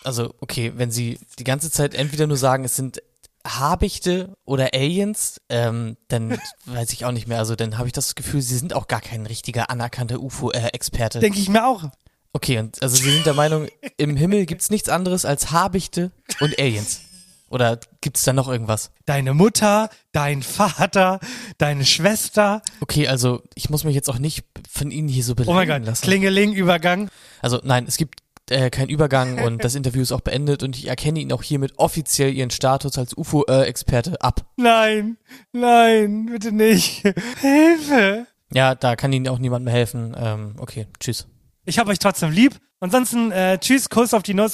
Also, 0.04 0.34
okay, 0.40 0.74
wenn 0.76 0.92
Sie 0.92 1.20
die 1.40 1.44
ganze 1.44 1.72
Zeit 1.72 1.94
entweder 1.94 2.28
nur 2.28 2.38
sagen, 2.38 2.64
es 2.64 2.76
sind 2.76 3.02
Habichte 3.46 4.34
oder 4.46 4.74
Aliens, 4.74 5.42
ähm, 5.50 5.98
dann 6.08 6.40
weiß 6.66 6.94
ich 6.94 7.06
auch 7.06 7.12
nicht 7.12 7.28
mehr. 7.28 7.40
Also, 7.40 7.56
dann 7.56 7.78
habe 7.78 7.88
ich 7.88 7.94
das 7.94 8.16
Gefühl, 8.16 8.42
Sie 8.42 8.58
sind 8.58 8.74
auch 8.74 8.88
gar 8.88 9.02
kein 9.02 9.26
richtiger 9.26 9.70
anerkannter 9.70 10.22
UFO-Experte. 10.22 11.20
Denke 11.20 11.40
ich 11.40 11.50
mir 11.50 11.68
auch. 11.68 11.90
Okay, 12.34 12.60
und 12.60 12.82
also 12.82 12.96
Sie 12.96 13.10
sind 13.12 13.26
der 13.26 13.34
Meinung, 13.34 13.68
im 13.98 14.16
Himmel 14.16 14.46
gibt's 14.46 14.70
nichts 14.70 14.90
anderes 14.90 15.26
als 15.26 15.52
Habichte 15.52 16.12
und 16.40 16.58
Aliens. 16.60 17.02
Oder 17.50 17.80
gibt's 18.02 18.24
da 18.24 18.34
noch 18.34 18.50
irgendwas? 18.50 18.92
Deine 19.06 19.34
Mutter, 19.34 19.90
dein 20.12 20.44
Vater, 20.44 21.20
deine 21.58 21.86
Schwester. 21.86 22.62
Okay, 22.82 23.08
also 23.08 23.42
ich 23.56 23.70
muss 23.70 23.86
mich 23.86 23.96
jetzt 23.96 24.10
auch 24.10 24.20
nicht 24.20 24.44
von 24.70 24.92
Ihnen 24.92 25.08
hier 25.08 25.24
so 25.24 25.32
Oh 25.32 25.36
beleidigen 25.36 25.56
mein 25.56 25.68
Gott, 25.82 25.88
lassen. 25.88 26.04
Klingeling, 26.04 26.52
Übergang. 26.54 27.10
Also 27.42 27.62
nein, 27.64 27.86
es 27.88 27.96
gibt 27.96 28.20
äh, 28.50 28.70
keinen 28.70 28.90
Übergang 28.90 29.40
und 29.44 29.64
das 29.64 29.76
Interview 29.76 30.02
ist 30.02 30.12
auch 30.12 30.20
beendet 30.22 30.62
und 30.62 30.78
ich 30.78 30.88
erkenne 30.88 31.20
Ihnen 31.20 31.32
auch 31.32 31.44
hiermit 31.44 31.74
offiziell 31.78 32.34
Ihren 32.34 32.50
Status 32.50 32.98
als 32.98 33.16
UFO-Experte 33.16 34.22
ab. 34.22 34.46
Nein, 34.58 35.16
nein, 35.54 36.26
bitte 36.26 36.52
nicht. 36.52 37.04
Hilfe. 37.40 38.28
Ja, 38.54 38.76
da 38.76 38.98
kann 38.98 39.14
Ihnen 39.14 39.28
auch 39.30 39.40
niemand 39.40 39.64
mehr 39.64 39.74
helfen. 39.74 40.16
Ähm, 40.18 40.56
okay, 40.58 40.88
tschüss. 41.00 41.28
Ich 41.70 41.80
habe 41.80 41.92
euch 41.92 42.00
trotzdem 42.00 42.32
lieb. 42.32 42.56
Ansonsten, 42.80 43.30
äh, 43.34 43.60
tschüss, 43.60 43.90
Kuss 43.90 44.14
auf 44.14 44.24
die 44.24 44.34
Nuss. 44.34 44.54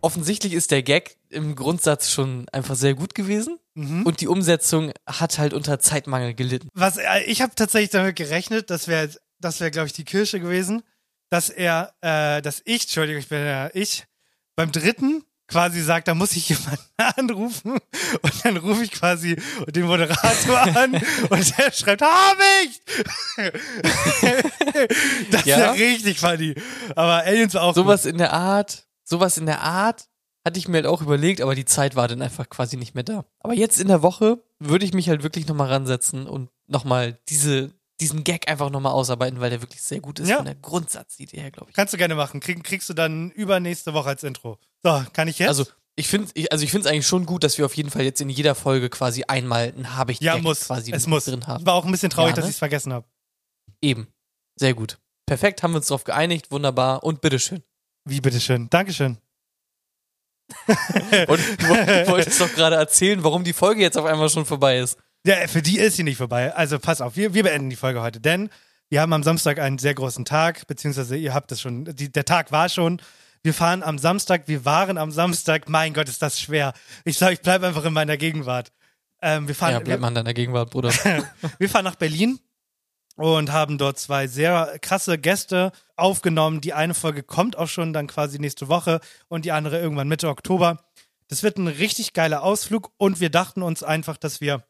Offensichtlich 0.00 0.52
ist 0.52 0.72
der 0.72 0.82
Gag 0.82 1.16
im 1.28 1.54
Grundsatz 1.54 2.10
schon 2.10 2.48
einfach 2.50 2.74
sehr 2.74 2.94
gut 2.94 3.14
gewesen 3.14 3.56
Mhm. 3.74 4.02
und 4.04 4.20
die 4.20 4.26
Umsetzung 4.26 4.92
hat 5.06 5.38
halt 5.38 5.54
unter 5.54 5.78
Zeitmangel 5.78 6.34
gelitten. 6.34 6.68
Was, 6.74 6.96
äh, 6.96 7.20
ich 7.26 7.40
habe 7.40 7.54
tatsächlich 7.54 7.90
damit 7.90 8.16
gerechnet, 8.16 8.68
das 8.68 8.88
wäre, 8.88 9.10
das 9.38 9.60
wäre, 9.60 9.70
glaube 9.70 9.86
ich, 9.86 9.92
die 9.92 10.04
Kirsche 10.04 10.40
gewesen, 10.40 10.82
dass 11.28 11.50
er, 11.50 11.94
äh, 12.00 12.42
dass 12.42 12.62
ich, 12.64 12.82
Entschuldigung, 12.82 13.20
ich 13.20 13.28
bin 13.28 13.44
ja 13.46 13.70
ich, 13.72 14.06
beim 14.56 14.72
dritten 14.72 15.22
quasi 15.50 15.82
sagt, 15.82 16.08
da 16.08 16.14
muss 16.14 16.32
ich 16.36 16.48
jemanden 16.48 16.78
anrufen 17.16 17.72
und 18.22 18.44
dann 18.44 18.56
rufe 18.56 18.84
ich 18.84 18.92
quasi 18.92 19.36
den 19.68 19.84
Moderator 19.84 20.58
an 20.76 20.94
und 21.28 21.58
der 21.58 21.72
schreibt, 21.72 22.02
hab 22.02 22.38
ich! 22.64 22.80
das 25.30 25.44
Ja? 25.44 25.56
ist 25.56 25.60
ja 25.60 25.70
richtig 25.72 26.20
funny. 26.20 26.54
Aber 26.96 27.24
Aliens 27.24 27.54
war 27.54 27.62
auch 27.62 27.74
Sowas 27.74 28.06
in 28.06 28.18
der 28.18 28.32
Art, 28.32 28.86
sowas 29.04 29.36
in 29.38 29.46
der 29.46 29.60
Art 29.62 30.06
hatte 30.44 30.58
ich 30.58 30.68
mir 30.68 30.78
halt 30.78 30.86
auch 30.86 31.02
überlegt, 31.02 31.42
aber 31.42 31.54
die 31.54 31.66
Zeit 31.66 31.96
war 31.96 32.08
dann 32.08 32.22
einfach 32.22 32.48
quasi 32.48 32.78
nicht 32.78 32.94
mehr 32.94 33.04
da. 33.04 33.26
Aber 33.40 33.52
jetzt 33.52 33.78
in 33.78 33.88
der 33.88 34.00
Woche 34.02 34.42
würde 34.58 34.86
ich 34.86 34.94
mich 34.94 35.08
halt 35.10 35.22
wirklich 35.22 35.46
nochmal 35.46 35.68
ransetzen 35.68 36.26
und 36.26 36.48
nochmal 36.66 37.18
diese, 37.28 37.74
diesen 38.00 38.24
Gag 38.24 38.48
einfach 38.50 38.70
nochmal 38.70 38.92
ausarbeiten, 38.92 39.40
weil 39.40 39.50
der 39.50 39.62
wirklich 39.62 39.82
sehr 39.82 40.00
gut 40.00 40.18
ist 40.18 40.28
Ja. 40.28 40.36
von 40.36 40.44
der 40.46 40.54
Grundsatzidee 40.56 41.38
her, 41.40 41.50
glaube 41.50 41.70
ich. 41.70 41.76
Kannst 41.76 41.92
du 41.94 41.98
gerne 41.98 42.14
machen. 42.14 42.40
Krieg, 42.40 42.62
kriegst 42.64 42.88
du 42.88 42.94
dann 42.94 43.30
übernächste 43.30 43.92
Woche 43.94 44.08
als 44.08 44.22
Intro. 44.22 44.58
So, 44.82 45.04
kann 45.12 45.28
ich 45.28 45.38
jetzt? 45.38 45.48
Also 45.48 45.66
ich 45.96 46.08
finde, 46.08 46.30
ich, 46.34 46.50
also 46.50 46.64
ich 46.64 46.72
es 46.74 46.86
eigentlich 46.86 47.06
schon 47.06 47.26
gut, 47.26 47.44
dass 47.44 47.58
wir 47.58 47.66
auf 47.66 47.76
jeden 47.76 47.90
Fall 47.90 48.02
jetzt 48.02 48.20
in 48.20 48.30
jeder 48.30 48.54
Folge 48.54 48.88
quasi 48.88 49.24
einmal 49.28 49.72
ein 49.76 49.94
habe 49.96 50.12
ich 50.12 50.20
ja, 50.20 50.38
muss. 50.38 50.66
quasi 50.66 50.92
es 50.92 51.06
muss. 51.06 51.24
drin 51.26 51.46
haben. 51.46 51.60
Ich 51.60 51.66
war 51.66 51.74
auch 51.74 51.84
ein 51.84 51.92
bisschen 51.92 52.10
traurig, 52.10 52.30
Ja, 52.30 52.36
dass 52.36 52.44
ne? 52.46 52.50
ich 52.50 52.54
es 52.56 52.58
vergessen 52.58 52.92
habe. 52.92 53.06
Eben, 53.82 54.08
sehr 54.56 54.72
gut. 54.74 54.98
Perfekt, 55.26 55.62
haben 55.62 55.72
wir 55.72 55.76
uns 55.78 55.86
darauf 55.88 56.04
geeinigt, 56.04 56.50
wunderbar 56.50 57.04
und 57.04 57.20
bitteschön. 57.20 57.62
Wie 58.04 58.20
bitteschön. 58.20 58.68
Dankeschön. 58.70 59.18
Und 61.28 61.38
du 61.60 61.68
woll- 61.68 62.06
wolltest 62.08 62.40
doch 62.40 62.52
gerade 62.52 62.74
erzählen, 62.76 63.22
warum 63.22 63.44
die 63.44 63.52
Folge 63.52 63.82
jetzt 63.82 63.96
auf 63.96 64.04
einmal 64.04 64.28
schon 64.28 64.46
vorbei 64.46 64.78
ist. 64.78 64.98
Ja, 65.26 65.46
für 65.48 65.62
die 65.62 65.78
ist 65.78 65.96
sie 65.96 66.02
nicht 66.02 66.16
vorbei. 66.16 66.54
Also 66.54 66.78
pass 66.78 67.00
auf, 67.00 67.16
wir, 67.16 67.34
wir 67.34 67.42
beenden 67.42 67.70
die 67.70 67.76
Folge 67.76 68.00
heute, 68.00 68.20
denn 68.20 68.48
wir 68.88 69.00
haben 69.00 69.12
am 69.12 69.22
Samstag 69.22 69.58
einen 69.58 69.78
sehr 69.78 69.94
großen 69.94 70.24
Tag, 70.24 70.66
beziehungsweise 70.66 71.16
ihr 71.16 71.34
habt 71.34 71.52
es 71.52 71.60
schon, 71.60 71.84
die, 71.84 72.10
der 72.10 72.24
Tag 72.24 72.52
war 72.52 72.68
schon. 72.68 73.00
Wir 73.42 73.54
fahren 73.54 73.82
am 73.82 73.98
Samstag, 73.98 74.48
wir 74.48 74.64
waren 74.64 74.98
am 74.98 75.10
Samstag, 75.10 75.68
mein 75.68 75.94
Gott, 75.94 76.08
ist 76.08 76.20
das 76.22 76.40
schwer. 76.40 76.72
Ich 77.04 77.16
sage, 77.16 77.34
ich 77.34 77.40
bleibe 77.40 77.66
einfach 77.66 77.84
in 77.84 77.92
meiner 77.92 78.16
Gegenwart. 78.16 78.72
Ähm, 79.22 79.46
wir, 79.46 79.54
fahren, 79.54 79.72
Ja, 79.72 79.80
bleib 79.80 80.00
mal 80.00 80.08
in 80.08 80.14
deiner 80.14 80.34
Gegenwart, 80.34 80.70
Bruder. 80.70 80.90
wir 81.58 81.68
fahren 81.68 81.84
nach 81.84 81.94
Berlin 81.96 82.40
und 83.16 83.52
haben 83.52 83.78
dort 83.78 83.98
zwei 83.98 84.26
sehr 84.26 84.78
krasse 84.80 85.18
Gäste 85.18 85.72
aufgenommen. 85.96 86.60
Die 86.60 86.72
eine 86.72 86.94
Folge 86.94 87.22
kommt 87.22 87.56
auch 87.56 87.68
schon 87.68 87.92
dann 87.92 88.06
quasi 88.06 88.38
nächste 88.38 88.68
Woche 88.68 89.00
und 89.28 89.44
die 89.44 89.52
andere 89.52 89.78
irgendwann 89.78 90.08
Mitte 90.08 90.28
Oktober. 90.28 90.82
Das 91.28 91.42
wird 91.42 91.58
ein 91.58 91.68
richtig 91.68 92.12
geiler 92.12 92.42
Ausflug 92.42 92.90
und 92.96 93.20
wir 93.20 93.30
dachten 93.30 93.62
uns 93.62 93.82
einfach, 93.82 94.16
dass 94.16 94.40
wir 94.40 94.64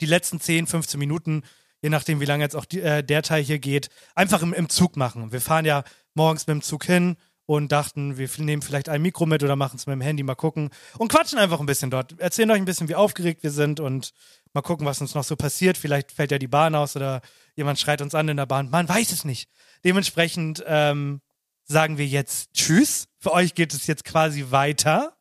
die 0.00 0.06
letzten 0.06 0.40
10, 0.40 0.66
15 0.66 0.98
Minuten, 0.98 1.42
je 1.82 1.90
nachdem 1.90 2.20
wie 2.20 2.24
lange 2.24 2.44
jetzt 2.44 2.56
auch 2.56 2.64
die, 2.64 2.80
äh, 2.80 3.02
der 3.02 3.22
Teil 3.22 3.42
hier 3.42 3.58
geht, 3.58 3.88
einfach 4.14 4.42
im, 4.42 4.52
im 4.52 4.68
Zug 4.68 4.96
machen. 4.96 5.32
Wir 5.32 5.40
fahren 5.40 5.64
ja 5.64 5.84
morgens 6.14 6.46
mit 6.46 6.54
dem 6.54 6.62
Zug 6.62 6.84
hin 6.84 7.16
und 7.46 7.72
dachten, 7.72 8.16
wir 8.16 8.28
nehmen 8.38 8.62
vielleicht 8.62 8.88
ein 8.88 9.02
Mikro 9.02 9.26
mit 9.26 9.42
oder 9.42 9.56
machen 9.56 9.76
es 9.76 9.86
mit 9.86 9.94
dem 9.94 10.00
Handy, 10.00 10.22
mal 10.22 10.36
gucken 10.36 10.70
und 10.98 11.10
quatschen 11.10 11.38
einfach 11.38 11.58
ein 11.58 11.66
bisschen 11.66 11.90
dort. 11.90 12.18
Erzählen 12.20 12.50
euch 12.52 12.58
ein 12.58 12.64
bisschen, 12.64 12.88
wie 12.88 12.94
aufgeregt 12.94 13.42
wir 13.42 13.50
sind 13.50 13.80
und 13.80 14.12
mal 14.52 14.62
gucken, 14.62 14.86
was 14.86 15.00
uns 15.00 15.14
noch 15.14 15.24
so 15.24 15.34
passiert. 15.36 15.76
Vielleicht 15.76 16.12
fällt 16.12 16.30
ja 16.30 16.38
die 16.38 16.46
Bahn 16.46 16.74
aus 16.74 16.94
oder 16.94 17.22
jemand 17.56 17.80
schreit 17.80 18.02
uns 18.02 18.14
an 18.14 18.28
in 18.28 18.36
der 18.36 18.46
Bahn. 18.46 18.70
Man 18.70 18.88
weiß 18.88 19.10
es 19.10 19.24
nicht. 19.24 19.48
Dementsprechend 19.84 20.62
ähm, 20.66 21.20
sagen 21.64 21.98
wir 21.98 22.06
jetzt 22.06 22.52
Tschüss. 22.54 23.08
Für 23.18 23.32
euch 23.32 23.54
geht 23.54 23.74
es 23.74 23.86
jetzt 23.86 24.04
quasi 24.04 24.46
weiter. 24.50 25.16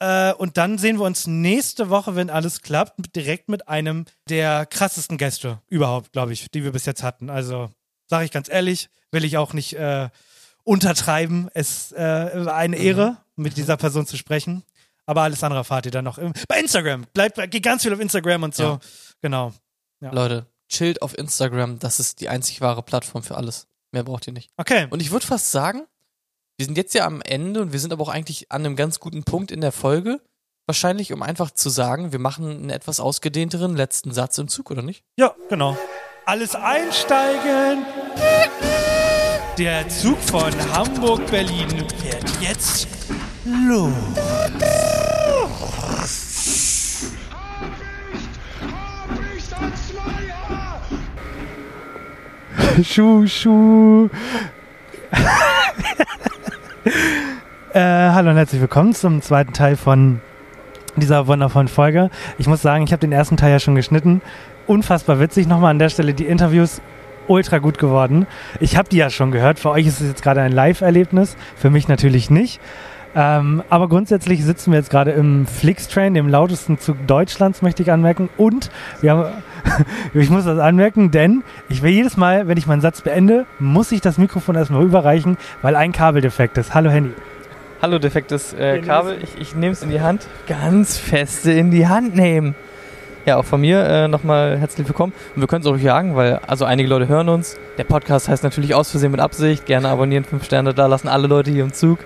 Äh, 0.00 0.32
und 0.34 0.56
dann 0.56 0.78
sehen 0.78 0.98
wir 0.98 1.04
uns 1.04 1.26
nächste 1.26 1.90
Woche, 1.90 2.14
wenn 2.14 2.30
alles 2.30 2.62
klappt, 2.62 3.16
direkt 3.16 3.48
mit 3.48 3.68
einem 3.68 4.04
der 4.28 4.66
krassesten 4.66 5.18
Gäste 5.18 5.60
überhaupt, 5.68 6.12
glaube 6.12 6.32
ich, 6.32 6.50
die 6.50 6.62
wir 6.62 6.72
bis 6.72 6.86
jetzt 6.86 7.02
hatten. 7.02 7.30
Also, 7.30 7.70
sage 8.06 8.24
ich 8.24 8.30
ganz 8.30 8.48
ehrlich, 8.48 8.90
will 9.10 9.24
ich 9.24 9.36
auch 9.36 9.52
nicht 9.52 9.74
äh, 9.74 10.08
untertreiben. 10.64 11.48
Es 11.54 11.92
äh, 11.92 12.46
eine 12.48 12.76
Ehre, 12.76 13.18
mit 13.36 13.56
dieser 13.56 13.76
Person 13.76 14.06
zu 14.06 14.16
sprechen. 14.16 14.62
Aber 15.06 15.22
alles 15.22 15.42
andere 15.42 15.60
erfahrt 15.60 15.86
ihr 15.86 15.92
dann 15.92 16.04
noch 16.04 16.18
im, 16.18 16.34
bei 16.48 16.60
Instagram. 16.60 17.06
Bleibt, 17.14 17.50
geht 17.50 17.62
ganz 17.62 17.82
viel 17.82 17.94
auf 17.94 18.00
Instagram 18.00 18.42
und 18.42 18.54
so. 18.54 18.62
Ja. 18.62 18.80
Genau. 19.22 19.54
Leute, 20.00 20.46
chillt 20.68 21.02
auf 21.02 21.16
Instagram, 21.16 21.78
das 21.78 21.98
ist 21.98 22.20
die 22.20 22.28
einzig 22.28 22.60
wahre 22.60 22.82
Plattform 22.82 23.22
für 23.22 23.36
alles. 23.36 23.66
Mehr 23.90 24.04
braucht 24.04 24.26
ihr 24.26 24.32
nicht. 24.32 24.50
Okay. 24.58 24.86
Und 24.90 25.00
ich 25.00 25.10
würde 25.10 25.26
fast 25.26 25.50
sagen, 25.50 25.86
wir 26.58 26.66
sind 26.66 26.76
jetzt 26.76 26.92
ja 26.94 27.06
am 27.06 27.22
Ende 27.22 27.62
und 27.62 27.72
wir 27.72 27.78
sind 27.78 27.92
aber 27.92 28.02
auch 28.02 28.08
eigentlich 28.08 28.50
an 28.50 28.66
einem 28.66 28.74
ganz 28.74 28.98
guten 28.98 29.22
Punkt 29.22 29.52
in 29.52 29.60
der 29.60 29.70
Folge. 29.70 30.20
Wahrscheinlich, 30.66 31.12
um 31.12 31.22
einfach 31.22 31.52
zu 31.52 31.70
sagen, 31.70 32.10
wir 32.10 32.18
machen 32.18 32.50
einen 32.50 32.70
etwas 32.70 32.98
ausgedehnteren 32.98 33.76
letzten 33.76 34.12
Satz 34.12 34.36
im 34.38 34.48
Zug, 34.48 34.72
oder 34.72 34.82
nicht? 34.82 35.04
Ja, 35.16 35.36
genau. 35.48 35.78
Alles 36.26 36.56
einsteigen. 36.56 37.86
Der 39.56 39.88
Zug 39.88 40.18
von 40.18 40.52
Hamburg-Berlin 40.72 41.86
fährt 42.02 42.28
jetzt 42.40 42.88
los. 43.44 43.92
Schuh, 52.82 53.26
Schuh. 53.28 54.08
äh, 56.84 57.80
hallo 57.80 58.30
und 58.30 58.36
herzlich 58.36 58.60
willkommen 58.60 58.94
zum 58.94 59.20
zweiten 59.22 59.52
Teil 59.52 59.76
von 59.76 60.20
dieser 60.96 61.26
wundervollen 61.26 61.68
Folge. 61.68 62.10
Ich 62.38 62.46
muss 62.46 62.62
sagen, 62.62 62.84
ich 62.84 62.92
habe 62.92 63.00
den 63.00 63.12
ersten 63.12 63.36
Teil 63.36 63.50
ja 63.50 63.58
schon 63.58 63.74
geschnitten. 63.74 64.20
Unfassbar 64.66 65.20
witzig. 65.20 65.46
Nochmal 65.46 65.70
an 65.70 65.78
der 65.78 65.88
Stelle 65.88 66.14
die 66.14 66.26
Interviews 66.26 66.80
ultra 67.26 67.58
gut 67.58 67.78
geworden. 67.78 68.26
Ich 68.60 68.76
habe 68.76 68.88
die 68.88 68.96
ja 68.96 69.10
schon 69.10 69.30
gehört. 69.30 69.58
Für 69.58 69.70
euch 69.70 69.86
ist 69.86 70.00
es 70.00 70.08
jetzt 70.08 70.22
gerade 70.22 70.40
ein 70.40 70.52
Live-Erlebnis. 70.52 71.36
Für 71.56 71.70
mich 71.70 71.88
natürlich 71.88 72.30
nicht. 72.30 72.60
Ähm, 73.20 73.64
aber 73.68 73.88
grundsätzlich 73.88 74.44
sitzen 74.44 74.70
wir 74.70 74.78
jetzt 74.78 74.90
gerade 74.90 75.10
im 75.10 75.44
Flixtrain, 75.44 76.14
dem 76.14 76.28
lautesten 76.28 76.78
Zug 76.78 77.04
Deutschlands, 77.08 77.62
möchte 77.62 77.82
ich 77.82 77.90
anmerken. 77.90 78.28
Und 78.36 78.70
wir 79.00 79.10
haben, 79.10 79.24
ich 80.14 80.30
muss 80.30 80.44
das 80.44 80.60
anmerken, 80.60 81.10
denn 81.10 81.42
ich 81.68 81.82
will 81.82 81.90
jedes 81.90 82.16
Mal, 82.16 82.46
wenn 82.46 82.56
ich 82.56 82.68
meinen 82.68 82.80
Satz 82.80 83.00
beende, 83.00 83.44
muss 83.58 83.90
ich 83.90 84.00
das 84.00 84.18
Mikrofon 84.18 84.54
erstmal 84.54 84.84
überreichen, 84.84 85.36
weil 85.62 85.74
ein 85.74 85.90
Kabel 85.90 86.22
defekt 86.22 86.58
ist. 86.58 86.74
Hallo 86.74 86.90
Handy. 86.90 87.10
Hallo, 87.82 87.98
defektes 87.98 88.52
äh, 88.52 88.78
Kabel. 88.82 89.18
Ich, 89.20 89.36
ich 89.40 89.56
nehme 89.56 89.72
es 89.72 89.82
in 89.82 89.90
die 89.90 90.00
Hand. 90.00 90.28
Ganz 90.46 90.96
feste 90.96 91.50
in 91.50 91.72
die 91.72 91.88
Hand 91.88 92.14
nehmen. 92.14 92.54
Ja, 93.26 93.38
auch 93.38 93.44
von 93.44 93.60
mir 93.60 93.84
äh, 93.84 94.06
nochmal 94.06 94.58
herzlich 94.58 94.86
willkommen. 94.86 95.12
Und 95.34 95.42
wir 95.42 95.48
können 95.48 95.62
es 95.62 95.66
auch 95.66 95.76
sagen, 95.76 96.14
weil 96.14 96.40
also 96.46 96.64
einige 96.64 96.88
Leute 96.88 97.08
hören 97.08 97.28
uns. 97.28 97.56
Der 97.78 97.84
Podcast 97.84 98.28
heißt 98.28 98.44
natürlich 98.44 98.76
aus 98.76 98.92
Versehen 98.92 99.10
mit 99.10 99.18
Absicht. 99.18 99.66
Gerne 99.66 99.88
abonnieren, 99.88 100.22
fünf 100.22 100.44
Sterne 100.44 100.72
da 100.72 100.86
lassen 100.86 101.08
alle 101.08 101.26
Leute 101.26 101.50
hier 101.50 101.64
im 101.64 101.72
Zug. 101.72 101.98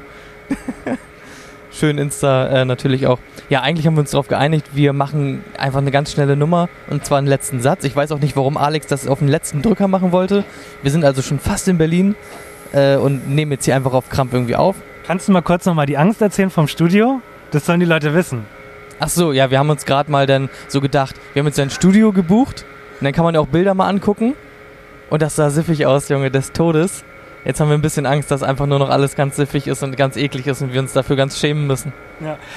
Schön 1.73 1.99
Insta 1.99 2.49
äh, 2.49 2.65
natürlich 2.65 3.07
auch. 3.07 3.19
Ja, 3.49 3.63
eigentlich 3.63 3.87
haben 3.87 3.95
wir 3.95 4.01
uns 4.01 4.11
darauf 4.11 4.29
geeinigt, 4.29 4.71
wir 4.75 4.93
machen 4.93 5.43
einfach 5.59 5.79
eine 5.79 5.91
ganz 5.91 6.13
schnelle 6.13 6.37
Nummer 6.37 6.69
und 6.91 7.05
zwar 7.05 7.19
einen 7.19 7.27
letzten 7.27 7.61
Satz. 7.61 7.85
Ich 7.85 7.97
weiß 7.97 8.13
auch 8.13 8.21
nicht, 8.21 8.37
warum 8.37 8.57
Alex 8.57 8.87
das 8.87 9.09
auf 9.09 9.21
den 9.21 9.29
letzten 9.29 9.63
Drücker 9.63 9.89
machen 9.89 10.13
wollte. 10.13 10.45
Wir 10.83 10.91
sind 10.91 11.05
also 11.05 11.23
schon 11.23 11.39
fast 11.39 11.69
in 11.69 11.79
Berlin 11.79 12.15
äh, 12.73 12.97
und 12.97 13.29
nehmen 13.29 13.53
jetzt 13.53 13.65
hier 13.65 13.75
einfach 13.75 13.95
auf 13.95 14.11
Krampf 14.11 14.33
irgendwie 14.33 14.57
auf. 14.57 14.77
Kannst 15.07 15.29
du 15.29 15.33
mal 15.33 15.43
kurz 15.43 15.65
nochmal 15.65 15.87
die 15.87 15.97
Angst 15.97 16.21
erzählen 16.23 16.51
vom 16.51 16.69
Studio? 16.69 17.21
Das 17.51 17.67
sollen 17.67 17.81
die 17.81 17.87
Leute 17.87 18.15
wissen. 18.15 18.45
Ach 19.01 19.09
so, 19.09 19.33
ja, 19.33 19.51
wir 19.51 19.59
haben 19.59 19.71
uns 19.71 19.85
gerade 19.85 20.11
mal 20.11 20.27
dann 20.27 20.49
so 20.69 20.81
gedacht, 20.81 21.17
wir 21.33 21.41
haben 21.41 21.47
jetzt 21.47 21.59
ein 21.59 21.71
Studio 21.71 22.13
gebucht 22.13 22.65
und 23.01 23.05
dann 23.05 23.13
kann 23.13 23.25
man 23.25 23.35
ja 23.35 23.41
auch 23.41 23.49
Bilder 23.49 23.75
mal 23.75 23.89
angucken. 23.89 24.35
Und 25.11 25.23
das 25.23 25.37
sah 25.37 25.51
siffig 25.51 25.87
aus, 25.87 26.09
Junge, 26.09 26.31
des 26.31 26.53
Todes. 26.53 27.05
Jetzt 27.45 27.61
haben 27.61 27.69
wir 27.69 27.75
ein 27.75 27.83
bisschen 27.83 28.07
Angst, 28.07 28.31
dass 28.31 28.45
einfach 28.45 28.67
nur 28.67 28.79
noch 28.79 28.89
alles 28.89 29.17
ganz 29.17 29.35
siffig 29.35 29.67
ist 29.67 29.83
und 29.83 29.97
ganz 29.97 30.17
eklig 30.17 30.47
ist 30.47 30.63
und 30.63 30.73
wir 30.73 30.81
uns 30.81 30.93
dafür 30.93 31.17
ganz 31.17 31.39
schämen 31.41 31.67
müssen. 31.67 31.93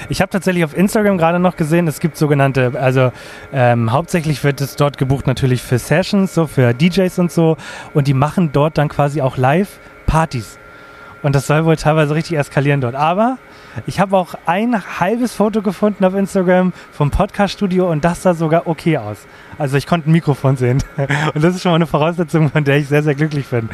Ich 0.08 0.20
habe 0.20 0.30
tatsächlich 0.30 0.64
auf 0.64 0.76
Instagram 0.76 1.18
gerade 1.18 1.40
noch 1.40 1.56
gesehen, 1.56 1.88
es 1.88 1.98
gibt 1.98 2.16
sogenannte, 2.16 2.72
also 2.80 3.10
ähm, 3.52 3.90
hauptsächlich 3.90 4.44
wird 4.44 4.60
es 4.60 4.76
dort 4.76 4.96
gebucht 4.96 5.26
natürlich 5.26 5.60
für 5.60 5.78
Sessions, 5.78 6.34
so 6.34 6.46
für 6.46 6.72
DJs 6.72 7.18
und 7.18 7.32
so. 7.32 7.56
Und 7.94 8.06
die 8.06 8.14
machen 8.14 8.50
dort 8.52 8.78
dann 8.78 8.88
quasi 8.88 9.20
auch 9.20 9.36
live 9.36 9.80
Partys. 10.06 10.58
Und 11.22 11.34
das 11.34 11.48
soll 11.48 11.64
wohl 11.64 11.76
teilweise 11.76 12.14
richtig 12.14 12.38
eskalieren 12.38 12.80
dort. 12.80 12.94
Aber 12.94 13.38
ich 13.86 14.00
habe 14.00 14.16
auch 14.16 14.34
ein 14.46 15.00
halbes 15.00 15.34
Foto 15.34 15.60
gefunden 15.60 16.04
auf 16.04 16.14
Instagram 16.14 16.72
vom 16.92 17.10
Podcast-Studio 17.10 17.90
und 17.90 18.04
das 18.04 18.22
sah 18.22 18.34
sogar 18.34 18.66
okay 18.66 18.96
aus. 18.98 19.18
Also 19.58 19.76
ich 19.76 19.86
konnte 19.86 20.10
ein 20.10 20.12
Mikrofon 20.12 20.56
sehen. 20.56 20.82
Und 21.34 21.42
das 21.42 21.54
ist 21.54 21.62
schon 21.62 21.72
mal 21.72 21.76
eine 21.76 21.86
Voraussetzung, 21.86 22.50
von 22.50 22.64
der 22.64 22.76
ich 22.76 22.88
sehr, 22.88 23.02
sehr 23.02 23.14
glücklich 23.14 23.46
bin. 23.46 23.70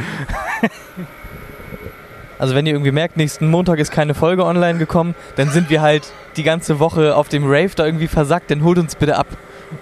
Also 2.38 2.54
wenn 2.54 2.66
ihr 2.66 2.72
irgendwie 2.72 2.92
merkt, 2.92 3.16
nächsten 3.16 3.48
Montag 3.48 3.78
ist 3.78 3.92
keine 3.92 4.14
Folge 4.14 4.44
online 4.44 4.78
gekommen, 4.78 5.14
dann 5.36 5.50
sind 5.50 5.70
wir 5.70 5.80
halt 5.80 6.12
die 6.36 6.42
ganze 6.42 6.80
Woche 6.80 7.14
auf 7.14 7.28
dem 7.28 7.44
Rave 7.44 7.70
da 7.76 7.86
irgendwie 7.86 8.08
versackt, 8.08 8.50
dann 8.50 8.64
holt 8.64 8.78
uns 8.78 8.96
bitte 8.96 9.16
ab. 9.16 9.28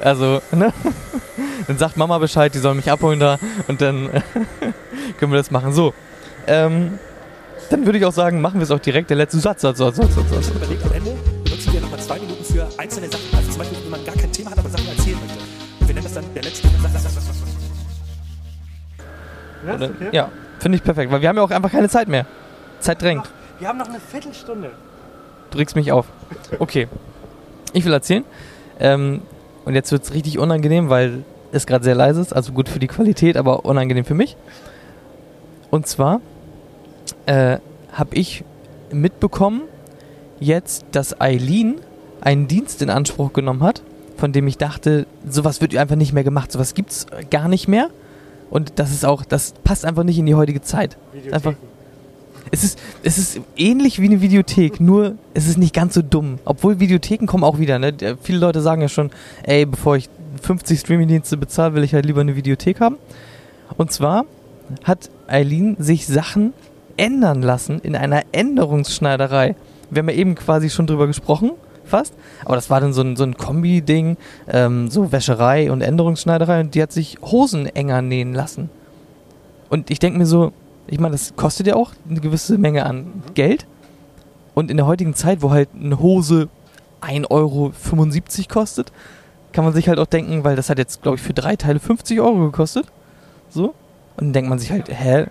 Also, 0.00 0.40
ne? 0.52 0.72
Dann 1.66 1.78
sagt 1.78 1.96
Mama 1.96 2.18
Bescheid, 2.18 2.52
die 2.54 2.58
soll 2.58 2.74
mich 2.74 2.90
abholen 2.90 3.20
da 3.20 3.38
und 3.68 3.80
dann 3.80 4.08
können 5.18 5.32
wir 5.32 5.38
das 5.38 5.50
machen. 5.50 5.72
So, 5.72 5.94
ähm, 6.46 6.98
dann 7.68 7.84
würde 7.86 7.98
ich 7.98 8.04
auch 8.04 8.12
sagen, 8.12 8.40
machen 8.40 8.58
wir 8.60 8.62
es 8.64 8.70
auch 8.70 8.78
direkt. 8.78 9.10
Der 9.10 9.16
letzte 9.16 9.38
Satz, 9.38 9.60
Satz, 9.62 9.78
Satz, 9.78 9.96
Satz, 9.96 10.14
Satz, 10.14 10.24
Ich 10.30 10.46
Satz. 10.46 10.56
überlegt, 10.56 10.84
am 10.84 10.92
Ende 10.92 11.10
benutzen 11.44 11.72
wir 11.72 11.80
nochmal 11.80 12.00
zwei 12.00 12.18
Minuten 12.18 12.44
für 12.44 12.66
einzelne 12.78 13.08
Sachen. 13.08 13.24
Also 13.36 13.50
zum 13.50 13.58
Beispiel, 13.58 13.78
wenn 13.84 13.90
man 13.90 14.04
gar 14.04 14.14
kein 14.16 14.32
Thema 14.32 14.50
hat, 14.50 14.58
aber 14.58 14.68
Sachen 14.70 14.88
erzählen 14.88 15.18
möchte. 15.20 15.38
Und 15.80 15.88
wir 15.88 15.94
nennen 15.94 16.04
das 16.04 16.14
dann 16.14 16.24
der 16.34 16.42
letzte 16.42 16.68
Satz. 16.68 17.42
Oder, 19.74 19.90
Ja, 20.12 20.30
finde 20.58 20.76
ich 20.76 20.84
perfekt, 20.84 21.12
weil 21.12 21.20
wir 21.20 21.28
haben 21.28 21.36
ja 21.36 21.42
auch 21.42 21.50
einfach 21.50 21.70
keine 21.70 21.88
Zeit 21.88 22.08
mehr. 22.08 22.26
Zeit 22.80 23.02
drängt. 23.02 23.28
Wir 23.58 23.68
haben 23.68 23.78
noch 23.78 23.88
eine 23.88 24.00
Viertelstunde. 24.00 24.70
Du 25.50 25.58
regst 25.58 25.76
mich 25.76 25.92
auf. 25.92 26.06
Okay. 26.58 26.88
Ich 27.72 27.84
will 27.84 27.92
erzählen. 27.92 28.24
Ähm, 28.78 29.20
und 29.66 29.74
jetzt 29.74 29.92
wird 29.92 30.02
es 30.04 30.14
richtig 30.14 30.38
unangenehm, 30.38 30.88
weil 30.88 31.24
es 31.52 31.66
gerade 31.66 31.84
sehr 31.84 31.94
leise 31.94 32.20
ist. 32.20 32.32
Also 32.32 32.52
gut 32.52 32.68
für 32.68 32.78
die 32.78 32.86
Qualität, 32.86 33.36
aber 33.36 33.64
unangenehm 33.66 34.04
für 34.04 34.14
mich. 34.14 34.36
Und 35.70 35.86
zwar 35.86 36.20
äh, 37.26 37.58
habe 37.92 38.14
ich 38.14 38.44
mitbekommen, 38.92 39.62
jetzt, 40.40 40.84
dass 40.92 41.20
Eileen 41.20 41.76
einen 42.20 42.48
Dienst 42.48 42.82
in 42.82 42.90
Anspruch 42.90 43.32
genommen 43.32 43.62
hat, 43.62 43.82
von 44.16 44.32
dem 44.32 44.46
ich 44.46 44.58
dachte, 44.58 45.06
sowas 45.28 45.60
wird 45.60 45.76
einfach 45.76 45.96
nicht 45.96 46.12
mehr 46.12 46.24
gemacht, 46.24 46.52
sowas 46.52 46.74
gibt 46.74 46.90
es 46.90 47.06
gar 47.30 47.48
nicht 47.48 47.68
mehr. 47.68 47.88
Und 48.50 48.72
das 48.76 48.90
ist 48.90 49.04
auch, 49.04 49.24
das 49.24 49.54
passt 49.64 49.84
einfach 49.84 50.02
nicht 50.02 50.18
in 50.18 50.26
die 50.26 50.34
heutige 50.34 50.60
Zeit. 50.60 50.96
Einfach, 51.30 51.54
es 52.50 52.64
ist, 52.64 52.78
es 53.02 53.16
ist 53.16 53.40
ähnlich 53.56 54.00
wie 54.00 54.06
eine 54.06 54.20
Videothek, 54.20 54.80
nur 54.80 55.14
es 55.34 55.46
ist 55.46 55.56
nicht 55.56 55.72
ganz 55.72 55.94
so 55.94 56.02
dumm. 56.02 56.38
Obwohl 56.44 56.80
Videotheken 56.80 57.26
kommen 57.26 57.44
auch 57.44 57.58
wieder. 57.58 57.78
Ne? 57.78 57.94
Viele 58.20 58.38
Leute 58.38 58.60
sagen 58.60 58.82
ja 58.82 58.88
schon, 58.88 59.10
ey, 59.44 59.66
bevor 59.66 59.96
ich 59.96 60.08
50 60.42 60.80
Streamingdienste 60.80 61.36
bezahle, 61.36 61.74
will 61.74 61.84
ich 61.84 61.94
halt 61.94 62.06
lieber 62.06 62.20
eine 62.20 62.34
Videothek 62.34 62.80
haben. 62.80 62.96
Und 63.76 63.92
zwar 63.92 64.24
hat 64.84 65.10
Eileen 65.28 65.76
sich 65.78 66.06
Sachen 66.06 66.52
ändern 66.96 67.42
lassen 67.42 67.80
in 67.80 67.96
einer 67.96 68.22
Änderungsschneiderei. 68.32 69.54
Wir 69.90 70.00
haben 70.00 70.08
ja 70.08 70.14
eben 70.14 70.34
quasi 70.34 70.70
schon 70.70 70.86
drüber 70.86 71.06
gesprochen, 71.06 71.52
fast. 71.84 72.14
Aber 72.44 72.54
das 72.54 72.70
war 72.70 72.80
dann 72.80 72.92
so 72.92 73.02
ein, 73.02 73.16
so 73.16 73.24
ein 73.24 73.36
Kombi-Ding, 73.36 74.16
ähm, 74.48 74.90
so 74.90 75.12
Wäscherei 75.12 75.70
und 75.70 75.82
Änderungsschneiderei. 75.82 76.60
Und 76.60 76.74
die 76.74 76.82
hat 76.82 76.92
sich 76.92 77.18
Hosen 77.22 77.66
enger 77.66 78.02
nähen 78.02 78.32
lassen. 78.32 78.70
Und 79.68 79.90
ich 79.90 79.98
denke 79.98 80.18
mir 80.18 80.26
so, 80.26 80.52
ich 80.86 80.98
meine, 80.98 81.12
das 81.12 81.36
kostet 81.36 81.66
ja 81.66 81.74
auch 81.74 81.92
eine 82.08 82.20
gewisse 82.20 82.58
Menge 82.58 82.86
an 82.86 83.22
Geld. 83.34 83.66
Und 84.54 84.70
in 84.70 84.76
der 84.76 84.86
heutigen 84.86 85.14
Zeit, 85.14 85.42
wo 85.42 85.50
halt 85.50 85.68
eine 85.78 86.00
Hose 86.00 86.48
1,75 87.02 87.28
Euro 87.30 87.72
kostet, 88.48 88.92
kann 89.52 89.64
man 89.64 89.72
sich 89.72 89.88
halt 89.88 89.98
auch 89.98 90.06
denken, 90.06 90.44
weil 90.44 90.56
das 90.56 90.70
hat 90.70 90.78
jetzt, 90.78 91.02
glaube 91.02 91.16
ich, 91.16 91.22
für 91.22 91.32
drei 91.32 91.56
Teile 91.56 91.80
50 91.80 92.20
Euro 92.20 92.46
gekostet. 92.46 92.86
So. 93.48 93.74
Und 94.16 94.26
dann 94.26 94.32
denkt 94.32 94.50
man 94.50 94.58
sich 94.58 94.70
halt, 94.70 94.88
hä? 94.88 95.26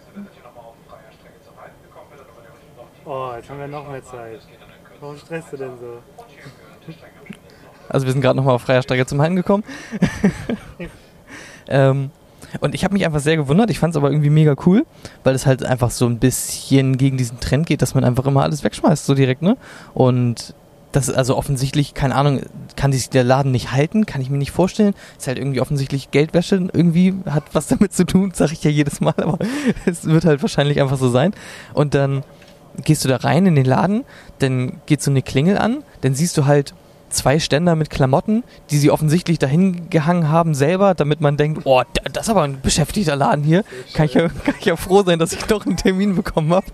Jetzt 3.39 3.49
haben 3.49 3.59
wir 3.61 3.67
noch 3.69 3.89
mehr 3.89 4.03
Zeit. 4.03 4.41
Warum 4.99 5.15
stresst 5.15 5.53
du 5.53 5.55
denn 5.55 5.71
so? 5.79 5.99
Also 7.87 8.05
wir 8.05 8.11
sind 8.11 8.19
gerade 8.19 8.35
nochmal 8.35 8.55
auf 8.55 8.63
freier 8.63 8.81
Strecke 8.81 9.05
zum 9.05 9.21
Heim 9.21 9.37
gekommen. 9.37 9.63
ähm, 11.69 12.11
und 12.59 12.75
ich 12.75 12.83
habe 12.83 12.93
mich 12.93 13.05
einfach 13.05 13.21
sehr 13.21 13.37
gewundert. 13.37 13.69
Ich 13.69 13.79
fand 13.79 13.93
es 13.93 13.97
aber 13.97 14.11
irgendwie 14.11 14.29
mega 14.29 14.55
cool, 14.65 14.85
weil 15.23 15.35
es 15.35 15.45
halt 15.45 15.63
einfach 15.63 15.89
so 15.89 16.05
ein 16.05 16.19
bisschen 16.19 16.97
gegen 16.97 17.15
diesen 17.15 17.39
Trend 17.39 17.65
geht, 17.65 17.81
dass 17.81 17.95
man 17.95 18.03
einfach 18.03 18.25
immer 18.25 18.43
alles 18.43 18.65
wegschmeißt, 18.65 19.05
so 19.05 19.15
direkt, 19.15 19.41
ne? 19.41 19.55
Und 19.93 20.53
das 20.91 21.07
ist 21.07 21.15
also 21.15 21.37
offensichtlich, 21.37 21.93
keine 21.93 22.15
Ahnung, 22.15 22.41
kann 22.75 22.91
sich 22.91 23.09
der 23.09 23.23
Laden 23.23 23.53
nicht 23.53 23.71
halten, 23.71 24.05
kann 24.05 24.19
ich 24.19 24.29
mir 24.29 24.37
nicht 24.37 24.51
vorstellen. 24.51 24.95
Ist 25.17 25.27
halt 25.27 25.37
irgendwie 25.37 25.61
offensichtlich 25.61 26.11
Geldwäsche, 26.11 26.55
irgendwie 26.73 27.13
hat 27.25 27.43
was 27.53 27.67
damit 27.67 27.93
zu 27.93 28.05
tun, 28.05 28.31
sage 28.35 28.51
ich 28.51 28.65
ja 28.65 28.69
jedes 28.69 28.99
Mal, 28.99 29.13
aber 29.15 29.39
es 29.85 30.03
wird 30.03 30.25
halt 30.25 30.41
wahrscheinlich 30.41 30.81
einfach 30.81 30.97
so 30.97 31.07
sein. 31.07 31.33
Und 31.73 31.93
dann 31.93 32.23
gehst 32.84 33.03
du 33.05 33.09
da 33.09 33.17
rein 33.17 33.45
in 33.45 33.55
den 33.55 33.65
Laden, 33.65 34.05
dann 34.39 34.82
geht 34.86 35.01
so 35.01 35.11
eine 35.11 35.21
Klingel 35.21 35.57
an, 35.57 35.84
dann 36.01 36.13
siehst 36.15 36.38
du 36.38 36.45
halt 36.45 36.73
zwei 37.09 37.39
Ständer 37.39 37.75
mit 37.75 37.89
Klamotten, 37.89 38.43
die 38.69 38.77
sie 38.77 38.91
offensichtlich 38.91 39.39
dahin 39.39 39.89
gehangen 39.89 40.30
haben 40.30 40.53
selber, 40.53 40.93
damit 40.93 41.21
man 41.21 41.38
denkt, 41.38 41.61
oh, 41.65 41.82
da- 41.93 42.03
das 42.11 42.25
ist 42.25 42.30
aber 42.30 42.43
ein 42.43 42.61
beschäftigter 42.61 43.15
Laden 43.15 43.43
hier. 43.43 43.63
Kann 43.93 44.05
ich, 44.05 44.13
ja, 44.13 44.27
kann 44.45 44.53
ich 44.59 44.65
ja 44.65 44.75
froh 44.75 45.01
sein, 45.03 45.17
dass 45.17 45.34
ich 45.34 45.43
doch 45.45 45.65
einen 45.65 45.75
Termin 45.77 46.15
bekommen 46.15 46.53
habe. 46.53 46.67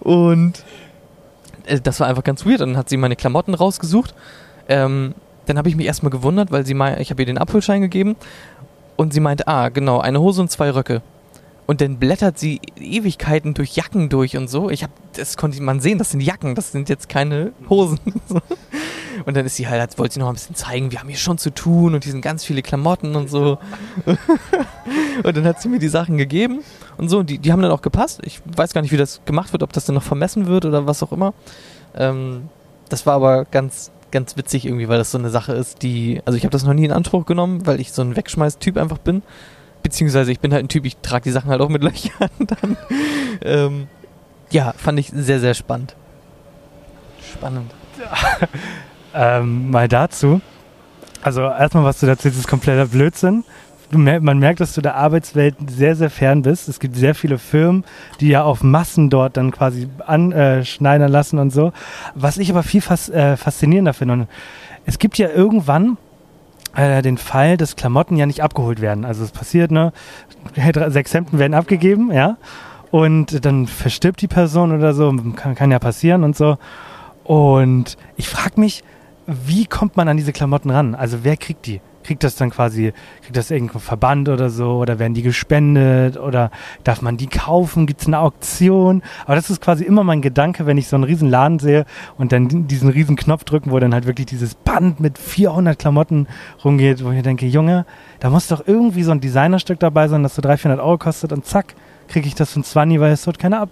Und 0.00 0.62
äh, 1.66 1.80
das 1.80 2.00
war 2.00 2.08
einfach 2.08 2.24
ganz 2.24 2.44
weird. 2.44 2.60
Dann 2.60 2.76
hat 2.76 2.88
sie 2.90 2.96
meine 2.98 3.16
Klamotten 3.16 3.54
rausgesucht. 3.54 4.14
Ähm, 4.68 5.14
dann 5.46 5.58
habe 5.58 5.68
ich 5.68 5.76
mich 5.76 5.86
erstmal 5.86 6.10
gewundert, 6.10 6.50
weil 6.52 6.64
sie 6.66 6.74
mein, 6.74 7.00
ich 7.00 7.10
habe 7.10 7.22
ihr 7.22 7.26
den 7.26 7.38
Abholschein 7.38 7.80
gegeben 7.80 8.16
und 8.96 9.12
sie 9.14 9.20
meinte, 9.20 9.46
ah, 9.48 9.68
genau, 9.70 9.98
eine 10.00 10.20
Hose 10.20 10.40
und 10.42 10.50
zwei 10.50 10.70
Röcke. 10.70 11.02
Und 11.66 11.80
dann 11.80 11.98
blättert 11.98 12.38
sie 12.38 12.60
Ewigkeiten 12.78 13.54
durch 13.54 13.74
Jacken 13.74 14.10
durch 14.10 14.36
und 14.36 14.48
so. 14.48 14.68
Ich 14.68 14.82
habe, 14.82 14.92
das 15.14 15.36
konnte 15.36 15.62
man 15.62 15.80
sehen, 15.80 15.98
das 15.98 16.10
sind 16.10 16.20
Jacken, 16.20 16.54
das 16.54 16.72
sind 16.72 16.88
jetzt 16.88 17.08
keine 17.08 17.52
Hosen. 17.70 17.98
Und 19.24 19.36
dann 19.36 19.46
ist 19.46 19.56
sie 19.56 19.68
halt, 19.68 19.80
als 19.80 19.96
wollte 19.98 20.14
sie 20.14 20.20
noch 20.20 20.28
ein 20.28 20.34
bisschen 20.34 20.56
zeigen, 20.56 20.90
wir 20.90 21.00
haben 21.00 21.08
hier 21.08 21.18
schon 21.18 21.38
zu 21.38 21.50
tun 21.50 21.94
und 21.94 22.04
hier 22.04 22.12
sind 22.12 22.20
ganz 22.20 22.44
viele 22.44 22.62
Klamotten 22.62 23.14
und 23.14 23.30
so. 23.30 23.58
und 25.22 25.36
dann 25.36 25.44
hat 25.44 25.62
sie 25.62 25.68
mir 25.68 25.78
die 25.78 25.88
Sachen 25.88 26.18
gegeben 26.18 26.62
und 26.98 27.08
so. 27.08 27.18
Und 27.18 27.30
die, 27.30 27.38
die 27.38 27.52
haben 27.52 27.62
dann 27.62 27.70
auch 27.70 27.80
gepasst. 27.80 28.20
Ich 28.24 28.40
weiß 28.44 28.72
gar 28.72 28.82
nicht, 28.82 28.92
wie 28.92 28.96
das 28.96 29.20
gemacht 29.24 29.52
wird, 29.52 29.62
ob 29.62 29.72
das 29.72 29.86
dann 29.86 29.94
noch 29.94 30.02
vermessen 30.02 30.46
wird 30.46 30.64
oder 30.64 30.86
was 30.86 31.02
auch 31.02 31.12
immer. 31.12 31.32
Ähm, 31.94 32.48
das 32.88 33.06
war 33.06 33.14
aber 33.14 33.44
ganz, 33.44 33.92
ganz 34.10 34.36
witzig 34.36 34.66
irgendwie, 34.66 34.88
weil 34.88 34.98
das 34.98 35.10
so 35.10 35.18
eine 35.18 35.30
Sache 35.30 35.52
ist, 35.52 35.82
die, 35.82 36.20
also 36.24 36.36
ich 36.36 36.44
habe 36.44 36.52
das 36.52 36.64
noch 36.64 36.74
nie 36.74 36.84
in 36.84 36.92
Anspruch 36.92 37.24
genommen, 37.24 37.66
weil 37.66 37.80
ich 37.80 37.92
so 37.92 38.02
ein 38.02 38.16
Wegschmeiß-Typ 38.16 38.76
einfach 38.76 38.98
bin. 38.98 39.22
Beziehungsweise 39.84 40.32
ich 40.32 40.40
bin 40.40 40.52
halt 40.52 40.64
ein 40.64 40.68
Typ, 40.68 40.84
ich 40.84 40.96
trage 40.96 41.22
die 41.22 41.30
Sachen 41.30 41.50
halt 41.50 41.60
auch 41.60 41.68
mit 41.68 41.84
Löchern 41.84 42.30
dann. 42.40 42.76
Ähm, 43.42 43.86
ja, 44.50 44.74
fand 44.76 44.98
ich 44.98 45.10
sehr, 45.14 45.38
sehr 45.38 45.54
spannend. 45.54 45.94
Spannend. 47.32 47.70
Ähm, 49.14 49.70
mal 49.70 49.86
dazu. 49.86 50.40
Also 51.22 51.42
erstmal, 51.42 51.84
was 51.84 52.00
du 52.00 52.06
dazu 52.06 52.26
ist 52.26 52.48
kompletter 52.48 52.86
Blödsinn. 52.86 53.44
Man 53.92 54.38
merkt, 54.40 54.58
dass 54.58 54.74
du 54.74 54.80
der 54.80 54.96
Arbeitswelt 54.96 55.54
sehr, 55.68 55.94
sehr 55.94 56.10
fern 56.10 56.42
bist. 56.42 56.68
Es 56.68 56.80
gibt 56.80 56.96
sehr 56.96 57.14
viele 57.14 57.38
Firmen, 57.38 57.84
die 58.18 58.28
ja 58.28 58.42
auf 58.42 58.64
Massen 58.64 59.08
dort 59.08 59.36
dann 59.36 59.52
quasi 59.52 59.88
anschneidern 60.04 61.12
lassen 61.12 61.38
und 61.38 61.50
so. 61.50 61.72
Was 62.16 62.38
ich 62.38 62.50
aber 62.50 62.64
viel 62.64 62.80
fas 62.80 63.08
äh, 63.08 63.36
faszinierender 63.36 63.94
finde. 63.94 64.26
Es 64.84 64.98
gibt 64.98 65.16
ja 65.16 65.28
irgendwann 65.28 65.96
äh, 66.76 67.02
den 67.02 67.18
Fall, 67.18 67.56
dass 67.56 67.76
Klamotten 67.76 68.16
ja 68.16 68.26
nicht 68.26 68.42
abgeholt 68.42 68.80
werden. 68.80 69.04
Also 69.04 69.24
es 69.24 69.30
passiert, 69.30 69.70
ne? 69.70 69.92
Sechs 70.88 71.14
Hemden 71.14 71.38
werden 71.38 71.54
abgegeben, 71.54 72.12
ja. 72.12 72.36
Und 72.90 73.44
dann 73.44 73.66
verstirbt 73.66 74.20
die 74.20 74.28
Person 74.28 74.72
oder 74.72 74.94
so. 74.94 75.12
Kann, 75.34 75.54
kann 75.54 75.70
ja 75.70 75.78
passieren 75.78 76.24
und 76.24 76.36
so. 76.36 76.58
Und 77.24 77.96
ich 78.16 78.28
frage 78.28 78.60
mich, 78.60 78.84
wie 79.26 79.66
kommt 79.66 79.96
man 79.96 80.08
an 80.08 80.16
diese 80.16 80.32
Klamotten 80.32 80.70
ran? 80.70 80.94
Also 80.94 81.18
wer 81.22 81.36
kriegt 81.36 81.66
die? 81.66 81.80
Kriegt 82.04 82.22
das 82.22 82.36
dann 82.36 82.50
quasi, 82.50 82.92
kriegt 83.22 83.36
das 83.36 83.50
irgendein 83.50 83.80
Verband 83.80 84.28
oder 84.28 84.50
so? 84.50 84.76
Oder 84.76 84.98
werden 84.98 85.14
die 85.14 85.22
gespendet? 85.22 86.16
Oder 86.18 86.50
darf 86.84 87.02
man 87.02 87.16
die 87.16 87.26
kaufen? 87.26 87.86
Gibt 87.86 88.02
es 88.02 88.06
eine 88.06 88.18
Auktion? 88.18 89.02
Aber 89.24 89.34
das 89.34 89.50
ist 89.50 89.60
quasi 89.60 89.84
immer 89.84 90.04
mein 90.04 90.22
Gedanke, 90.22 90.66
wenn 90.66 90.78
ich 90.78 90.86
so 90.86 90.96
einen 90.96 91.04
riesen 91.04 91.30
Laden 91.30 91.58
sehe 91.58 91.86
und 92.18 92.32
dann 92.32 92.68
diesen 92.68 92.90
riesen 92.90 93.16
Knopf 93.16 93.44
drücken, 93.44 93.70
wo 93.70 93.78
dann 93.78 93.94
halt 93.94 94.06
wirklich 94.06 94.26
dieses 94.26 94.54
Band 94.54 95.00
mit 95.00 95.18
400 95.18 95.78
Klamotten 95.78 96.28
rumgeht, 96.64 97.04
wo 97.04 97.10
ich 97.10 97.22
denke, 97.22 97.46
Junge, 97.46 97.86
da 98.20 98.30
muss 98.30 98.48
doch 98.48 98.66
irgendwie 98.66 99.02
so 99.02 99.10
ein 99.10 99.20
Designerstück 99.20 99.80
dabei 99.80 100.08
sein, 100.08 100.22
das 100.22 100.34
so 100.34 100.42
300, 100.42 100.60
400 100.60 100.86
Euro 100.86 100.98
kostet 100.98 101.32
und 101.32 101.46
zack, 101.46 101.74
kriege 102.08 102.28
ich 102.28 102.34
das 102.34 102.54
ein 102.56 102.64
20, 102.64 103.00
weil 103.00 103.12
es 103.12 103.24
dort 103.24 103.38
keiner 103.38 103.60
ab. 103.62 103.70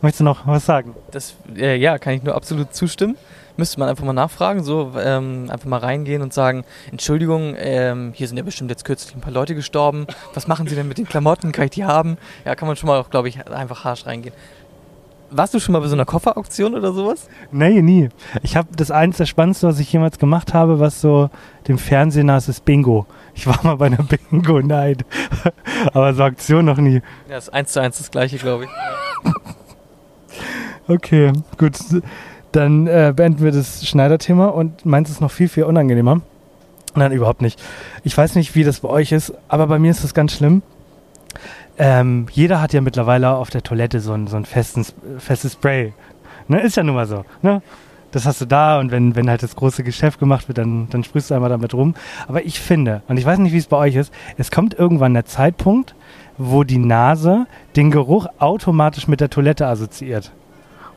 Möchtest 0.00 0.20
du 0.20 0.24
noch 0.24 0.46
was 0.46 0.64
sagen? 0.64 0.94
Das, 1.10 1.34
äh, 1.56 1.76
ja, 1.76 1.98
kann 1.98 2.14
ich 2.14 2.22
nur 2.22 2.34
absolut 2.34 2.72
zustimmen. 2.74 3.16
Müsste 3.58 3.80
man 3.80 3.88
einfach 3.88 4.04
mal 4.04 4.12
nachfragen, 4.12 4.62
so 4.62 4.92
ähm, 4.96 5.48
einfach 5.50 5.66
mal 5.66 5.80
reingehen 5.80 6.22
und 6.22 6.32
sagen, 6.32 6.64
Entschuldigung, 6.92 7.56
ähm, 7.58 8.12
hier 8.14 8.28
sind 8.28 8.36
ja 8.36 8.44
bestimmt 8.44 8.70
jetzt 8.70 8.84
kürzlich 8.84 9.16
ein 9.16 9.20
paar 9.20 9.32
Leute 9.32 9.56
gestorben. 9.56 10.06
Was 10.32 10.46
machen 10.46 10.68
Sie 10.68 10.76
denn 10.76 10.86
mit 10.86 10.96
den 10.96 11.06
Klamotten? 11.06 11.50
Kann 11.50 11.64
ich 11.64 11.72
die 11.72 11.84
haben? 11.84 12.18
Ja, 12.44 12.54
kann 12.54 12.68
man 12.68 12.76
schon 12.76 12.86
mal, 12.86 13.04
glaube 13.10 13.28
ich, 13.28 13.44
einfach 13.50 13.82
harsch 13.82 14.06
reingehen. 14.06 14.32
Warst 15.32 15.54
du 15.54 15.58
schon 15.58 15.72
mal 15.72 15.80
bei 15.80 15.88
so 15.88 15.96
einer 15.96 16.04
Kofferauktion 16.04 16.76
oder 16.76 16.92
sowas? 16.92 17.28
Nee, 17.50 17.82
nie. 17.82 18.10
Ich 18.44 18.56
habe 18.56 18.68
das 18.76 18.92
eins 18.92 19.16
der 19.16 19.26
spannendste, 19.26 19.66
was 19.66 19.80
ich 19.80 19.92
jemals 19.92 20.20
gemacht 20.20 20.54
habe, 20.54 20.78
was 20.78 21.00
so 21.00 21.28
dem 21.66 21.78
Fernsehen 21.78 22.26
nah 22.26 22.36
ist, 22.36 22.46
ist 22.46 22.64
Bingo. 22.64 23.06
Ich 23.34 23.48
war 23.48 23.58
mal 23.64 23.76
bei 23.76 23.86
einer 23.86 24.04
Bingo, 24.30 24.60
nein. 24.62 24.98
Aber 25.92 26.14
so 26.14 26.22
Aktion 26.22 26.64
noch 26.64 26.78
nie. 26.78 27.02
Ja, 27.28 27.38
ist 27.38 27.52
eins 27.52 27.72
zu 27.72 27.80
eins 27.80 27.98
das 27.98 28.12
gleiche, 28.12 28.38
glaube 28.38 28.66
ich. 28.66 28.70
Okay, 30.90 31.32
gut. 31.58 31.76
Dann 32.52 32.86
äh, 32.86 33.12
beenden 33.14 33.42
wir 33.42 33.52
das 33.52 33.86
Schneiderthema 33.86 34.46
und 34.46 34.86
meins 34.86 35.10
ist 35.10 35.20
noch 35.20 35.30
viel, 35.30 35.48
viel 35.48 35.64
unangenehmer. 35.64 36.22
Nein, 36.94 37.12
überhaupt 37.12 37.42
nicht. 37.42 37.60
Ich 38.04 38.16
weiß 38.16 38.34
nicht, 38.34 38.54
wie 38.54 38.64
das 38.64 38.80
bei 38.80 38.88
euch 38.88 39.12
ist, 39.12 39.32
aber 39.48 39.66
bei 39.66 39.78
mir 39.78 39.90
ist 39.90 40.04
das 40.04 40.14
ganz 40.14 40.32
schlimm. 40.32 40.62
Ähm, 41.76 42.26
jeder 42.32 42.60
hat 42.60 42.72
ja 42.72 42.80
mittlerweile 42.80 43.30
auf 43.30 43.50
der 43.50 43.62
Toilette 43.62 44.00
so 44.00 44.12
ein, 44.12 44.26
so 44.26 44.36
ein 44.36 44.44
festen, 44.44 44.84
festes 45.18 45.52
Spray. 45.52 45.92
Ne? 46.48 46.60
Ist 46.60 46.76
ja 46.76 46.82
nun 46.82 46.96
mal 46.96 47.06
so. 47.06 47.24
Ne? 47.42 47.62
Das 48.10 48.24
hast 48.24 48.40
du 48.40 48.46
da 48.46 48.80
und 48.80 48.90
wenn, 48.90 49.14
wenn 49.14 49.28
halt 49.28 49.42
das 49.42 49.54
große 49.54 49.84
Geschäft 49.84 50.18
gemacht 50.18 50.48
wird, 50.48 50.58
dann, 50.58 50.88
dann 50.88 51.04
sprühst 51.04 51.30
du 51.30 51.34
einmal 51.34 51.50
damit 51.50 51.74
rum. 51.74 51.94
Aber 52.26 52.44
ich 52.44 52.58
finde, 52.58 53.02
und 53.06 53.18
ich 53.18 53.24
weiß 53.24 53.38
nicht, 53.38 53.52
wie 53.52 53.58
es 53.58 53.66
bei 53.66 53.76
euch 53.76 53.96
ist, 53.96 54.12
es 54.38 54.50
kommt 54.50 54.74
irgendwann 54.74 55.14
der 55.14 55.26
Zeitpunkt, 55.26 55.94
wo 56.38 56.64
die 56.64 56.78
Nase 56.78 57.46
den 57.76 57.90
Geruch 57.90 58.26
automatisch 58.38 59.08
mit 59.08 59.20
der 59.20 59.28
Toilette 59.28 59.66
assoziiert. 59.66 60.32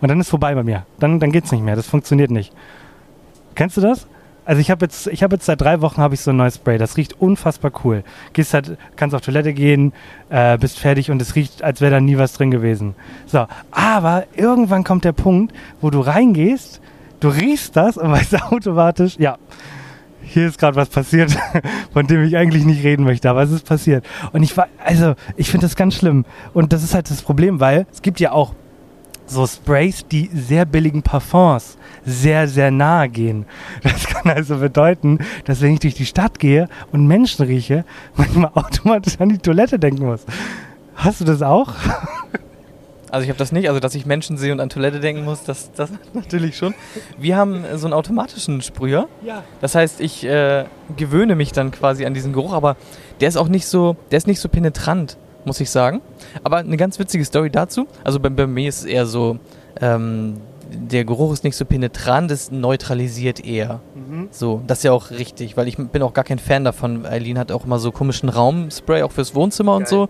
Und 0.01 0.07
dann 0.07 0.19
ist 0.19 0.29
vorbei 0.29 0.53
bei 0.55 0.63
mir. 0.63 0.85
Dann, 0.99 1.19
dann 1.19 1.31
geht's 1.31 1.51
nicht 1.51 1.63
mehr. 1.63 1.75
Das 1.75 1.87
funktioniert 1.87 2.31
nicht. 2.31 2.53
Kennst 3.55 3.77
du 3.77 3.81
das? 3.81 4.07
Also 4.43 4.59
ich 4.59 4.71
habe 4.71 4.85
jetzt, 4.85 5.05
ich 5.07 5.21
jetzt 5.21 5.45
seit 5.45 5.61
drei 5.61 5.81
Wochen 5.81 6.01
ich 6.11 6.21
so 6.21 6.31
ein 6.31 6.37
neues 6.37 6.55
Spray. 6.55 6.77
Das 6.77 6.97
riecht 6.97 7.21
unfassbar 7.21 7.71
cool. 7.83 8.03
Gehst 8.33 8.53
halt, 8.53 8.77
kannst 8.95 9.15
auf 9.15 9.21
Toilette 9.21 9.53
gehen, 9.53 9.93
äh, 10.29 10.57
bist 10.57 10.79
fertig 10.79 11.11
und 11.11 11.21
es 11.21 11.35
riecht, 11.35 11.63
als 11.63 11.79
wäre 11.79 11.91
da 11.91 12.01
nie 12.01 12.17
was 12.17 12.33
drin 12.33 12.49
gewesen. 12.49 12.95
So, 13.27 13.45
aber 13.69 14.25
irgendwann 14.35 14.83
kommt 14.83 15.05
der 15.05 15.11
Punkt, 15.11 15.53
wo 15.79 15.91
du 15.91 15.99
reingehst, 15.99 16.81
du 17.19 17.29
riechst 17.29 17.75
das 17.75 17.97
und 17.97 18.11
weißt 18.11 18.51
automatisch, 18.51 19.17
ja, 19.19 19.37
hier 20.23 20.47
ist 20.47 20.57
gerade 20.57 20.75
was 20.75 20.89
passiert, 20.89 21.37
von 21.93 22.07
dem 22.07 22.23
ich 22.23 22.35
eigentlich 22.35 22.65
nicht 22.65 22.83
reden 22.83 23.03
möchte, 23.03 23.29
aber 23.29 23.43
es 23.43 23.51
ist 23.51 23.65
passiert. 23.65 24.05
Und 24.33 24.43
ich 24.43 24.55
war, 24.57 24.67
also, 24.83 25.13
ich 25.35 25.51
finde 25.51 25.65
das 25.67 25.75
ganz 25.75 25.95
schlimm. 25.95 26.25
Und 26.53 26.73
das 26.73 26.83
ist 26.83 26.93
halt 26.93 27.09
das 27.09 27.21
Problem, 27.21 27.59
weil 27.59 27.85
es 27.91 28.01
gibt 28.01 28.19
ja 28.19 28.31
auch 28.31 28.55
so 29.31 29.47
Sprays, 29.47 30.05
die 30.11 30.29
sehr 30.33 30.65
billigen 30.65 31.01
Parfums 31.01 31.77
sehr, 32.05 32.47
sehr 32.47 32.71
nahe 32.71 33.09
gehen. 33.09 33.45
Das 33.83 34.05
kann 34.05 34.31
also 34.31 34.57
bedeuten, 34.57 35.19
dass 35.45 35.61
wenn 35.61 35.73
ich 35.73 35.79
durch 35.79 35.95
die 35.95 36.05
Stadt 36.05 36.39
gehe 36.39 36.67
und 36.91 37.07
Menschen 37.07 37.45
rieche, 37.45 37.85
manchmal 38.15 38.51
automatisch 38.55 39.19
an 39.19 39.29
die 39.29 39.37
Toilette 39.37 39.79
denken 39.79 40.05
muss. 40.05 40.25
Hast 40.95 41.21
du 41.21 41.25
das 41.25 41.41
auch? 41.41 41.73
Also 43.13 43.23
ich 43.23 43.29
habe 43.29 43.37
das 43.37 43.51
nicht, 43.51 43.67
also 43.67 43.81
dass 43.81 43.93
ich 43.93 44.05
Menschen 44.05 44.37
sehe 44.37 44.53
und 44.53 44.61
an 44.61 44.69
Toilette 44.69 45.01
denken 45.01 45.25
muss, 45.25 45.43
das, 45.43 45.73
das 45.73 45.91
natürlich 46.13 46.55
schon. 46.55 46.73
Wir 47.17 47.35
haben 47.35 47.65
so 47.75 47.85
einen 47.85 47.93
automatischen 47.93 48.61
Sprüher. 48.61 49.09
Ja. 49.21 49.43
Das 49.59 49.75
heißt, 49.75 49.99
ich 49.99 50.23
äh, 50.23 50.63
gewöhne 50.95 51.35
mich 51.35 51.51
dann 51.51 51.71
quasi 51.71 52.05
an 52.05 52.13
diesen 52.13 52.31
Geruch, 52.31 52.53
aber 52.53 52.77
der 53.19 53.27
ist 53.27 53.35
auch 53.35 53.49
nicht 53.49 53.65
so, 53.65 53.97
der 54.11 54.17
ist 54.17 54.27
nicht 54.27 54.39
so 54.39 54.47
penetrant, 54.47 55.17
muss 55.45 55.59
ich 55.59 55.69
sagen. 55.69 56.01
Aber 56.43 56.57
eine 56.57 56.77
ganz 56.77 56.99
witzige 56.99 57.25
Story 57.25 57.49
dazu. 57.49 57.87
Also 58.03 58.19
bei, 58.19 58.29
bei 58.29 58.47
mir 58.47 58.69
ist 58.69 58.79
es 58.79 58.85
eher 58.85 59.05
so, 59.05 59.39
ähm, 59.79 60.37
der 60.71 61.03
Geruch 61.03 61.33
ist 61.33 61.43
nicht 61.43 61.55
so 61.55 61.65
penetrant, 61.65 62.31
es 62.31 62.51
neutralisiert 62.51 63.43
eher. 63.43 63.81
So, 64.31 64.61
das 64.67 64.79
ist 64.79 64.83
ja 64.85 64.91
auch 64.93 65.11
richtig, 65.11 65.57
weil 65.57 65.67
ich 65.67 65.77
bin 65.77 66.01
auch 66.01 66.13
gar 66.13 66.23
kein 66.23 66.39
Fan 66.39 66.63
davon. 66.63 67.05
Eileen 67.05 67.37
hat 67.37 67.51
auch 67.51 67.65
immer 67.65 67.79
so 67.79 67.91
komischen 67.91 68.29
Raumspray, 68.29 69.03
auch 69.03 69.11
fürs 69.11 69.35
Wohnzimmer 69.35 69.75
und 69.75 69.87
so. 69.87 70.07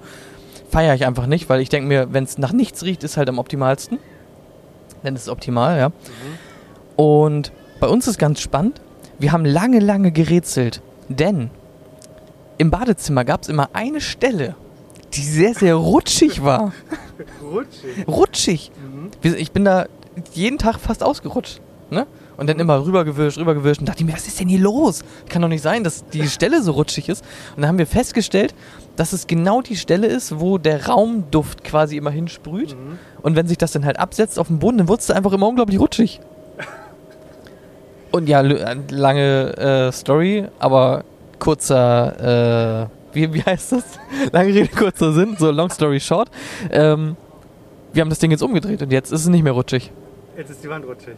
Feiere 0.70 0.94
ich 0.96 1.06
einfach 1.06 1.26
nicht, 1.26 1.50
weil 1.50 1.62
ich 1.62 1.70
denke 1.70 1.88
mir, 1.88 2.14
wenn 2.14 2.24
es 2.24 2.38
nach 2.38 2.54
nichts 2.54 2.84
riecht, 2.84 3.04
ist 3.04 3.18
halt 3.18 3.28
am 3.30 3.40
optimalsten. 3.40 3.98
Ist 5.04 5.14
es 5.16 5.30
optimal, 5.30 5.80
ja. 5.80 5.92
Und 6.96 7.52
bei 7.80 7.88
uns 7.88 8.08
ist 8.08 8.20
ganz 8.20 8.40
spannend, 8.40 8.80
wir 9.18 9.32
haben 9.32 9.46
lange, 9.46 9.80
lange 9.80 10.12
gerätselt, 10.12 10.82
denn 11.10 11.50
im 12.60 12.70
Badezimmer 12.70 13.26
gab 13.26 13.42
es 13.42 13.50
immer 13.50 13.70
eine 13.74 14.02
Stelle, 14.02 14.56
die 15.14 15.22
sehr, 15.24 15.54
sehr 15.54 15.76
rutschig 15.76 16.44
war. 16.44 16.74
Rutschig. 17.42 18.08
Rutschig. 18.08 18.72
Wir- 19.22 19.38
Ich 19.38 19.52
bin 19.52 19.66
da 19.66 19.86
jeden 20.34 20.58
Tag 20.58 20.80
fast 20.80 21.04
ausgerutscht. 21.04 21.62
Ne? 21.90 22.08
Und 22.38 22.50
dann 22.50 22.60
immer 22.60 22.84
rübergewischt, 22.86 23.38
rübergewischt 23.38 23.82
und 23.82 23.90
dachte 23.90 24.00
ich 24.02 24.06
mir, 24.08 24.14
was 24.14 24.26
ist 24.28 24.40
denn 24.40 24.48
hier 24.48 24.60
los? 24.60 25.04
Kann 25.30 25.42
doch 25.42 25.48
nicht 25.50 25.62
sein, 25.62 25.84
dass 25.84 26.06
die 26.08 26.28
Stelle 26.28 26.64
so 26.64 26.72
rutschig 26.72 27.10
ist. 27.10 27.24
Und 27.56 27.62
dann 27.62 27.68
haben 27.68 27.78
wir 27.78 27.86
festgestellt, 27.86 28.56
dass 28.96 29.14
es 29.14 29.28
genau 29.28 29.62
die 29.62 29.76
Stelle 29.76 30.08
ist, 30.08 30.40
wo 30.40 30.58
der 30.58 30.88
Raumduft 30.88 31.64
quasi 31.64 31.98
immer 31.98 32.10
hinsprüht. 32.12 32.76
Und 33.22 33.36
wenn 33.36 33.48
sich 33.48 33.58
das 33.58 33.74
dann 33.74 33.86
halt 33.86 34.00
absetzt 34.00 34.40
auf 34.40 34.48
dem 34.48 34.60
Boden, 34.60 34.78
dann 34.80 34.88
wird 34.88 35.02
es 35.02 35.12
einfach 35.12 35.34
immer 35.34 35.48
unglaublich 35.48 35.80
rutschig. 35.80 36.20
Und 38.12 38.28
ja, 38.28 38.42
lange 38.42 39.58
äh, 39.58 39.92
Story, 39.92 40.48
aber 40.60 41.04
kurzer, 41.40 42.84
äh, 42.84 42.88
wie, 43.14 43.34
wie 43.34 43.44
heißt 43.44 43.74
das? 43.74 43.84
Lange 44.32 44.54
Rede, 44.54 44.68
kurzer 44.68 45.14
Sinn, 45.14 45.36
so 45.38 45.52
long 45.52 45.70
story 45.70 46.00
short. 46.00 46.30
Ähm, 46.70 47.16
wir 47.94 48.02
haben 48.02 48.10
das 48.10 48.20
Ding 48.20 48.32
jetzt 48.32 48.42
umgedreht 48.42 48.82
und 48.82 48.92
jetzt 48.92 49.12
ist 49.12 49.22
es 49.22 49.28
nicht 49.28 49.44
mehr 49.44 49.54
rutschig. 49.54 49.92
Jetzt 50.38 50.52
ist 50.52 50.64
die 50.64 50.70
Wand 50.70 50.86
rutschig. 50.86 51.16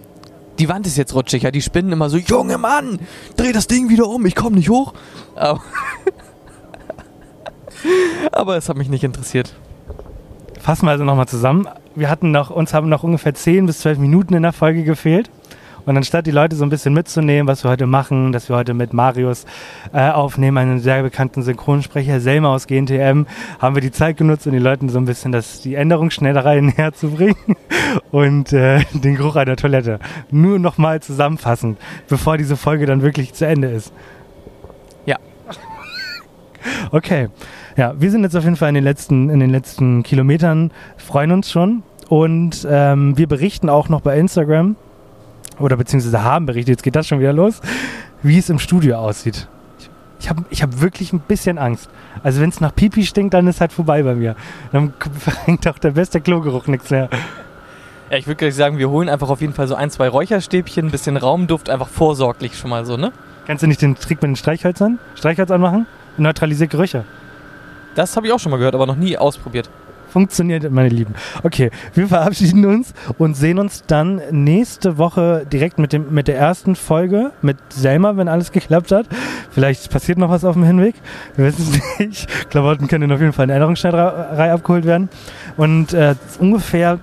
Die 0.59 0.69
Wand 0.69 0.85
ist 0.85 0.97
jetzt 0.97 1.13
rutschig, 1.15 1.43
ja. 1.43 1.51
Die 1.51 1.61
spinnen 1.61 1.91
immer 1.91 2.09
so, 2.09 2.17
Junge 2.17 2.57
Mann, 2.57 2.99
dreh 3.37 3.51
das 3.51 3.67
Ding 3.67 3.89
wieder 3.89 4.07
um, 4.07 4.25
ich 4.25 4.35
komme 4.35 4.55
nicht 4.55 4.69
hoch. 4.69 4.93
Aber, 5.35 5.61
aber 8.31 8.57
es 8.57 8.69
hat 8.69 8.77
mich 8.77 8.89
nicht 8.89 9.03
interessiert. 9.03 9.53
Fassen 10.59 10.85
wir 10.85 10.91
also 10.91 11.03
nochmal 11.03 11.27
zusammen. 11.27 11.67
Wir 11.95 12.09
hatten 12.09 12.31
noch, 12.31 12.49
uns 12.49 12.73
haben 12.73 12.89
noch 12.89 13.03
ungefähr 13.03 13.33
10 13.33 13.65
bis 13.65 13.79
12 13.79 13.99
Minuten 13.99 14.33
in 14.33 14.43
der 14.43 14.53
Folge 14.53 14.83
gefehlt. 14.83 15.29
Und 15.85 15.97
anstatt 15.97 16.25
die 16.25 16.31
Leute 16.31 16.55
so 16.55 16.63
ein 16.63 16.69
bisschen 16.69 16.93
mitzunehmen, 16.93 17.47
was 17.47 17.63
wir 17.63 17.71
heute 17.71 17.87
machen, 17.87 18.31
dass 18.31 18.49
wir 18.49 18.55
heute 18.55 18.73
mit 18.73 18.93
Marius 18.93 19.45
äh, 19.91 20.09
aufnehmen, 20.09 20.57
einen 20.57 20.79
sehr 20.79 21.03
bekannten 21.03 21.43
Synchronsprecher, 21.43 22.19
Selma 22.19 22.53
aus 22.53 22.67
GNTM, 22.67 23.25
haben 23.59 23.75
wir 23.75 23.81
die 23.81 23.91
Zeit 23.91 24.17
genutzt, 24.17 24.47
um 24.47 24.53
den 24.53 24.63
Leuten 24.63 24.89
so 24.89 24.97
ein 24.97 25.05
bisschen 25.05 25.31
das, 25.31 25.61
die 25.61 25.75
Änderungsschnellerei 25.75 26.61
näher 26.77 26.93
zu 26.93 27.11
bringen 27.11 27.35
und 28.11 28.53
äh, 28.53 28.81
den 28.93 29.15
Geruch 29.15 29.35
einer 29.35 29.55
Toilette. 29.55 29.99
Nur 30.31 30.59
nochmal 30.59 31.01
zusammenfassend, 31.01 31.77
bevor 32.07 32.37
diese 32.37 32.55
Folge 32.55 32.85
dann 32.85 33.01
wirklich 33.01 33.33
zu 33.33 33.45
Ende 33.45 33.69
ist. 33.69 33.93
Ja. 35.05 35.17
Okay. 36.91 37.27
Ja, 37.75 37.99
wir 37.99 38.11
sind 38.11 38.23
jetzt 38.23 38.35
auf 38.35 38.43
jeden 38.43 38.55
Fall 38.55 38.69
in 38.69 38.75
den 38.75 38.83
letzten, 38.83 39.29
in 39.29 39.39
den 39.39 39.49
letzten 39.49 40.03
Kilometern, 40.03 40.71
freuen 40.95 41.31
uns 41.31 41.51
schon. 41.51 41.83
Und 42.07 42.67
ähm, 42.69 43.17
wir 43.17 43.27
berichten 43.27 43.67
auch 43.67 43.89
noch 43.89 44.01
bei 44.01 44.17
Instagram, 44.17 44.75
oder 45.59 45.77
beziehungsweise 45.77 46.23
haben 46.23 46.45
berichtet, 46.45 46.69
jetzt 46.75 46.83
geht 46.83 46.95
das 46.95 47.07
schon 47.07 47.19
wieder 47.19 47.33
los, 47.33 47.61
wie 48.21 48.37
es 48.37 48.49
im 48.49 48.59
Studio 48.59 48.97
aussieht. 48.97 49.47
Ich- 50.19 50.29
habe 50.29 50.45
ich 50.49 50.63
hab 50.63 50.79
wirklich 50.79 51.11
ein 51.11 51.19
bisschen 51.19 51.57
Angst. 51.57 51.89
Also 52.23 52.39
wenn 52.41 52.49
es 52.49 52.61
nach 52.61 52.73
Pipi 52.73 53.05
stinkt, 53.05 53.33
dann 53.33 53.45
ist 53.47 53.59
halt 53.59 53.73
vorbei 53.73 54.03
bei 54.03 54.15
mir. 54.15 54.35
Dann 54.71 54.93
bringt 55.45 55.67
auch 55.67 55.77
der 55.79 55.91
beste 55.91 56.21
Klogeruch 56.21 56.67
nichts 56.67 56.89
mehr. 56.91 57.09
Ja, 58.09 58.17
ich 58.17 58.25
würde 58.27 58.37
gleich 58.37 58.55
sagen, 58.55 58.77
wir 58.77 58.89
holen 58.89 59.09
einfach 59.09 59.29
auf 59.29 59.41
jeden 59.41 59.53
Fall 59.53 59.67
so 59.67 59.75
ein, 59.75 59.89
zwei 59.89 60.07
Räucherstäbchen, 60.07 60.85
ein 60.87 60.91
bisschen 60.91 61.17
Raumduft, 61.17 61.69
einfach 61.69 61.89
vorsorglich 61.89 62.57
schon 62.57 62.69
mal 62.69 62.85
so, 62.85 62.95
ne? 62.95 63.11
Kannst 63.47 63.63
du 63.63 63.67
nicht 63.67 63.81
den 63.81 63.95
Trick 63.95 64.21
mit 64.21 64.29
den 64.29 64.35
Streichhölzern, 64.37 64.99
Streichholz 65.15 65.51
anmachen? 65.51 65.85
Neutralisiert 66.17 66.69
Gerüche. 66.69 67.03
Das 67.95 68.15
habe 68.15 68.27
ich 68.27 68.31
auch 68.33 68.39
schon 68.39 68.51
mal 68.51 68.57
gehört, 68.57 68.75
aber 68.75 68.85
noch 68.85 68.95
nie 68.95 69.17
ausprobiert. 69.17 69.69
Funktioniert, 70.13 70.69
meine 70.69 70.89
Lieben. 70.89 71.15
Okay, 71.41 71.71
wir 71.95 72.07
verabschieden 72.07 72.67
uns 72.67 72.93
und 73.17 73.35
sehen 73.35 73.57
uns 73.57 73.83
dann 73.87 74.21
nächste 74.29 74.99
Woche 74.99 75.43
direkt 75.51 75.79
mit, 75.79 75.91
dem, 75.91 76.13
mit 76.13 76.27
der 76.27 76.37
ersten 76.37 76.75
Folge 76.75 77.31
mit 77.41 77.57
Selma, 77.69 78.15
wenn 78.15 78.27
alles 78.27 78.51
geklappt 78.51 78.91
hat. 78.91 79.07
Vielleicht 79.49 79.89
passiert 79.89 80.19
noch 80.19 80.29
was 80.29 80.45
auf 80.45 80.53
dem 80.53 80.65
Hinweg. 80.65 80.93
Wir 81.35 81.45
wissen 81.45 81.73
es 81.73 81.99
nicht. 82.05 82.49
Klamotten 82.51 82.87
können 82.87 83.11
auf 83.11 83.21
jeden 83.21 83.33
Fall 83.33 83.45
in 83.45 83.47
der 83.47 83.55
Erinnerungsschneiderei 83.55 84.53
abgeholt 84.53 84.85
werden. 84.85 85.09
Und 85.57 85.95
äh, 85.95 86.13
ungefähr 86.37 86.99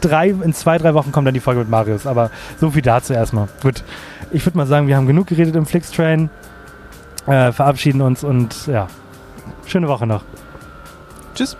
drei, 0.00 0.30
in 0.30 0.52
zwei, 0.52 0.78
drei 0.78 0.94
Wochen 0.94 1.12
kommt 1.12 1.28
dann 1.28 1.34
die 1.34 1.38
Folge 1.38 1.60
mit 1.60 1.70
Marius. 1.70 2.08
Aber 2.08 2.32
so 2.58 2.72
viel 2.72 2.82
dazu 2.82 3.12
erstmal. 3.12 3.46
Gut. 3.62 3.84
Ich 4.32 4.44
würde 4.44 4.58
mal 4.58 4.66
sagen, 4.66 4.88
wir 4.88 4.96
haben 4.96 5.06
genug 5.06 5.28
geredet 5.28 5.54
im 5.54 5.64
Flixtrain. 5.64 6.28
Äh, 7.28 7.52
verabschieden 7.52 8.00
uns 8.02 8.24
und 8.24 8.66
ja, 8.66 8.88
schöne 9.64 9.86
Woche 9.86 10.08
noch. 10.08 10.24
Tschüss. 11.36 11.56